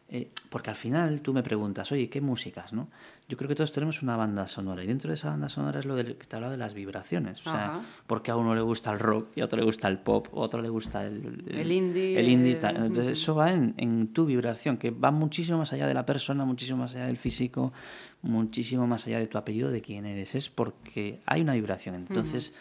Eh, 0.08 0.30
porque 0.50 0.70
al 0.70 0.76
final 0.76 1.22
tú 1.22 1.34
me 1.34 1.42
preguntas, 1.42 1.92
oye, 1.92 2.10
¿qué 2.10 2.22
músicas? 2.22 2.74
¿no? 2.74 2.90
Yo 3.28 3.38
creo 3.38 3.48
que 3.50 3.56
todos 3.56 3.72
tenemos 3.72 4.04
una 4.04 4.16
banda 4.16 4.48
sonora 4.48 4.84
y 4.84 4.88
dentro 4.88 5.08
de 5.10 5.16
esa 5.16 5.32
banda 5.32 5.50
sonora 5.50 5.80
es 5.80 5.86
lo 5.86 5.96
del, 5.96 6.16
que 6.16 6.28
te 6.28 6.36
hablaba 6.36 6.52
de 6.52 6.60
las 6.60 6.76
vibraciones. 6.76 7.40
O 7.40 7.44
sea, 7.44 7.66
Ajá. 7.66 7.82
porque 8.06 8.30
a 8.30 8.36
uno 8.36 8.54
le 8.54 8.62
gusta 8.62 8.92
el 8.94 9.00
rock 9.00 9.30
y 9.36 9.42
a 9.42 9.46
otro 9.46 9.58
le 9.58 9.66
gusta 9.66 9.88
el 9.88 9.98
pop, 9.98 10.28
a 10.32 10.38
otro 10.42 10.62
le 10.62 10.70
gusta 10.70 11.04
el, 11.08 11.44
El 11.50 11.72
indie, 11.72 12.20
El 12.20 12.30
indie 12.30 12.54
el- 12.54 12.60
tal. 12.60 12.76
Entonces, 12.78 13.18
eso 13.18 13.34
va 13.34 13.52
en, 13.52 13.74
en 13.78 14.10
tu 14.14 14.28
vibración, 14.28 14.78
que 14.78 14.92
va 14.92 15.10
muchísimo 15.10 15.58
más 15.58 15.74
allá 15.74 15.88
de 15.88 15.96
la 15.96 16.06
persona, 16.06 16.46
muchísimo 16.46 16.78
más 16.78 16.94
allá 16.96 17.08
del 17.08 17.18
físico, 17.18 17.74
muchísimo 18.22 18.86
más 18.86 19.08
allá 19.08 19.18
de 19.18 19.26
tu 19.28 19.40
apellido, 19.40 19.72
de 19.72 19.82
quién 19.82 20.06
eres. 20.06 20.36
Es 20.36 20.50
porque 20.50 21.20
hay 21.26 21.42
una 21.42 21.54
vibración. 21.56 21.96
Entonces, 21.96 22.54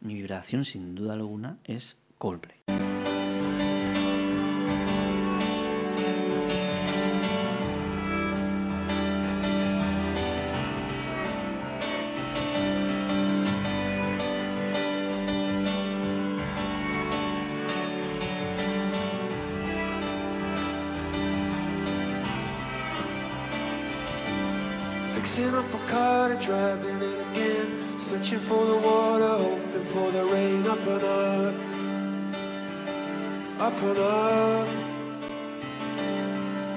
mi 0.00 0.14
vibración, 0.14 0.64
sin 0.64 0.94
duda 0.94 1.12
alguna, 1.12 1.58
es 1.64 1.98
Coldplay. 2.16 2.56
Fixing 25.26 25.54
up 25.56 25.74
a 25.74 25.78
car 25.90 26.30
and 26.30 26.40
driving 26.40 27.02
it 27.02 27.20
again. 27.26 27.98
Searching 27.98 28.38
for 28.38 28.64
the 28.64 28.76
water, 28.76 29.26
hoping 29.26 29.84
for 29.86 30.12
the 30.12 30.24
rain. 30.24 30.64
Up 30.68 30.86
and 30.86 31.02
up, 31.02 31.54
up 33.60 33.82
and 33.82 33.98
up. 33.98 34.68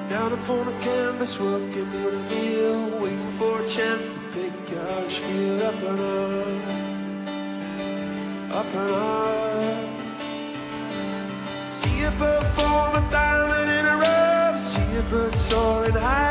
Down 0.09 0.33
upon 0.33 0.65
the 0.65 0.73
canvas, 0.81 1.39
working 1.39 1.93
in 1.93 2.13
a 2.19 2.23
meal. 2.31 2.89
Waiting 2.99 3.33
for 3.37 3.61
a 3.61 3.69
chance 3.69 4.05
to 4.07 4.19
pick 4.33 4.51
each 4.67 5.19
field. 5.19 5.61
Up 5.61 5.83
and 5.91 5.99
up, 6.09 6.65
up 8.57 8.73
and 8.81 8.91
up. 8.91 9.89
See 11.81 12.01
a 12.01 12.11
bird 12.17 12.45
form 12.55 12.95
a 12.95 13.01
diamond 13.11 13.69
in 13.69 13.85
a 13.85 13.95
rough. 13.95 14.59
See 14.59 14.97
a 14.97 14.99
bird 15.03 15.35
soaring 15.35 15.93
high. 15.93 16.28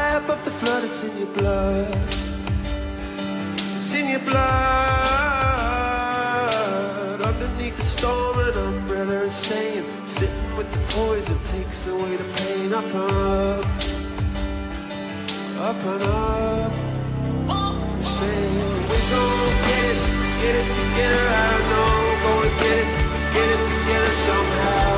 It's 1.01 1.07
in 1.07 1.14
your 1.16 1.28
blood. 1.28 1.96
It's 3.76 3.94
in 3.94 4.09
your 4.09 4.18
blood. 4.18 4.42
Underneath 7.22 7.76
the 7.76 7.84
storm, 7.84 8.40
an 8.40 8.59
umbrella 8.59 9.26
is 9.26 9.32
saying, 9.32 9.84
sitting 10.05 10.57
with 10.57 10.68
the 10.72 10.80
poison 10.92 11.38
takes 11.53 11.86
away 11.86 12.16
the 12.16 12.24
pain. 12.38 12.74
Up 12.74 12.82
and 12.82 12.96
up, 12.99 13.64
up 15.68 15.84
and 15.86 16.03
up. 16.03 16.72
Saying, 18.03 18.88
we're 18.88 19.09
gonna 19.14 19.55
get 19.70 19.94
it, 19.94 20.01
get 20.42 20.55
it 20.57 20.68
together. 20.78 21.24
I 21.30 21.62
know, 21.70 21.94
gonna 22.26 22.51
get 22.59 22.76
it, 22.82 22.88
get 23.34 23.49
it 23.55 23.62
together 23.70 24.14
somehow. 24.26 24.97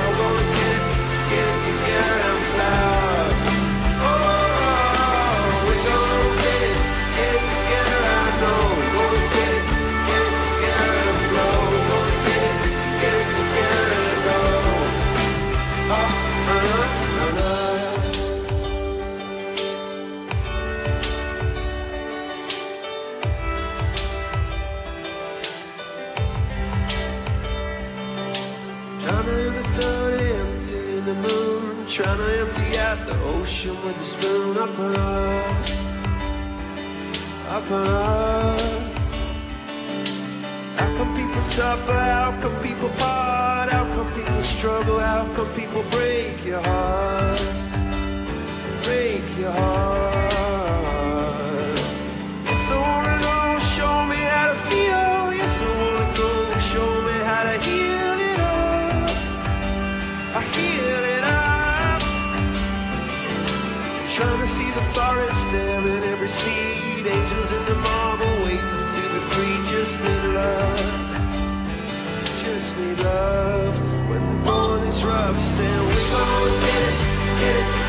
Trying 32.01 32.16
to 32.16 32.40
empty 32.40 32.78
out 32.78 33.07
the 33.07 33.14
ocean 33.24 33.76
with 33.84 33.94
a 33.94 34.05
spoon 34.05 34.57
Up 34.57 34.78
and 34.78 34.96
up 34.96 35.68
Up 37.57 37.70
and 37.70 37.88
up 37.88 38.61
How 40.78 40.96
come 40.96 41.14
people 41.14 41.42
suffer? 41.42 41.92
How 41.92 42.40
come 42.40 42.59
people 42.62 42.88
part? 42.88 43.68
How 43.68 43.84
come 43.94 44.11
people 44.14 44.42
struggle? 44.42 44.98
How 44.98 45.28
come 45.34 45.53
people 45.53 45.82
break 45.90 46.42
your 46.42 46.62
heart? 46.62 47.42
Break 48.82 49.38
your 49.38 49.53
heart 49.53 50.30
love. 73.03 73.90
When 74.09 74.26
the 74.28 74.44
going 74.44 74.82
is 74.88 75.03
rough 75.05 75.40
Saying 75.40 75.84
we're 75.86 76.11
gonna 76.11 76.61
get 76.66 76.82
it 76.88 77.40
Get 77.40 77.57
it 77.57 77.80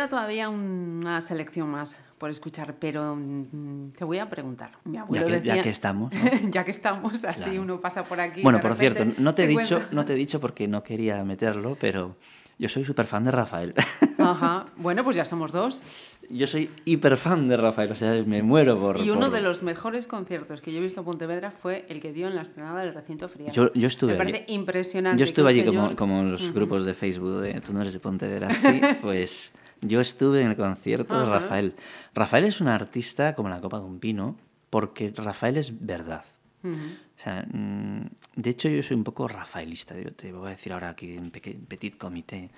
queda 0.00 0.08
todavía 0.08 0.48
una 0.48 1.20
selección 1.20 1.68
más 1.68 1.98
por 2.18 2.30
escuchar, 2.30 2.74
pero 2.78 3.16
mm, 3.16 3.90
te 3.96 4.04
voy 4.04 4.18
a 4.18 4.28
preguntar. 4.30 4.72
Mi 4.84 4.94
Ya 4.96 5.06
que, 5.06 5.14
ya 5.18 5.26
decía- 5.26 5.62
que 5.62 5.68
estamos. 5.70 6.12
¿no? 6.12 6.20
ya 6.50 6.64
que 6.64 6.70
estamos, 6.70 7.22
así 7.24 7.42
Claro. 7.44 7.62
uno 7.62 7.80
pasa 7.80 8.04
por 8.04 8.18
aquí. 8.20 8.42
Bueno, 8.42 8.60
por 8.60 8.74
cierto, 8.76 9.04
no 9.18 9.34
te, 9.34 9.44
he 9.44 9.46
dicho, 9.46 9.82
no 9.92 10.04
te 10.04 10.14
he 10.14 10.16
dicho 10.16 10.40
porque 10.40 10.66
no 10.68 10.82
quería 10.82 11.22
meterlo, 11.24 11.76
pero 11.78 12.16
yo 12.58 12.68
soy 12.68 12.84
súper 12.84 13.06
fan 13.06 13.24
de 13.24 13.30
Rafael. 13.30 13.74
Ajá. 14.18 14.66
Bueno, 14.76 15.04
pues 15.04 15.16
ya 15.16 15.24
somos 15.26 15.52
dos. 15.52 15.82
Yo 16.30 16.46
soy 16.46 16.70
hiper 16.84 17.16
fan 17.16 17.48
de 17.48 17.56
Rafael, 17.56 17.90
o 17.90 17.94
sea, 17.96 18.22
me 18.24 18.42
muero 18.42 18.78
por... 18.78 19.00
Y 19.00 19.10
uno 19.10 19.22
por- 19.22 19.30
de 19.32 19.40
los 19.40 19.62
mejores 19.64 20.06
conciertos 20.06 20.60
que 20.60 20.70
yo 20.72 20.78
he 20.78 20.82
visto 20.82 21.00
en 21.00 21.04
Pontevedra 21.06 21.50
fue 21.50 21.84
el 21.88 22.00
que 22.00 22.12
dio 22.12 22.28
en 22.28 22.36
la 22.36 22.42
esplanada 22.42 22.84
del 22.84 22.94
recinto 22.94 23.28
ferial. 23.28 23.52
Yo, 23.52 23.72
yo 23.74 23.86
estuve 23.88 24.14
Me 24.16 24.22
allí. 24.22 24.32
parece 24.32 24.52
impresionante. 24.52 25.18
Yo 25.18 25.24
estuve 25.24 25.50
allí 25.50 25.64
como, 25.64 25.88
señor- 25.88 25.96
como 25.96 26.20
en 26.20 26.30
los 26.32 26.52
grupos 26.52 26.84
de 26.84 26.94
Facebook 26.94 27.40
de 27.40 27.60
Tú 27.60 27.72
no 27.72 27.80
eres 27.80 27.94
de 27.94 27.98
Pontevedra, 28.00 28.52
sí, 28.54 28.80
pues 29.02 29.52
yo 29.82 30.00
estuve 30.00 30.42
en 30.42 30.48
el 30.50 30.56
concierto 30.56 31.18
de. 31.18 31.26
Rafael. 31.26 31.74
Rafael 32.14 32.44
es 32.44 32.60
un 32.60 32.68
artista 32.68 33.34
como 33.34 33.48
la 33.48 33.60
copa 33.60 33.78
de 33.78 33.84
un 33.84 33.98
pino, 33.98 34.36
porque 34.70 35.12
Rafael 35.14 35.56
es 35.56 35.84
verdad. 35.84 36.24
O 36.62 37.22
sea, 37.22 37.46
mm, 37.50 38.02
de 38.36 38.50
hecho 38.50 38.68
yo 38.68 38.82
soy 38.82 38.96
un 38.96 39.04
poco 39.04 39.26
rafaelista, 39.28 39.98
yo 39.98 40.12
te 40.12 40.32
voy 40.32 40.48
a 40.48 40.50
decir 40.50 40.72
ahora 40.72 40.90
aquí 40.90 41.16
en 41.16 41.30
petit 41.30 41.96
comité. 41.96 42.50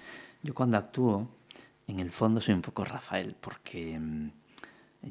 Yo 0.43 0.55
cuando 0.55 0.77
actúo, 0.77 1.29
en 1.87 1.99
el 2.01 2.11
fondo 2.11 2.41
soy 2.41 2.55
un 2.55 2.63
poco 2.63 2.85
Rafael, 2.85 3.37
porque 3.41 3.99
mm, 4.01 4.31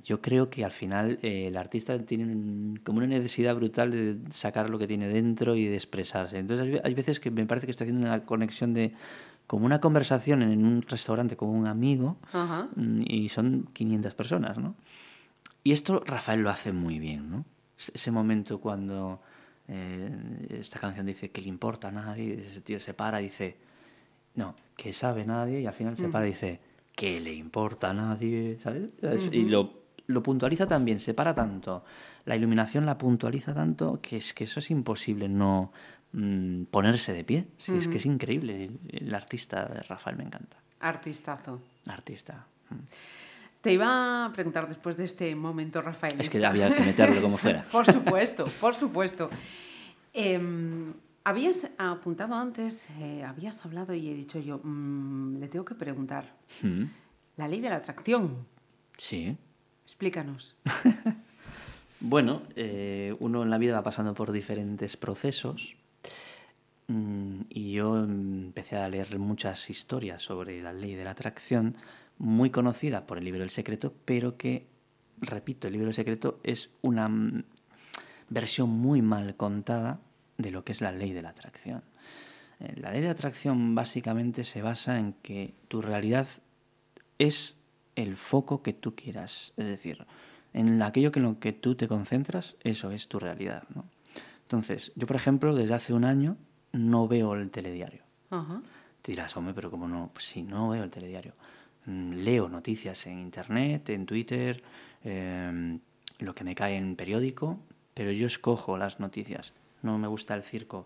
yo 0.06 0.22
creo 0.22 0.50
que 0.50 0.64
al 0.66 0.72
final 0.72 1.20
eh, 1.22 1.48
el 1.48 1.58
artista 1.58 1.98
tiene 2.00 2.26
un- 2.26 2.80
como 2.84 2.98
una 3.00 3.08
necesidad 3.08 3.56
brutal 3.56 3.92
de 3.92 4.18
sacar 4.32 4.70
lo 4.70 4.78
que 4.80 4.88
tiene 4.88 5.08
dentro 5.08 5.56
y 5.56 5.66
de 5.68 5.76
expresarse. 5.76 6.38
Entonces 6.38 6.66
hay 6.66 6.72
ve- 6.74 6.82
hay 6.84 6.94
veces 6.94 7.20
que 7.20 7.32
me 7.32 7.46
parece 7.46 7.68
que 7.68 7.72
estoy 7.72 7.86
haciendo 7.88 8.08
una 8.08 8.24
conexión 8.26 8.74
de 8.74 8.94
como 9.52 9.65
una 9.65 9.82
conversación 9.82 10.41
en 10.44 10.65
un 10.65 10.82
restaurante 10.84 11.36
con 11.36 11.49
un 11.49 11.68
amigo 11.68 12.15
Ajá. 12.32 12.69
mm, 12.73 13.02
y 13.06 13.28
son 13.28 13.68
500 13.73 14.14
personas, 14.15 14.57
¿no? 14.57 14.76
Y 15.61 15.73
esto 15.73 16.02
Rafael 16.06 16.40
lo 16.41 16.49
hace 16.49 16.72
muy 16.72 16.99
bien, 16.99 17.30
¿no? 17.30 17.44
Es- 17.78 17.91
Ese 17.94 18.11
momento 18.11 18.61
cuando 18.61 19.19
eh, 19.68 20.48
esta 20.52 20.80
canción 20.80 21.06
dice 21.06 21.32
que 21.32 21.41
le 21.41 21.49
importa 21.49 21.90
a 21.90 21.91
nadie, 21.91 22.40
ese 22.48 22.61
tío 22.61 22.80
se 22.80 22.94
para 22.94 23.19
y 23.19 23.26
dice, 23.26 23.57
no, 24.36 24.56
que 24.78 24.94
sabe 24.94 25.26
nadie, 25.26 25.60
y 25.60 25.65
al 25.65 25.73
final 25.73 25.98
se 25.98 26.07
para 26.07 26.26
y 26.28 26.30
dice, 26.30 26.61
que 26.95 27.19
le 27.19 27.34
importa 27.34 27.90
a 27.90 27.94
nadie, 27.94 28.57
¿sabes? 28.64 28.94
¿Sabes? 29.02 29.28
Y 29.34 29.49
lo, 29.49 29.73
lo 30.07 30.23
puntualiza 30.23 30.65
también, 30.65 30.98
se 30.99 31.14
para 31.14 31.36
tanto, 31.36 31.84
la 32.23 32.38
iluminación 32.38 32.86
la 32.86 32.98
puntualiza 32.98 33.53
tanto, 33.53 33.99
que 34.02 34.15
es 34.15 34.34
que 34.34 34.45
eso 34.45 34.61
es 34.61 34.72
imposible 34.72 35.28
no 35.28 35.73
mm, 36.14 36.64
ponerse 36.66 37.14
de 37.14 37.24
pie. 37.24 37.48
Sí, 37.58 37.74
Es 37.76 37.88
que 37.88 37.98
es 37.98 38.06
increíble, 38.06 38.66
el, 38.66 38.80
el 38.90 39.16
artista 39.16 39.66
de 39.66 39.82
Rafael 39.84 40.18
me 40.18 40.24
encanta. 40.24 40.58
Artistazo. 40.80 41.62
Artista. 41.86 42.46
mm. 42.70 42.76
Te 43.62 43.72
iba 43.74 44.26
a 44.26 44.34
preguntar 44.34 44.68
después 44.68 44.98
de 44.98 45.06
este 45.06 45.36
momento, 45.36 45.84
Rafael. 45.84 46.20
Es 46.20 46.30
que 46.32 46.44
había 46.44 46.74
que 46.76 46.82
meterlo 46.82 47.22
como 47.22 47.38
fuera. 47.38 47.62
por 47.72 47.86
supuesto, 47.86 48.46
por 48.60 48.74
supuesto. 48.74 49.30
Em, 50.14 50.94
habías 51.24 51.70
apuntado 51.78 52.34
antes, 52.34 52.90
eh, 53.00 53.24
habías 53.24 53.64
hablado 53.64 53.94
y 53.94 54.10
he 54.10 54.16
dicho 54.16 54.40
yo, 54.40 54.60
mm, 54.64 55.38
le 55.40 55.48
tengo 55.48 55.64
que 55.64 55.76
preguntar. 55.76 56.34
Mm, 56.64 56.86
La 57.38 57.48
ley 57.48 57.62
de 57.62 57.70
la 57.70 57.76
atracción. 57.76 58.46
Sí. 58.98 59.38
Explícanos. 59.84 60.56
Bueno, 62.04 62.42
eh, 62.56 63.16
uno 63.20 63.44
en 63.44 63.52
la 63.52 63.60
vida 63.60 63.74
va 63.76 63.84
pasando 63.84 64.16
por 64.16 64.32
diferentes 64.32 64.98
procesos 64.98 65.76
y 67.50 67.74
yo 67.74 67.98
empecé 67.98 68.78
a 68.78 68.90
leer 68.90 69.18
muchas 69.20 69.70
historias 69.70 70.22
sobre 70.22 70.62
la 70.62 70.74
ley 70.74 70.96
de 70.96 71.04
la 71.04 71.12
atracción, 71.12 71.76
muy 72.18 72.50
conocida 72.50 73.08
por 73.08 73.18
el 73.18 73.26
libro 73.26 73.44
El 73.44 73.50
Secreto, 73.50 73.94
pero 74.06 74.38
que, 74.38 74.68
repito, 75.20 75.68
el 75.68 75.74
libro 75.74 75.88
El 75.88 75.94
Secreto 75.94 76.40
es 76.44 76.70
una 76.82 77.08
mm, 77.10 77.44
versión 78.30 78.70
muy 78.70 79.02
mal 79.02 79.36
contada 79.36 80.00
de 80.38 80.52
lo 80.52 80.64
que 80.64 80.72
es 80.72 80.82
la 80.82 80.92
ley 80.92 81.14
de 81.14 81.22
la 81.22 81.30
atracción. 81.30 81.84
Eh, 82.60 82.74
La 82.80 82.92
ley 82.92 83.02
de 83.02 83.10
atracción 83.10 83.76
básicamente 83.76 84.44
se 84.44 84.62
basa 84.62 85.00
en 85.00 85.14
que 85.14 85.54
tu 85.68 85.82
realidad 85.82 86.28
es 87.18 87.58
el 87.96 88.16
foco 88.16 88.62
que 88.64 88.74
tú 88.74 88.96
quieras. 88.96 89.54
Es 89.58 89.66
decir, 89.66 90.06
en 90.54 90.82
aquello 90.82 91.12
que 91.12 91.20
en 91.20 91.26
lo 91.26 91.40
que 91.40 91.54
tú 91.54 91.76
te 91.76 91.88
concentras, 91.88 92.58
eso 92.62 92.92
es 92.92 93.08
tu 93.08 93.20
realidad. 93.20 93.64
Entonces, 94.44 94.92
yo, 94.96 95.08
por 95.08 95.16
ejemplo, 95.16 95.56
desde 95.56 95.74
hace 95.74 95.94
un 95.94 96.04
año 96.04 96.38
no 96.73 97.07
veo 97.07 97.34
el 97.35 97.49
telediario. 97.49 98.03
Ajá. 98.30 98.61
Te 99.02 99.11
dirás, 99.11 99.35
hombre, 99.35 99.53
pero 99.53 99.72
como 99.72 99.88
no, 99.88 100.10
pues 100.14 100.26
sí, 100.26 100.43
no 100.43 100.69
veo 100.69 100.84
el 100.84 100.89
telediario. 100.89 101.34
Mm, 101.85 102.14
Leo 102.23 102.48
noticias 102.48 103.07
en 103.07 103.19
internet, 103.19 103.89
en 103.89 104.06
Twitter, 104.06 104.64
em, 105.03 105.80
lo 106.19 106.35
que 106.35 106.43
me 106.43 106.56
cae 106.56 106.77
en 106.77 106.95
periódico, 106.95 107.60
pero 107.93 108.11
yo 108.11 108.27
escojo 108.27 108.77
las 108.77 108.99
noticias. 108.99 109.53
No 109.81 109.98
me 109.98 110.07
gusta 110.07 110.35
el 110.35 110.43
circo 110.43 110.85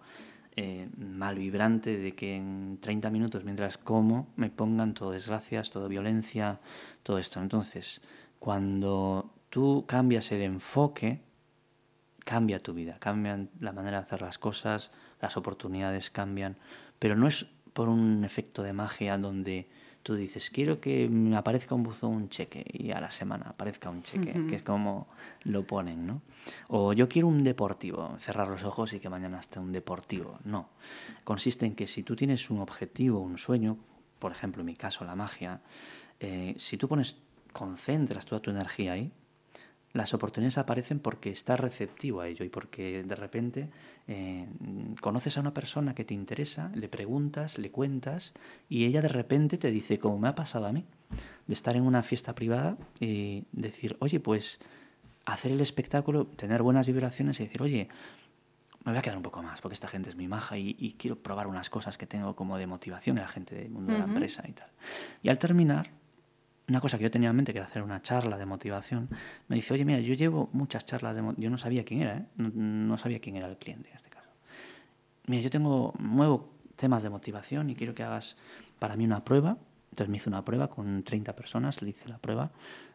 eh, 0.56 0.88
mal 0.98 1.38
vibrante 1.38 1.98
de 1.98 2.14
que 2.14 2.36
en 2.36 2.78
30 2.82 3.10
minutos 3.10 3.44
mientras 3.44 3.78
como 3.78 4.30
me 4.38 4.50
pongan 4.50 4.94
todo 4.94 5.12
desgracias, 5.12 5.70
todo 5.70 5.90
violencia, 5.90 6.62
todo 7.04 7.18
esto. 7.18 7.42
Entonces, 7.42 8.02
cuando 8.40 9.34
tú 9.50 9.84
cambias 9.86 10.32
el 10.32 10.42
enfoque, 10.42 11.20
cambia 12.24 12.60
tu 12.60 12.74
vida, 12.74 12.98
cambian 13.00 13.50
la 13.60 13.74
manera 13.74 13.98
de 13.98 14.04
hacer 14.04 14.22
las 14.22 14.38
cosas, 14.38 14.92
las 15.26 15.38
oportunidades 15.38 16.10
cambian, 16.10 16.58
pero 17.00 17.16
no 17.16 17.28
es 17.28 17.46
por 17.74 17.90
un 17.90 18.24
efecto 18.24 18.64
de 18.64 18.74
magia 18.74 19.18
donde 19.18 19.68
tú 20.06 20.16
dices, 20.16 20.52
quiero 20.52 20.80
que 20.80 21.10
me 21.10 21.36
aparezca 21.36 21.74
un 21.74 21.82
buzón, 21.82 22.14
un 22.14 22.30
cheque, 22.30 22.64
y 22.72 22.92
a 22.92 23.02
la 23.02 23.10
semana 23.10 23.48
aparezca 23.50 23.90
un 23.90 24.04
cheque, 24.04 24.34
que 24.48 24.56
es 24.56 24.62
como 24.62 25.08
lo 25.42 25.66
ponen, 25.66 26.06
¿no? 26.06 26.22
O 26.68 26.94
yo 26.94 27.10
quiero 27.10 27.28
un 27.28 27.44
deportivo, 27.44 28.16
cerrar 28.20 28.48
los 28.48 28.64
ojos 28.64 28.94
y 28.94 29.00
que 29.00 29.10
mañana 29.10 29.40
esté 29.40 29.60
un 29.60 29.72
deportivo. 29.72 30.38
No. 30.44 30.70
Consiste 31.24 31.66
en 31.66 31.74
que 31.74 31.88
si 31.88 32.04
tú 32.04 32.16
tienes 32.16 32.52
un 32.52 32.60
objetivo, 32.60 33.20
un 33.20 33.40
sueño, 33.40 33.78
por 34.20 34.32
ejemplo, 34.32 34.62
en 34.62 34.68
mi 34.68 34.76
caso, 34.76 35.04
la 35.06 35.16
magia, 35.16 35.62
eh, 36.20 36.54
si 36.58 36.78
tú 36.78 36.88
pones, 36.88 37.16
concentras 37.52 38.28
toda 38.28 38.42
tu 38.42 38.52
energía 38.52 38.94
ahí, 38.94 39.12
las 39.96 40.14
oportunidades 40.14 40.58
aparecen 40.58 41.00
porque 41.00 41.30
estás 41.30 41.58
receptivo 41.58 42.20
a 42.20 42.28
ello 42.28 42.44
y 42.44 42.50
porque 42.50 43.02
de 43.04 43.16
repente 43.16 43.70
eh, 44.10 44.46
conoces 45.00 45.38
a 45.38 45.40
una 45.40 45.54
persona 45.54 45.96
que 45.96 46.04
te 46.04 46.14
interesa, 46.14 46.70
le 46.76 46.90
preguntas, 46.90 47.58
le 47.58 47.72
cuentas 47.72 48.34
y 48.68 48.84
ella 48.84 49.02
de 49.02 49.08
repente 49.08 49.58
te 49.58 49.72
dice, 49.72 49.98
como 49.98 50.20
me 50.20 50.28
ha 50.28 50.36
pasado 50.36 50.66
a 50.66 50.74
mí, 50.74 50.86
de 51.48 51.54
estar 51.54 51.78
en 51.78 51.84
una 51.84 52.04
fiesta 52.04 52.36
privada 52.36 52.78
y 53.00 53.46
decir, 53.54 53.96
oye, 54.02 54.20
pues 54.20 54.60
hacer 55.24 55.54
el 55.54 55.62
espectáculo, 55.62 56.28
tener 56.28 56.62
buenas 56.62 56.88
vibraciones 56.88 57.40
y 57.40 57.46
decir, 57.46 57.62
oye, 57.62 57.88
me 58.84 58.92
voy 58.92 59.00
a 59.00 59.02
quedar 59.02 59.16
un 59.16 59.24
poco 59.24 59.42
más 59.42 59.62
porque 59.62 59.76
esta 59.76 59.88
gente 59.88 60.10
es 60.10 60.18
mi 60.18 60.28
maja 60.28 60.58
y, 60.58 60.76
y 60.78 60.96
quiero 61.00 61.16
probar 61.16 61.48
unas 61.48 61.70
cosas 61.70 61.98
que 61.98 62.06
tengo 62.06 62.36
como 62.36 62.58
de 62.58 62.68
motivación 62.68 63.18
en 63.18 63.24
la 63.24 63.30
gente 63.30 63.56
del 63.56 63.70
mundo 63.70 63.94
de 63.94 64.00
la 64.00 64.06
empresa 64.06 64.44
y 64.46 64.52
tal. 64.52 64.68
Y 65.24 65.30
al 65.30 65.40
terminar, 65.40 65.90
una 66.68 66.82
cosa 66.82 66.98
que 66.98 67.04
yo 67.04 67.12
tenía 67.12 67.30
en 67.30 67.36
mente, 67.36 67.54
que 67.54 67.60
era 67.60 67.68
hacer 67.68 67.84
una 67.84 68.02
charla 68.02 68.38
de 68.38 68.46
motivación, 68.46 69.10
me 69.48 69.56
dice, 69.56 69.74
oye, 69.74 69.86
mira, 69.86 70.00
yo 70.00 70.14
llevo 70.14 70.50
muchas 70.54 70.86
charlas 70.86 71.16
de 71.16 71.22
mo-". 71.22 71.36
Yo 71.38 71.50
no 71.50 71.58
sabía 71.58 71.86
quién 71.86 72.02
era, 72.02 72.18
¿eh? 72.18 72.26
no, 72.38 72.50
no 72.50 72.98
sabía 72.98 73.20
quién 73.20 73.36
era 73.36 73.48
el 73.48 73.58
cliente 73.58 73.90
en 73.90 73.96
este 73.96 74.10
caso. 74.10 74.30
Mira, 75.28 75.42
yo 75.42 75.50
tengo, 75.50 75.94
muevo 76.00 76.52
temas 76.76 77.04
de 77.04 77.10
motivación 77.10 77.70
y 77.70 77.76
quiero 77.76 77.94
que 77.94 78.04
hagas 78.04 78.36
para 78.80 78.96
mí 78.96 79.06
una 79.06 79.24
prueba. 79.24 79.58
Entonces 79.92 80.10
me 80.10 80.18
hice 80.18 80.30
una 80.30 80.44
prueba 80.44 80.70
con 80.70 81.04
30 81.04 81.36
personas, 81.36 81.82
le 81.82 81.90
hice 81.90 82.10
la 82.10 82.18
prueba 82.18 82.52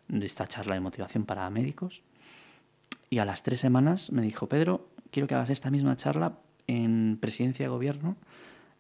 de 0.08 0.26
esta 0.26 0.46
charla 0.46 0.74
de 0.74 0.80
motivación 0.80 1.24
para 1.24 1.48
médicos. 1.50 2.02
Y 3.08 3.18
a 3.18 3.24
las 3.24 3.42
tres 3.42 3.60
semanas 3.60 4.12
me 4.12 4.22
dijo, 4.22 4.48
Pedro, 4.48 4.88
quiero 5.10 5.26
que 5.26 5.34
hagas 5.34 5.50
esta 5.50 5.70
misma 5.70 5.96
charla 5.96 6.38
en 6.66 7.18
presidencia 7.20 7.64
de 7.64 7.68
gobierno 7.70 8.16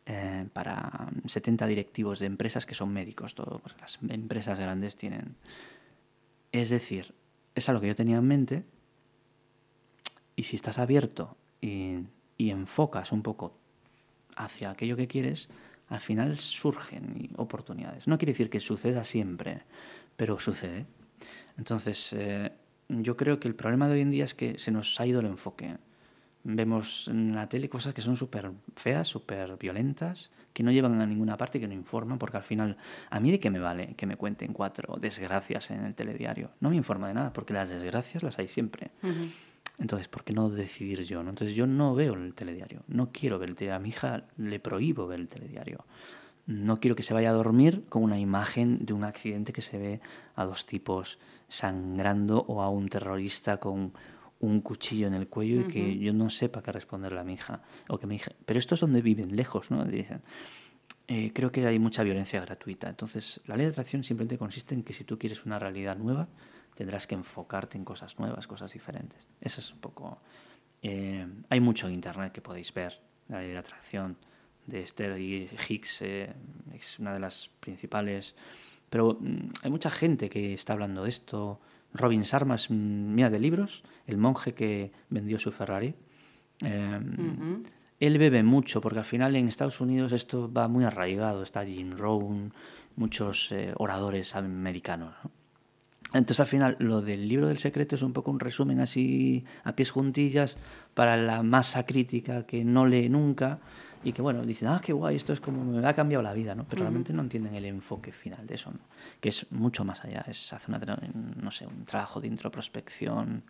eh, 0.06 0.46
para 0.52 1.10
70 1.26 1.66
directivos 1.66 2.18
de 2.18 2.26
empresas 2.26 2.66
que 2.66 2.74
son 2.74 2.92
médicos, 2.92 3.34
todo, 3.34 3.58
porque 3.58 3.80
las 3.80 3.98
empresas 4.08 4.58
grandes 4.58 4.96
tienen. 4.96 5.36
Es 6.52 6.70
decir, 6.70 7.14
es 7.54 7.68
algo 7.68 7.80
que 7.80 7.88
yo 7.88 7.96
tenía 7.96 8.16
en 8.16 8.26
mente, 8.26 8.64
y 10.36 10.44
si 10.44 10.56
estás 10.56 10.78
abierto 10.78 11.36
y, 11.60 11.98
y 12.38 12.50
enfocas 12.50 13.12
un 13.12 13.22
poco 13.22 13.54
hacia 14.36 14.70
aquello 14.70 14.96
que 14.96 15.06
quieres, 15.06 15.48
al 15.88 16.00
final 16.00 16.38
surgen 16.38 17.30
oportunidades. 17.36 18.06
No 18.06 18.16
quiere 18.16 18.32
decir 18.32 18.48
que 18.48 18.60
suceda 18.60 19.04
siempre, 19.04 19.62
pero 20.16 20.38
sucede. 20.38 20.86
Entonces, 21.58 22.12
eh, 22.12 22.52
yo 22.88 23.16
creo 23.16 23.40
que 23.40 23.48
el 23.48 23.54
problema 23.54 23.88
de 23.88 23.94
hoy 23.94 24.00
en 24.00 24.10
día 24.10 24.24
es 24.24 24.34
que 24.34 24.58
se 24.58 24.70
nos 24.70 24.98
ha 25.00 25.06
ido 25.06 25.20
el 25.20 25.26
enfoque. 25.26 25.76
Vemos 26.42 27.08
en 27.08 27.34
la 27.34 27.48
tele 27.48 27.68
cosas 27.68 27.92
que 27.92 28.00
son 28.00 28.16
súper 28.16 28.50
feas, 28.74 29.06
súper 29.06 29.56
violentas, 29.58 30.30
que 30.52 30.62
no 30.62 30.72
llevan 30.72 31.00
a 31.00 31.06
ninguna 31.06 31.36
parte 31.36 31.60
que 31.60 31.68
no 31.68 31.74
informan, 31.74 32.18
porque 32.18 32.38
al 32.38 32.42
final, 32.42 32.76
¿a 33.10 33.20
mí 33.20 33.30
de 33.30 33.38
qué 33.38 33.50
me 33.50 33.58
vale 33.58 33.94
que 33.94 34.06
me 34.06 34.16
cuenten 34.16 34.52
cuatro 34.52 34.96
desgracias 35.00 35.70
en 35.70 35.84
el 35.84 35.94
telediario? 35.94 36.50
No 36.60 36.70
me 36.70 36.76
informa 36.76 37.08
de 37.08 37.14
nada, 37.14 37.32
porque 37.32 37.52
las 37.52 37.68
desgracias 37.68 38.22
las 38.22 38.38
hay 38.38 38.48
siempre. 38.48 38.90
Entonces, 39.78 40.08
¿por 40.08 40.24
qué 40.24 40.32
no 40.32 40.50
decidir 40.50 41.02
yo? 41.04 41.22
no? 41.22 41.30
Entonces, 41.30 41.56
yo 41.56 41.66
no 41.66 41.94
veo 41.94 42.14
el 42.14 42.34
telediario, 42.34 42.82
no 42.88 43.10
quiero 43.12 43.38
ver 43.38 43.50
el 43.50 43.54
telediario. 43.54 43.76
A 43.76 43.82
mi 43.82 43.88
hija 43.90 44.24
le 44.36 44.60
prohíbo 44.60 45.06
ver 45.06 45.20
el 45.20 45.28
telediario. 45.28 45.84
no 46.46 46.80
quiero 46.80 46.96
que 46.96 47.02
se 47.02 47.14
vaya 47.14 47.30
a 47.30 47.34
dormir 47.34 47.84
con 47.88 48.02
una 48.02 48.18
imagen 48.18 48.84
de 48.84 48.92
un 48.92 49.04
accidente 49.04 49.52
que 49.52 49.62
se 49.62 49.78
ve 49.78 50.00
a 50.34 50.44
dos 50.44 50.66
tipos 50.66 51.18
sangrando 51.48 52.44
o 52.48 52.62
a 52.62 52.70
un 52.70 52.88
terrorista 52.88 53.58
con 53.58 53.92
un 54.40 54.60
cuchillo 54.60 55.06
en 55.06 55.14
el 55.14 55.28
cuello 55.28 55.62
y 55.62 55.64
que 55.68 55.98
yo 55.98 56.12
no 56.12 56.30
sepa 56.30 56.62
qué 56.62 56.72
responderle 56.72 57.20
a 57.20 57.24
mi 57.24 57.34
hija. 57.34 57.62
O 57.88 57.98
que 57.98 58.06
mi 58.06 58.16
hija, 58.16 58.32
pero 58.44 58.58
estos 58.58 58.78
es 58.78 58.80
donde 58.80 59.02
viven, 59.02 59.36
lejos, 59.36 59.70
¿no? 59.70 59.84
Dicen. 59.84 60.22
Eh, 61.12 61.32
creo 61.34 61.50
que 61.50 61.66
hay 61.66 61.78
mucha 61.80 62.04
violencia 62.04 62.40
gratuita. 62.40 62.88
Entonces, 62.88 63.40
la 63.46 63.56
ley 63.56 63.66
de 63.66 63.72
atracción 63.72 64.04
simplemente 64.04 64.38
consiste 64.38 64.76
en 64.76 64.84
que 64.84 64.92
si 64.92 65.02
tú 65.02 65.18
quieres 65.18 65.44
una 65.44 65.58
realidad 65.58 65.96
nueva, 65.96 66.28
tendrás 66.74 67.08
que 67.08 67.16
enfocarte 67.16 67.76
en 67.76 67.84
cosas 67.84 68.16
nuevas, 68.20 68.46
cosas 68.46 68.72
diferentes. 68.72 69.18
Eso 69.40 69.60
es 69.60 69.72
un 69.72 69.80
poco... 69.80 70.18
eh, 70.82 71.26
hay 71.48 71.60
mucho 71.60 71.88
en 71.88 71.94
Internet 71.94 72.32
que 72.32 72.40
podéis 72.40 72.72
ver, 72.72 73.00
la 73.28 73.40
ley 73.40 73.50
de 73.50 73.58
atracción 73.58 74.16
de 74.66 74.82
Esther 74.82 75.18
y 75.20 75.48
Hicks, 75.68 76.02
eh, 76.02 76.32
es 76.72 76.98
una 77.00 77.12
de 77.12 77.18
las 77.18 77.50
principales. 77.58 78.36
Pero 78.88 79.18
mm, 79.20 79.50
hay 79.62 79.70
mucha 79.70 79.90
gente 79.90 80.30
que 80.30 80.54
está 80.54 80.74
hablando 80.74 81.02
de 81.02 81.08
esto. 81.08 81.60
Robin 81.92 82.22
Sharma 82.22 82.54
es, 82.54 82.70
mm, 82.70 83.14
mira, 83.14 83.30
de 83.30 83.38
libros, 83.38 83.82
el 84.06 84.16
monje 84.16 84.54
que 84.54 84.92
vendió 85.08 85.38
su 85.38 85.52
Ferrari. 85.52 85.94
Eh, 86.62 87.00
Ujú. 87.00 87.62
Él 87.98 88.16
bebe 88.16 88.42
mucho, 88.42 88.80
porque 88.80 89.00
al 89.00 89.04
final 89.04 89.36
en 89.36 89.46
Estados 89.46 89.80
Unidos 89.80 90.12
esto 90.12 90.50
va 90.50 90.68
muy 90.68 90.84
arraigado. 90.84 91.42
Está 91.42 91.66
Jim 91.66 91.96
Rohn, 91.96 92.54
muchos 92.96 93.52
eh, 93.52 93.74
oradores 93.76 94.34
americanos. 94.34 95.14
¿no? 95.22 95.30
Entonces 96.12 96.40
al 96.40 96.46
final 96.46 96.76
lo 96.80 97.02
del 97.02 97.28
libro 97.28 97.46
del 97.46 97.58
secreto 97.58 97.94
es 97.94 98.02
un 98.02 98.12
poco 98.12 98.30
un 98.30 98.40
resumen 98.40 98.80
así 98.80 99.44
a 99.62 99.76
pies 99.76 99.90
juntillas 99.90 100.56
para 100.94 101.16
la 101.16 101.42
masa 101.42 101.86
crítica 101.86 102.46
que 102.46 102.64
no 102.64 102.86
lee 102.86 103.08
nunca 103.08 103.60
y 104.02 104.12
que 104.12 104.22
bueno, 104.22 104.44
dicen, 104.44 104.68
ah, 104.68 104.80
qué 104.82 104.92
guay, 104.92 105.16
esto 105.16 105.32
es 105.32 105.40
como 105.40 105.62
me 105.64 105.86
ha 105.86 105.94
cambiado 105.94 106.22
la 106.22 106.32
vida, 106.32 106.54
¿no? 106.54 106.64
Pero 106.64 106.82
realmente 106.82 107.12
no 107.12 107.22
entienden 107.22 107.54
el 107.54 107.66
enfoque 107.66 108.12
final 108.12 108.46
de 108.46 108.54
eso, 108.54 108.70
¿no? 108.70 108.80
Que 109.20 109.28
es 109.28 109.50
mucho 109.52 109.84
más 109.84 110.04
allá, 110.04 110.24
es 110.26 110.52
hacer 110.52 110.74
una, 110.74 110.98
no 111.40 111.50
sé, 111.50 111.66
un 111.66 111.84
trabajo 111.84 112.20
de 112.20 112.28
introspección, 112.28 113.44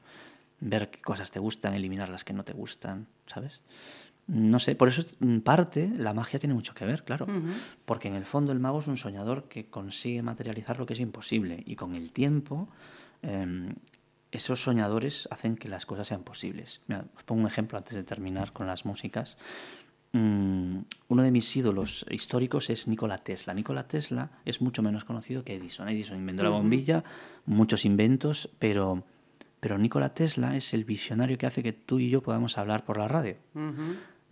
ver 0.61 0.91
qué 0.91 1.01
cosas 1.01 1.31
te 1.31 1.39
gustan, 1.39 1.75
eliminar 1.75 2.09
las 2.09 2.25
que 2.25 2.33
no 2.33 2.45
te 2.45 2.53
gustan, 2.53 3.07
¿sabes? 3.27 3.61
No 4.27 4.59
sé, 4.59 4.77
por 4.77 4.89
eso 4.89 5.03
en 5.21 5.41
parte 5.41 5.89
la 5.89 6.15
magia 6.15 6.39
tiene 6.39 6.55
mucho 6.55 6.75
que 6.75 6.85
ver, 6.85 7.05
claro. 7.05 7.27
Porque 7.85 8.09
en 8.09 8.15
el 8.15 8.25
fondo 8.25 8.53
el 8.53 8.61
mago 8.61 8.79
es 8.79 8.87
un 8.87 8.97
soñador 8.97 9.49
que 9.49 9.67
consigue 9.67 10.23
materializar 10.23 10.79
lo 10.79 10.87
que 10.87 10.93
es 10.93 11.01
imposible. 11.01 11.63
Y 11.67 11.75
con 11.75 11.97
el 11.97 12.13
tiempo, 12.13 12.69
eh, 13.23 13.75
esos 14.31 14.63
soñadores 14.63 15.29
hacen 15.31 15.57
que 15.57 15.69
las 15.69 15.87
cosas 15.87 16.07
sean 16.09 16.23
posibles. 16.23 16.81
Mira, 16.87 17.05
os 17.17 17.25
pongo 17.25 17.41
un 17.41 17.47
ejemplo 17.49 17.77
antes 17.79 17.95
de 17.95 18.05
terminar 18.05 18.53
con 18.53 18.67
las 18.67 18.85
músicas. 18.85 19.37
Mm, 20.13 20.79
uno 21.09 21.23
de 21.23 21.31
mis 21.31 21.57
ídolos 21.57 22.05
históricos 22.11 22.71
es 22.71 22.89
Nikola 22.89 23.19
Tesla. 23.19 23.55
Nikola 23.55 23.87
Tesla 23.87 24.31
es 24.45 24.61
mucho 24.61 24.83
menos 24.83 25.05
conocido 25.05 25.45
que 25.45 25.55
Edison. 25.55 25.89
Edison 25.89 26.19
inventó 26.19 26.43
la 26.43 26.51
bombilla, 26.51 27.05
muchos 27.47 27.85
inventos, 27.85 28.51
pero, 28.59 29.05
pero 29.61 29.79
Nikola 29.79 30.13
Tesla 30.15 30.57
es 30.57 30.75
el 30.75 30.85
visionario 30.85 31.39
que 31.39 31.47
hace 31.47 31.63
que 31.63 31.73
tú 31.73 31.99
y 32.01 32.11
yo 32.11 32.23
podamos 32.23 32.59
hablar 32.59 32.85
por 32.85 32.99
la 32.99 33.07
radio. 33.07 33.37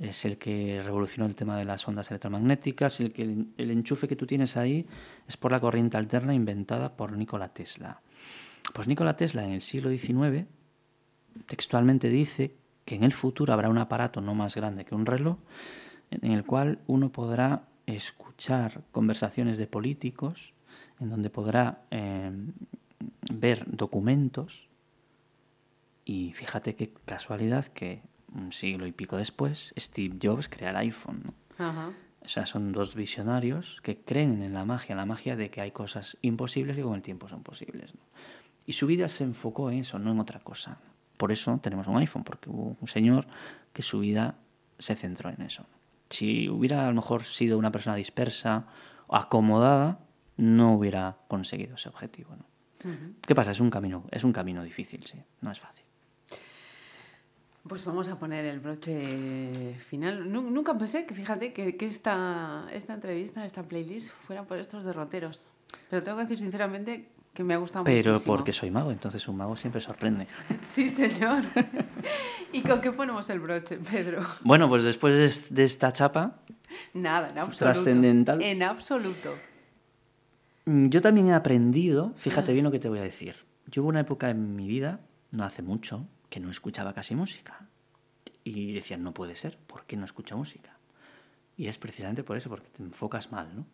Es 0.00 0.24
el 0.24 0.38
que 0.38 0.82
revolucionó 0.84 1.26
el 1.26 1.34
tema 1.34 1.56
de 1.56 1.64
las 1.64 1.86
ondas 1.86 2.10
electromagnéticas, 2.10 3.00
el 3.00 3.12
que 3.12 3.22
el, 3.22 3.48
el 3.56 3.70
enchufe 3.70 4.09
que 4.09 4.16
tú 4.16 4.26
tienes 4.26 4.56
ahí 4.56 4.86
es 5.28 5.36
por 5.36 5.52
la 5.52 5.60
corriente 5.60 5.96
alterna 5.96 6.34
inventada 6.34 6.96
por 6.96 7.12
Nikola 7.12 7.48
Tesla. 7.48 8.00
Pues 8.72 8.88
Nikola 8.88 9.16
Tesla 9.16 9.44
en 9.44 9.52
el 9.52 9.62
siglo 9.62 9.90
XIX 9.90 10.46
textualmente 11.46 12.09
dice 12.09 12.55
que 12.89 12.94
en 12.94 13.05
el 13.05 13.12
futuro 13.12 13.52
habrá 13.52 13.69
un 13.69 13.77
aparato 13.77 14.23
no 14.23 14.35
más 14.35 14.56
grande 14.56 14.86
que 14.86 14.94
un 14.94 15.05
reloj 15.05 15.36
en 16.10 16.32
el 16.32 16.47
cual 16.47 16.78
uno 16.86 17.12
podrá 17.12 17.65
escuchar 17.85 18.81
conversaciones 18.93 19.59
de 19.59 19.66
políticos, 19.66 20.55
en 20.98 21.10
donde 21.10 21.28
podrá 21.28 21.82
eh, 21.90 22.32
ver 23.31 23.65
documentos 23.66 24.69
y 26.06 26.32
fíjate 26.32 26.77
qué 26.77 26.94
casualidad 27.05 27.66
que 27.66 28.01
un 28.35 28.52
siglo 28.52 28.86
y 28.86 28.93
pico 28.93 29.19
después 29.19 29.74
Steve 29.78 30.16
Jobs 30.23 30.48
crea 30.48 30.70
el 30.70 30.77
iPhone. 30.77 31.24
¿no? 31.27 31.35
Ajá. 31.62 31.93
O 32.23 32.28
sea, 32.28 32.47
son 32.47 32.73
dos 32.73 32.94
visionarios 32.94 33.82
que 33.82 33.98
creen 33.98 34.43
en 34.43 34.55
la 34.55 34.65
magia, 34.65 34.94
en 34.94 34.98
la 34.98 35.05
magia 35.05 35.36
de 35.36 35.51
que 35.51 35.60
hay 35.60 35.73
cosas 35.73 36.16
imposibles 36.23 36.74
que 36.74 36.82
con 36.82 36.94
el 36.94 37.02
tiempo 37.02 37.28
son 37.28 37.43
posibles. 37.43 37.94
¿no? 37.94 38.01
Y 38.65 38.73
su 38.73 38.86
vida 38.86 39.09
se 39.09 39.24
enfocó 39.24 39.70
en 39.70 39.81
eso, 39.81 39.98
no 39.98 40.12
en 40.12 40.20
otra 40.20 40.40
cosa. 40.40 40.78
Por 41.19 41.31
eso 41.32 41.59
tenemos 41.62 41.86
un 41.89 41.99
iPhone, 41.99 42.24
porque 42.24 42.49
hubo 42.49 42.77
un 42.81 42.89
señor 42.89 43.27
que 43.74 43.82
su 43.82 43.99
vida 44.01 44.36
se 44.78 44.95
centró 44.97 45.28
en 45.28 45.43
eso. 45.43 45.66
Si 46.09 46.49
hubiera 46.49 46.85
a 46.86 46.89
lo 46.89 46.95
mejor 46.95 47.24
sido 47.24 47.59
una 47.59 47.70
persona 47.70 47.95
dispersa 47.97 48.65
o 49.07 49.16
acomodada, 49.16 49.99
no 50.39 50.73
hubiera 50.74 51.19
conseguido 51.28 51.74
ese 51.74 51.89
objetivo. 51.90 52.35
¿no? 52.36 52.45
¿Qué 53.27 53.35
pasa? 53.35 53.51
Es 53.51 53.61
un 53.61 53.69
camino, 53.70 54.05
es 54.11 54.24
un 54.24 54.32
camino 54.32 54.62
difícil, 54.65 55.05
sí, 55.05 55.19
no 55.43 55.51
es 55.53 55.61
fácil. 55.61 55.85
Pues 57.69 57.85
vamos 57.85 58.09
a 58.09 58.19
poner 58.19 58.47
el 58.47 58.61
broche 58.61 59.74
final. 59.89 60.31
Nu- 60.32 60.49
nunca 60.51 60.78
pensé 60.78 61.05
que, 61.05 61.15
fíjate, 61.15 61.53
que, 61.53 61.77
que 61.77 61.85
esta, 61.86 62.66
esta 62.73 62.95
entrevista, 62.95 63.45
esta 63.45 63.62
playlist, 63.62 64.11
fuera 64.27 64.45
por 64.45 64.57
estos 64.59 64.85
derroteros. 64.85 65.43
Pero 65.90 66.03
tengo 66.03 66.16
que 66.16 66.23
decir 66.24 66.39
sinceramente 66.39 67.11
que 67.34 67.44
me 67.44 67.55
ha 67.55 67.59
gustado 67.59 67.84
Pero 67.84 68.12
muchísimo. 68.12 68.34
porque 68.36 68.52
soy 68.52 68.70
mago, 68.70 68.90
entonces 68.90 69.26
un 69.28 69.36
mago 69.36 69.56
siempre 69.56 69.80
sorprende. 69.80 70.26
Sí, 70.62 70.88
señor. 70.88 71.44
¿Y 72.52 72.62
con 72.62 72.80
qué 72.80 72.90
ponemos 72.92 73.28
el 73.30 73.40
broche, 73.40 73.76
Pedro? 73.78 74.22
Bueno, 74.42 74.68
pues 74.68 74.84
después 74.84 75.14
de 75.14 75.24
es- 75.26 75.55
de 75.55 75.64
esta 75.64 75.92
chapa, 75.92 76.40
Nada, 76.94 77.30
en 77.30 77.38
absoluto. 77.38 77.59
Trascendental. 77.64 78.42
En 78.42 78.62
absoluto. 78.62 79.34
Mm, 80.66 80.88
Yo 80.88 81.00
también 81.00 81.28
he 81.28 81.34
aprendido, 81.34 82.12
fíjate 82.16 82.52
bien 82.52 82.64
lo 82.64 82.70
que 82.70 82.78
te 82.78 82.88
voy 82.88 82.98
a 82.98 83.02
decir. 83.02 83.36
Yo 83.66 83.82
hubo 83.82 83.88
una 83.88 84.00
época 84.00 84.30
en 84.30 84.56
mi 84.56 84.66
vida, 84.66 85.00
no 85.32 85.44
hace 85.44 85.62
mucho, 85.62 86.06
que 86.30 86.40
no 86.40 86.50
escuchaba 86.50 86.92
casi 86.94 87.14
música. 87.14 87.66
Y 88.44 88.72
decía, 88.72 88.96
no 88.96 89.12
puede 89.14 89.36
ser, 89.36 89.59
¿por 89.59 89.84
qué 89.84 89.96
no 89.96 90.05
escucho 90.05 90.36
música? 90.36 90.76
Y 91.56 91.68
es 91.68 91.78
precisamente 91.78 92.22
por 92.24 92.36
eso, 92.36 92.48
porque 92.48 92.68
te 92.68 92.82
enfocas 92.82 93.30
mal, 93.32 93.48
¿no? 93.55 93.66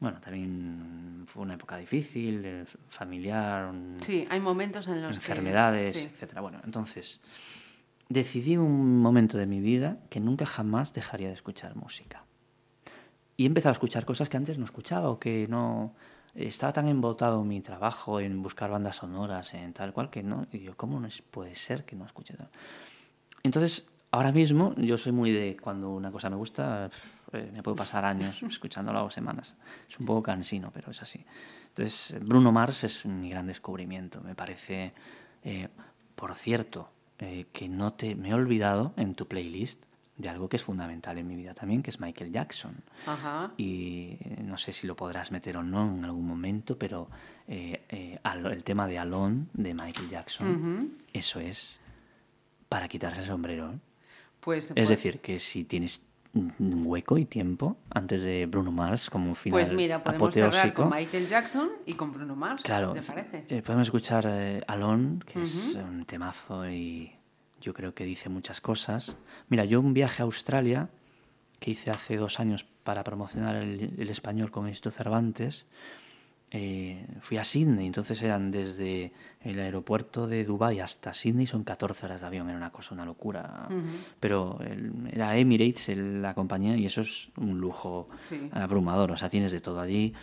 Bueno, 0.00 0.20
también 0.20 1.24
fue 1.26 1.42
una 1.42 1.54
época 1.54 1.76
difícil, 1.76 2.42
eh, 2.44 2.64
familiar, 2.88 3.66
un- 3.66 3.96
Sí, 4.00 4.26
hay 4.30 4.38
momentos 4.40 4.86
en 4.88 5.02
los 5.02 5.16
enfermedades, 5.16 5.92
que... 5.94 6.00
sí. 6.00 6.06
etcétera. 6.12 6.40
Bueno, 6.40 6.60
entonces 6.64 7.20
decidí 8.08 8.56
un 8.56 9.00
momento 9.02 9.36
de 9.38 9.46
mi 9.46 9.60
vida 9.60 9.98
que 10.08 10.20
nunca 10.20 10.46
jamás 10.46 10.92
dejaría 10.92 11.28
de 11.28 11.34
escuchar 11.34 11.74
música. 11.76 12.24
Y 13.36 13.44
he 13.44 13.46
empezado 13.46 13.70
a 13.70 13.72
escuchar 13.72 14.04
cosas 14.04 14.28
que 14.28 14.36
antes 14.36 14.56
no 14.58 14.64
escuchaba 14.64 15.10
o 15.10 15.18
que 15.18 15.46
no 15.48 15.94
estaba 16.34 16.72
tan 16.72 16.88
embotado 16.88 17.42
en 17.42 17.48
mi 17.48 17.60
trabajo 17.60 18.20
en 18.20 18.42
buscar 18.42 18.70
bandas 18.70 18.96
sonoras 18.96 19.52
en 19.54 19.72
tal 19.72 19.92
cual 19.92 20.10
que 20.10 20.22
no 20.22 20.46
y 20.52 20.60
yo 20.60 20.76
cómo 20.76 21.00
no 21.00 21.08
puede 21.30 21.54
ser 21.54 21.84
que 21.84 21.96
no 21.96 22.04
escuche? 22.06 22.34
Entonces, 23.42 23.86
ahora 24.10 24.32
mismo 24.32 24.74
yo 24.76 24.96
soy 24.96 25.12
muy 25.12 25.30
de 25.32 25.56
cuando 25.60 25.90
una 25.90 26.10
cosa 26.10 26.30
me 26.30 26.36
gusta, 26.36 26.90
eh, 27.32 27.50
me 27.54 27.62
puedo 27.62 27.76
pasar 27.76 28.04
años 28.04 28.42
escuchándola 28.42 29.02
o 29.02 29.10
semanas. 29.10 29.54
Es 29.88 29.98
un 29.98 30.06
poco 30.06 30.22
cansino, 30.22 30.70
pero 30.72 30.90
es 30.90 31.02
así. 31.02 31.24
Entonces, 31.68 32.18
Bruno 32.24 32.52
Mars 32.52 32.84
es 32.84 33.06
mi 33.06 33.30
gran 33.30 33.46
descubrimiento. 33.46 34.20
Me 34.20 34.34
parece, 34.34 34.92
eh, 35.44 35.68
por 36.14 36.34
cierto, 36.34 36.90
eh, 37.18 37.46
que 37.52 37.68
no 37.68 37.92
te 37.92 38.14
me 38.14 38.30
he 38.30 38.34
olvidado 38.34 38.92
en 38.96 39.14
tu 39.14 39.26
playlist 39.26 39.82
de 40.16 40.28
algo 40.28 40.48
que 40.48 40.56
es 40.56 40.64
fundamental 40.64 41.16
en 41.16 41.28
mi 41.28 41.36
vida 41.36 41.54
también, 41.54 41.80
que 41.82 41.90
es 41.90 42.00
Michael 42.00 42.32
Jackson. 42.32 42.74
Ajá. 43.06 43.52
Y 43.56 44.16
eh, 44.20 44.38
no 44.42 44.56
sé 44.56 44.72
si 44.72 44.86
lo 44.88 44.96
podrás 44.96 45.30
meter 45.30 45.56
o 45.56 45.62
no 45.62 45.88
en 45.88 46.04
algún 46.04 46.26
momento, 46.26 46.76
pero 46.76 47.08
eh, 47.46 47.82
eh, 47.88 48.18
el 48.24 48.64
tema 48.64 48.88
de 48.88 48.98
Alone 48.98 49.46
de 49.52 49.74
Michael 49.74 50.10
Jackson, 50.10 50.92
eso 51.12 51.38
es 51.38 51.80
para 52.68 52.88
quitarse 52.88 53.20
el 53.20 53.26
sombrero. 53.28 53.78
Pues, 54.40 54.64
Es 54.66 54.72
pues- 54.74 54.88
decir, 54.88 55.20
que 55.20 55.38
si 55.38 55.64
tienes 55.64 56.04
hueco 56.34 57.18
y 57.18 57.24
tiempo 57.24 57.76
antes 57.90 58.22
de 58.22 58.46
Bruno 58.46 58.70
Mars 58.70 59.10
como 59.10 59.28
un 59.30 59.34
final 59.36 59.60
Pues 59.60 59.72
mira, 59.72 60.02
podemos 60.02 60.32
cerrar 60.34 60.48
apoteósico, 60.50 60.82
con 60.82 60.90
Michael 60.98 61.28
Jackson 61.28 61.68
y 61.86 61.94
con 61.94 62.12
Bruno 62.12 62.36
Mars. 62.36 62.62
claro, 62.62 62.92
¿Te 62.92 63.02
parece? 63.02 63.44
eh, 63.48 63.62
podemos 63.62 63.86
escuchar 63.88 64.26
eh, 64.28 64.62
Alone, 64.66 65.20
que 65.26 65.42
es 65.42 65.74
un 65.74 66.04
temazo 66.04 66.68
y 66.68 67.12
yo 67.60 67.74
creo 67.74 67.94
que 67.94 68.04
dice 68.04 68.28
muchas 68.28 68.60
cosas. 68.60 69.16
Mira, 69.48 69.64
yo 69.64 69.80
un 69.80 69.94
viaje 69.94 70.22
a 70.22 70.26
Australia 70.26 70.88
que 71.58 71.72
hice 71.72 71.90
hace 71.90 72.16
dos 72.16 72.38
años 72.40 72.64
para 72.84 73.02
promocionar 73.02 73.56
el, 73.56 73.94
el 73.98 74.10
español 74.10 74.50
con 74.50 74.68
Instituto 74.68 74.96
Cervantes, 74.96 75.66
eh, 76.50 77.06
fui 77.20 77.36
a 77.36 77.44
Sydney, 77.44 77.86
entonces 77.86 78.22
eran 78.22 78.50
desde 78.50 79.12
el 79.42 79.60
aeropuerto 79.60 80.26
de 80.26 80.44
Dubái 80.44 80.80
hasta 80.80 81.12
Sydney, 81.12 81.46
son 81.46 81.62
14 81.64 82.06
horas 82.06 82.20
de 82.22 82.26
avión, 82.26 82.48
era 82.48 82.56
una 82.56 82.70
cosa, 82.70 82.94
una 82.94 83.04
locura. 83.04 83.68
Pero 84.20 84.58
el- 84.62 84.92
era 85.12 85.36
Emirates 85.36 85.90
el- 85.90 86.22
la 86.22 86.34
compañía 86.34 86.76
y 86.76 86.86
eso 86.86 87.02
es 87.02 87.28
un 87.36 87.60
lujo 87.60 88.08
Sí. 88.22 88.48
abrumador, 88.52 89.10
o 89.12 89.16
sea, 89.16 89.28
tienes 89.28 89.52
de 89.52 89.60
todo 89.60 89.80
allí. 89.80 90.14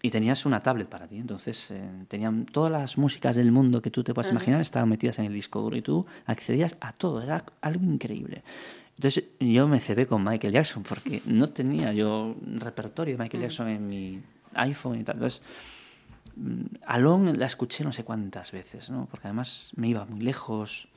Y 0.00 0.10
tenías 0.10 0.44
una 0.44 0.60
tablet 0.60 0.86
para 0.86 1.08
ti, 1.08 1.16
entonces 1.16 1.70
eh, 1.70 1.82
tenían 2.08 2.44
todas 2.44 2.70
las 2.70 2.98
músicas 2.98 3.36
del 3.36 3.50
mundo 3.50 3.80
que 3.80 3.90
tú 3.90 4.04
te 4.04 4.12
puedas 4.12 4.30
imaginar, 4.30 4.60
estaban 4.60 4.88
metidas 4.88 5.18
en 5.18 5.24
el 5.24 5.32
disco 5.32 5.62
duro 5.62 5.76
y 5.78 5.82
tú 5.82 6.04
accedías 6.26 6.76
a 6.82 6.92
todo, 6.92 7.22
era 7.22 7.42
algo 7.62 7.84
increíble. 7.84 8.42
Entonces 8.96 9.24
yo 9.40 9.66
me 9.66 9.80
cebé 9.80 10.06
con 10.06 10.22
Michael 10.22 10.52
Jackson 10.52 10.82
porque 10.82 11.22
no 11.26 11.48
tenía 11.48 11.92
yo 11.94 12.36
un 12.40 12.60
repertorio 12.60 13.16
de 13.16 13.22
Michael 13.24 13.42
Jackson 13.44 13.68
en 13.68 13.88
mi 13.88 14.20
iPhone 14.56 15.00
y 15.00 15.04
tal. 15.04 15.16
Entonces, 15.16 15.42
mm, 16.36 16.64
Alone 16.86 17.34
la 17.34 17.46
escuché 17.46 17.84
no 17.84 17.92
sé 17.92 18.04
cuántas 18.04 18.52
veces, 18.52 18.90
¿no? 18.90 19.06
Porque 19.10 19.28
además 19.28 19.70
me 19.76 19.88
iba 19.88 20.04
muy 20.04 20.20
lejos, 20.20 20.88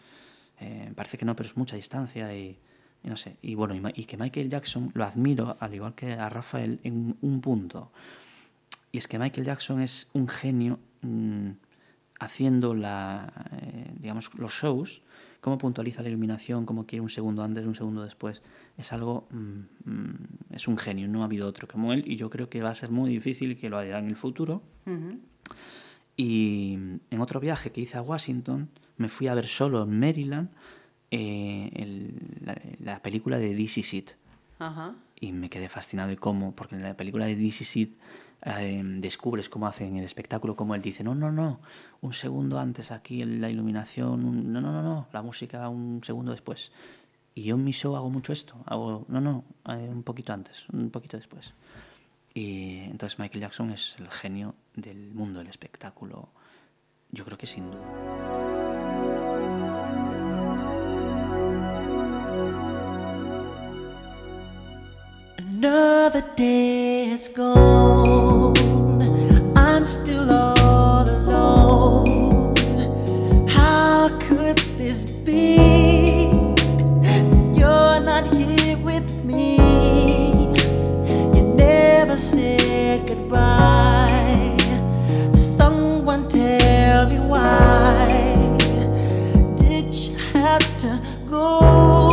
eh, 0.60 0.92
parece 0.96 1.18
que 1.18 1.26
no, 1.26 1.36
pero 1.36 1.48
es 1.48 1.58
mucha 1.58 1.76
distancia 1.76 2.34
y, 2.36 2.58
no 3.04 3.16
sé. 3.16 3.38
Y 3.42 3.56
bueno, 3.56 3.92
y 3.94 4.06
que 4.06 4.18
Michael 4.18 4.50
Jackson 4.50 4.92
lo 4.94 5.06
admiro, 5.06 5.56
al 5.60 5.74
igual 5.74 5.96
que 5.96 6.14
a 6.14 6.30
Rafael, 6.30 6.80
en 6.84 7.18
un 7.22 7.42
punto. 7.42 7.92
Y 8.92 8.98
es 8.98 9.08
que 9.08 9.20
Michael 9.20 9.46
Jackson 9.46 9.82
es 9.82 10.10
un 10.14 10.28
genio 10.28 10.80
mm, 11.02 11.52
haciendo 12.20 12.74
la, 12.74 13.32
eh, 13.52 13.92
digamos, 14.00 14.34
los 14.36 14.52
shows, 14.52 15.02
cómo 15.48 15.57
puntualiza 15.57 16.02
la 16.03 16.10
iluminación, 16.10 16.65
cómo 16.65 16.86
quiere 16.86 16.99
un 17.02 17.10
segundo 17.10 17.41
antes, 17.41 17.65
un 17.65 17.74
segundo 17.74 18.03
después. 18.03 18.41
Es 18.78 18.91
algo, 18.91 19.30
mm, 19.32 19.90
mm, 19.90 20.15
es 20.52 20.68
un 20.68 20.78
genio, 20.78 21.07
no 21.07 21.22
ha 21.22 21.26
habido 21.26 21.48
otro 21.48 21.69
como 21.69 21.94
él 21.94 22.03
y 22.06 22.18
yo 22.18 22.30
creo 22.30 22.49
que 22.49 22.61
va 22.61 22.69
a 22.72 22.74
ser 22.74 22.91
muy 22.91 23.10
difícil 23.11 23.57
que 23.57 23.69
lo 23.69 23.78
haya 23.78 23.98
en 23.98 24.07
el 24.07 24.18
futuro. 24.18 24.61
Y 26.18 26.74
en 27.10 27.22
otro 27.22 27.40
viaje 27.40 27.72
que 27.72 27.80
hice 27.80 27.98
a 27.98 28.02
Washington, 28.02 28.69
me 28.98 29.07
fui 29.07 29.28
a 29.28 29.34
ver 29.36 29.45
solo 29.45 29.84
en 29.84 29.98
Maryland 29.99 30.49
eh, 31.11 31.69
el- 31.76 32.19
la, 32.44 32.61
la 32.80 33.02
película 33.02 33.38
de 33.38 33.56
This 33.56 33.78
Is 33.78 33.94
It 33.94 34.11
Ajá. 34.60 34.95
y 35.22 35.32
me 35.32 35.49
quedé 35.49 35.69
fascinado 35.69 36.10
de 36.10 36.18
cómo, 36.18 36.53
porque 36.56 36.76
en 36.76 36.84
la 36.84 36.98
película 36.98 37.26
de 37.26 37.36
This 37.38 37.61
Is 37.61 37.78
It 37.78 37.98
eh, 38.49 38.82
descubres 38.84 39.49
cómo 39.49 39.68
hacen 39.68 39.98
el 39.98 40.06
espectáculo, 40.06 40.56
como 40.56 40.74
él 40.74 40.82
dice, 40.82 41.03
no, 41.03 41.14
no, 41.14 41.32
no, 41.32 41.60
un 42.02 42.14
segundo 42.14 42.60
antes 42.60 42.91
aquí 42.91 43.22
en 43.22 43.41
la 43.41 43.49
iluminación, 43.49 44.24
un- 44.24 44.53
no, 44.53 44.61
no, 44.61 44.72
no, 44.72 44.82
no, 44.82 45.07
la 45.11 45.22
música 45.22 45.68
un 45.69 46.02
segundo 46.03 46.32
después. 46.32 46.72
Y 47.36 47.44
yo 47.44 47.56
en 47.56 47.64
mi 47.64 47.72
show 47.72 47.95
hago 47.95 48.10
mucho 48.10 48.34
esto, 48.34 48.56
hago, 48.65 49.06
no, 49.10 49.22
no, 49.22 49.44
eh, 49.69 49.90
un 49.91 50.03
poquito 50.03 50.34
antes, 50.34 50.65
un 50.74 50.90
poquito 50.90 51.18
después. 51.18 51.53
Y 52.34 52.80
entonces 52.86 53.19
Michael 53.19 53.41
Jackson 53.41 53.72
es 53.72 53.95
el 53.99 54.10
genio 54.10 54.56
del 54.76 55.11
mundo 55.14 55.40
del 55.40 55.48
espectáculo, 55.49 56.30
yo 57.11 57.26
creo 57.26 57.38
que 57.38 57.48
sin 57.48 57.69
duda. 57.72 59.07
Another 65.68 66.23
day 66.38 67.07
has 67.10 67.27
gone. 67.27 68.56
I'm 69.57 69.84
still 69.84 70.31
all 70.31 71.06
alone. 71.10 72.56
How 73.49 74.07
could 74.18 74.57
this 74.80 75.03
be? 75.03 75.57
You're 77.60 77.99
not 77.99 78.27
here 78.34 78.77
with 78.77 79.26
me. 79.26 79.57
You 81.35 81.44
never 81.57 82.15
said 82.15 83.06
goodbye. 83.06 84.56
Someone 85.34 86.30
tell 86.30 87.10
me 87.10 87.19
why. 87.19 88.07
Did 89.57 89.94
you 89.94 90.15
have 90.31 90.64
to 90.80 90.98
go 91.30 92.07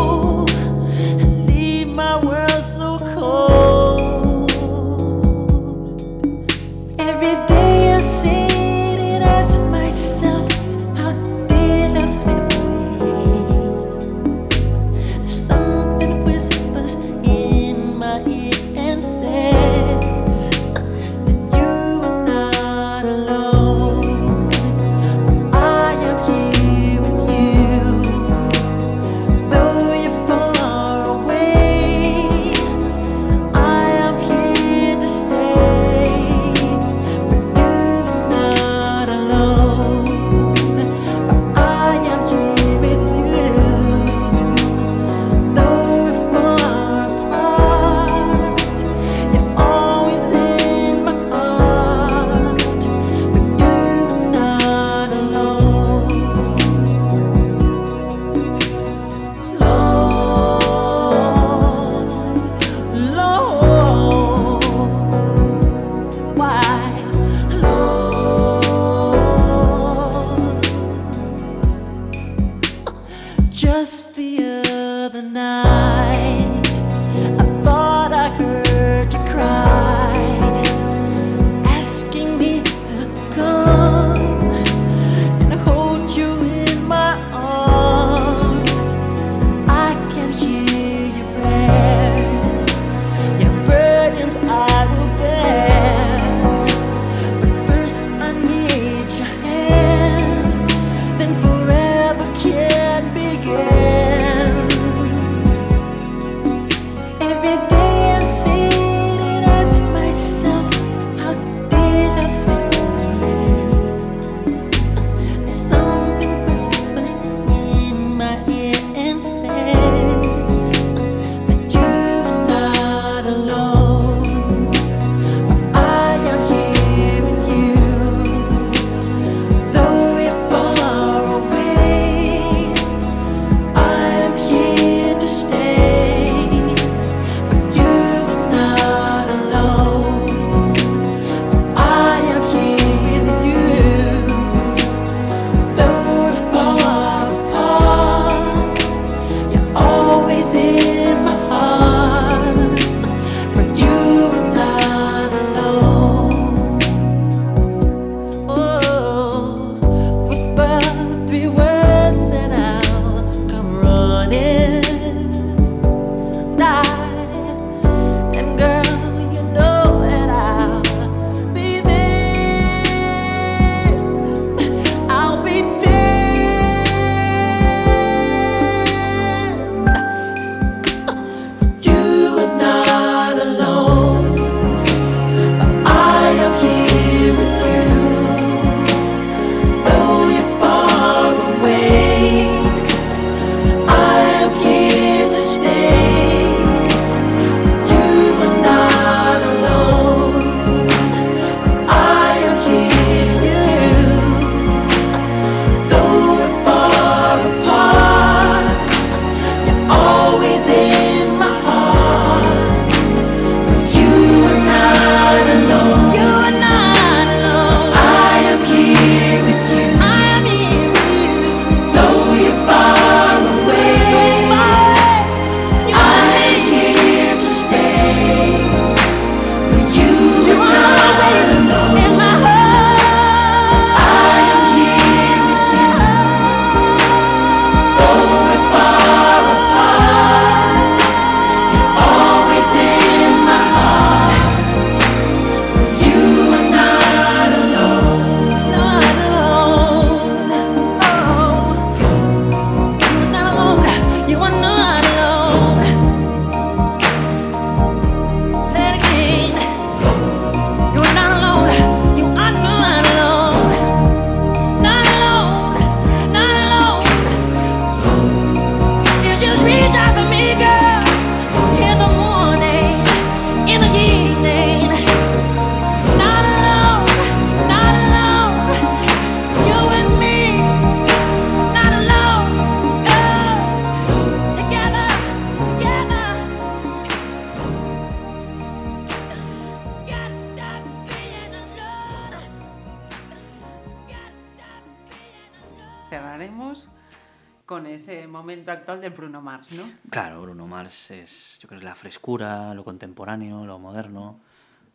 la 301.94 302.00
frescura, 302.00 302.74
lo 302.74 302.82
contemporáneo, 302.82 303.64
lo 303.64 303.78
moderno. 303.78 304.40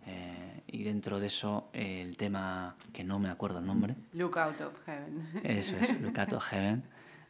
eh, 0.05 0.63
y 0.67 0.83
dentro 0.83 1.19
de 1.19 1.27
eso, 1.27 1.69
eh, 1.71 2.01
el 2.05 2.17
tema 2.17 2.75
que 2.91 3.03
no 3.03 3.19
me 3.19 3.29
acuerdo 3.29 3.59
el 3.59 3.65
nombre, 3.65 3.95
Look 4.13 4.37
Out 4.37 4.61
of 4.61 4.73
Heaven. 4.85 5.29
eso 5.43 5.75
es, 5.77 6.01
Look 6.01 6.19
Out 6.19 6.33
of 6.33 6.43
Heaven, 6.43 6.83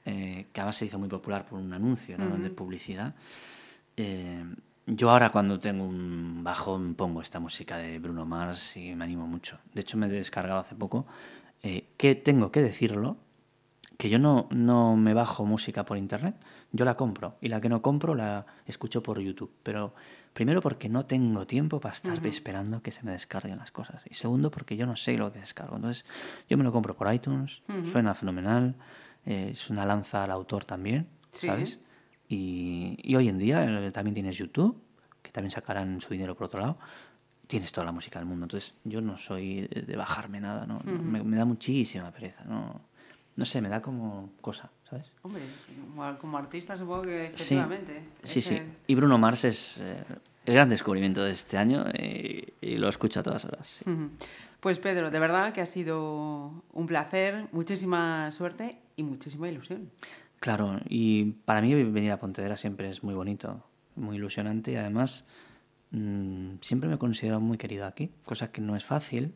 eh, 0.06 0.48
que 0.52 0.60
además 0.62 0.76
se 0.76 0.86
hizo 0.86 0.98
muy 0.98 1.08
popular 1.08 1.46
por 1.46 1.60
un 1.60 1.72
anuncio 1.72 2.18
¿no? 2.18 2.36
de 2.38 2.50
publicidad. 2.50 3.14
Eh, 3.96 4.44
yo 4.88 5.12
ahora 5.12 5.32
cuando 5.32 5.60
tengo 5.60 5.84
un 5.84 6.44
bajón 6.44 6.96
pongo 6.96 7.22
esta 7.22 7.40
música 7.40 7.78
de 7.78 8.00
Bruno 8.00 8.26
Mars 8.26 8.76
y 8.76 8.96
me 8.96 9.04
animo 9.04 9.28
mucho. 9.28 9.60
De 9.74 9.82
hecho 9.82 9.98
me 9.98 10.08
he 10.08 10.10
descargado 10.10 10.60
hace 10.60 10.74
poco, 10.76 11.06
eh, 11.62 11.86
que 11.96 12.16
tengo 12.16 12.52
que 12.52 12.62
decirlo, 12.64 13.18
que 13.98 14.10
yo 14.10 14.18
no, 14.18 14.48
no 14.52 14.96
me 14.96 15.14
bajo 15.14 15.46
música 15.46 15.86
por 15.86 15.98
internet, 15.98 16.36
yo 16.72 16.86
la 16.86 16.96
compro 16.96 17.38
y 17.42 17.50
la 17.50 17.60
que 17.62 17.70
no 17.70 17.82
compro 17.82 18.16
la 18.16 18.46
escucho 18.66 19.02
por 19.02 19.20
YouTube. 19.20 19.52
Pero 19.64 19.94
primero 20.34 20.62
porque 20.62 20.88
no 20.90 21.06
tengo 21.06 21.48
tiempo 21.48 21.80
para 21.80 21.94
estar 21.94 22.24
esperando 22.28 22.82
que 22.82 22.92
se 22.92 23.04
me 23.04 23.12
descarguen 23.12 23.58
las 23.58 23.72
cosas. 23.72 24.02
Y 24.10 24.14
segundo 24.14 24.52
porque 24.52 24.76
yo 24.78 24.86
no 24.86 24.96
sé 24.96 25.18
lo 25.18 25.32
que 25.34 25.40
descargo. 25.40 25.76
Entonces 25.78 26.06
yo 26.50 26.58
me 26.58 26.64
lo 26.64 26.72
compro 26.72 26.96
por 26.96 27.12
iTunes, 27.14 27.64
suena 27.92 28.14
fenomenal, 28.14 28.76
eh, 29.26 29.50
es 29.54 29.70
una 29.70 29.86
lanza 29.86 30.24
al 30.24 30.32
autor 30.32 30.66
también, 30.66 31.08
Sí. 31.32 31.48
¿sabes? 31.48 31.80
Y, 32.28 32.98
y 33.02 33.16
hoy 33.16 33.28
en 33.28 33.38
día 33.40 33.64
eh, 33.88 33.92
también 33.92 34.14
tienes 34.14 34.38
YouTube, 34.38 34.80
que 35.22 35.32
también 35.32 35.52
sacarán 35.52 36.00
su 36.02 36.10
dinero 36.14 36.36
por 36.36 36.46
otro 36.46 36.60
lado. 36.60 36.78
Tienes 37.48 37.72
toda 37.72 37.86
la 37.86 37.92
música 37.92 38.20
del 38.20 38.28
mundo. 38.28 38.46
Entonces, 38.46 38.76
yo 38.84 39.02
no 39.02 39.18
soy 39.18 39.62
de, 39.68 39.82
de 39.82 39.96
bajarme 39.96 40.40
nada, 40.40 40.68
¿no? 40.68 40.82
me, 40.86 41.24
me 41.24 41.36
da 41.38 41.46
muchísima 41.46 42.12
pereza, 42.12 42.44
¿no? 42.46 42.82
No 43.36 43.46
sé, 43.46 43.62
me 43.62 43.70
da 43.70 43.82
como 43.82 44.32
cosa, 44.42 44.70
¿sabes? 44.90 45.12
Hombre, 45.22 45.42
como, 46.20 46.38
artista 46.38 46.78
supongo 46.78 47.04
que 47.04 47.28
efectivamente. 47.28 48.02
sí, 48.24 48.42
sí. 48.42 48.62
Y 48.88 48.96
Bruno 48.96 49.18
Mars 49.18 49.44
es 49.46 49.78
eh, 49.80 50.04
el 50.46 50.54
gran 50.54 50.70
descubrimiento 50.70 51.24
de 51.24 51.32
este 51.32 51.58
año 51.58 51.86
y 51.94 52.78
lo 52.78 52.90
escucho 52.90 53.20
a 53.20 53.24
todas 53.24 53.46
horas. 53.46 53.82
sí. 53.84 53.92
Pues 54.60 54.78
Pedro, 54.78 55.10
de 55.10 55.20
verdad 55.20 55.54
que 55.54 55.62
ha 55.62 55.66
sido 55.66 56.52
un 56.74 56.86
placer, 56.86 57.48
muchísima 57.54 58.30
suerte 58.32 58.78
y 58.98 59.04
muchísima 59.04 59.48
ilusión. 59.48 59.90
Claro, 60.42 60.80
y 60.90 61.32
para 61.46 61.62
mí 61.62 61.74
venir 61.84 62.12
a 62.12 62.20
Pontevedra 62.20 62.58
siempre 62.58 62.90
es 62.90 63.02
muy 63.02 63.14
bonito, 63.14 63.64
muy 63.96 64.18
ilusionante 64.18 64.74
y 64.74 64.76
además 64.76 65.24
mm, 65.92 66.56
siempre 66.62 66.90
me 66.90 66.96
he 66.96 66.98
considerado 66.98 67.40
muy 67.40 67.58
querido 67.58 67.86
aquí, 67.86 68.12
cosa 68.26 68.52
que 68.52 68.60
no 68.60 68.76
es 68.76 68.84
fácil. 68.84 69.34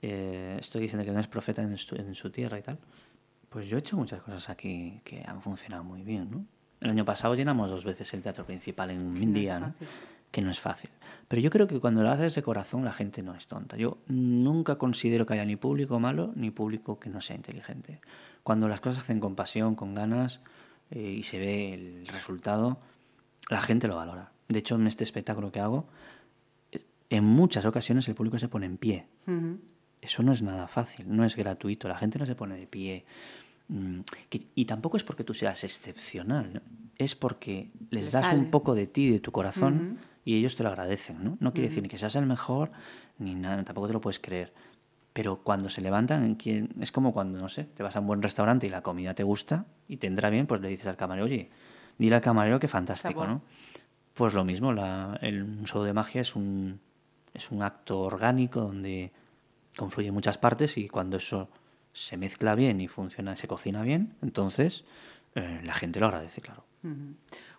Eh, 0.00 0.56
estoy 0.58 0.82
diciendo 0.82 1.04
que 1.04 1.12
no 1.12 1.20
es 1.20 1.28
profeta 1.28 1.60
en 1.60 1.76
su, 1.76 1.96
en 1.96 2.14
su 2.14 2.30
tierra 2.30 2.58
y 2.58 2.62
tal. 2.62 2.78
Pues 3.48 3.66
yo 3.66 3.76
he 3.76 3.80
hecho 3.80 3.96
muchas 3.96 4.22
cosas 4.22 4.48
aquí 4.50 5.00
que 5.04 5.24
han 5.26 5.40
funcionado 5.40 5.84
muy 5.84 6.02
bien, 6.02 6.30
¿no? 6.30 6.44
El 6.80 6.90
año 6.90 7.04
pasado 7.04 7.34
llenamos 7.34 7.68
dos 7.70 7.84
veces 7.84 8.12
el 8.14 8.22
teatro 8.22 8.44
principal 8.44 8.90
en 8.90 9.00
un 9.00 9.32
día, 9.32 9.58
¿no? 9.58 9.74
que 10.30 10.42
no 10.42 10.50
es 10.50 10.60
fácil. 10.60 10.90
Pero 11.26 11.40
yo 11.42 11.50
creo 11.50 11.66
que 11.66 11.80
cuando 11.80 12.02
lo 12.02 12.10
haces 12.10 12.34
de 12.34 12.42
corazón 12.42 12.84
la 12.84 12.92
gente 12.92 13.22
no 13.22 13.34
es 13.34 13.46
tonta. 13.46 13.76
Yo 13.76 13.98
nunca 14.06 14.76
considero 14.76 15.26
que 15.26 15.34
haya 15.34 15.44
ni 15.44 15.56
público 15.56 15.98
malo 15.98 16.32
ni 16.34 16.50
público 16.50 16.98
que 16.98 17.10
no 17.10 17.20
sea 17.20 17.36
inteligente. 17.36 18.00
Cuando 18.42 18.68
las 18.68 18.80
cosas 18.80 18.98
se 18.98 19.04
hacen 19.04 19.20
con 19.20 19.34
pasión, 19.34 19.74
con 19.74 19.94
ganas 19.94 20.40
eh, 20.90 21.00
y 21.00 21.22
se 21.22 21.38
ve 21.38 21.74
el 21.74 22.06
resultado, 22.08 22.78
la 23.48 23.60
gente 23.60 23.88
lo 23.88 23.96
valora. 23.96 24.32
De 24.48 24.58
hecho, 24.58 24.76
en 24.76 24.86
este 24.86 25.04
espectáculo 25.04 25.52
que 25.52 25.60
hago, 25.60 25.86
eh, 26.72 26.84
en 27.10 27.24
muchas 27.24 27.64
ocasiones 27.64 28.08
el 28.08 28.14
público 28.14 28.38
se 28.38 28.48
pone 28.48 28.66
en 28.66 28.76
pie. 28.76 29.06
Eso 30.00 30.22
no 30.22 30.32
es 30.32 30.42
nada 30.42 30.68
fácil, 30.68 31.06
no 31.08 31.24
es 31.24 31.34
gratuito, 31.36 31.88
la 31.88 31.98
gente 31.98 32.18
no 32.18 32.26
se 32.26 32.34
pone 32.34 32.56
de 32.56 32.66
pie. 32.66 33.04
Mm, 33.68 34.00
y 34.54 34.64
tampoco 34.64 34.96
es 34.96 35.04
porque 35.04 35.24
tú 35.24 35.34
seas 35.34 35.62
excepcional, 35.64 36.50
¿no? 36.54 36.60
es 36.96 37.14
porque 37.14 37.70
les 37.90 38.04
Les 38.06 38.12
das 38.12 38.26
sale. 38.28 38.38
un 38.40 38.50
poco 38.50 38.74
de 38.74 38.86
ti, 38.86 39.10
de 39.10 39.20
tu 39.20 39.30
corazón, 39.30 39.98
y 40.24 40.36
ellos 40.36 40.56
te 40.56 40.62
lo 40.62 40.68
agradecen. 40.70 41.22
No, 41.22 41.36
no 41.40 41.52
quiere 41.52 41.68
decir 41.68 41.82
ni 41.82 41.88
que 41.88 41.98
seas 41.98 42.16
el 42.16 42.26
mejor, 42.26 42.70
ni 43.18 43.34
nada, 43.34 43.62
tampoco 43.64 43.86
te 43.86 43.92
lo 43.92 44.00
puedes 44.00 44.18
creer. 44.18 44.52
Pero 45.12 45.38
cuando 45.42 45.68
se 45.68 45.80
levantan, 45.80 46.34
¿quién- 46.36 46.70
es 46.80 46.92
como 46.92 47.12
cuando, 47.12 47.38
no 47.38 47.48
sé, 47.48 47.64
te 47.64 47.82
vas 47.82 47.94
a 47.96 48.00
un 48.00 48.06
buen 48.06 48.22
restaurante 48.22 48.66
y 48.66 48.70
la 48.70 48.82
comida 48.82 49.14
te 49.14 49.22
gusta 49.22 49.64
y 49.88 49.96
te 49.98 50.06
entra 50.06 50.28
bien, 50.30 50.46
pues 50.46 50.60
le 50.60 50.68
dices 50.68 50.86
al 50.86 50.96
camarero, 50.96 51.26
oye, 51.26 51.50
dile 51.98 52.14
al 52.16 52.20
camarero 52.20 52.58
que 52.60 52.68
fantástico. 52.68 53.26
¿no? 53.26 53.42
Pues 54.14 54.34
lo 54.34 54.44
mismo, 54.44 54.72
la- 54.72 55.18
el 55.22 55.42
un 55.42 55.64
show 55.66 55.82
de 55.82 55.92
magia 55.92 56.20
es 56.20 56.34
un, 56.36 56.80
es 57.34 57.50
un 57.50 57.62
acto 57.62 58.00
orgánico 58.00 58.60
donde 58.60 59.12
confluyen 59.78 60.12
muchas 60.12 60.36
partes 60.36 60.76
y 60.76 60.88
cuando 60.88 61.16
eso 61.16 61.48
se 61.92 62.16
mezcla 62.16 62.54
bien 62.54 62.80
y 62.80 62.88
funciona, 62.88 63.34
se 63.36 63.48
cocina 63.48 63.82
bien, 63.82 64.14
entonces 64.22 64.84
eh, 65.34 65.60
la 65.64 65.74
gente 65.74 66.00
lo 66.00 66.06
agradece, 66.06 66.40
claro. 66.40 66.64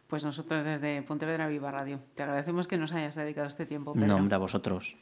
Pues 0.07 0.23
nosotros 0.23 0.63
desde 0.63 1.01
Pontevedra 1.01 1.47
Viva 1.47 1.71
Radio 1.71 1.99
te 2.15 2.23
agradecemos 2.23 2.67
que 2.67 2.77
nos 2.77 2.91
hayas 2.91 3.15
dedicado 3.15 3.47
este 3.47 3.65
tiempo, 3.65 3.93
Pedro. 3.93 4.07
No, 4.07 4.15
hombre, 4.17 4.35
a 4.35 4.39
vosotros. 4.39 4.97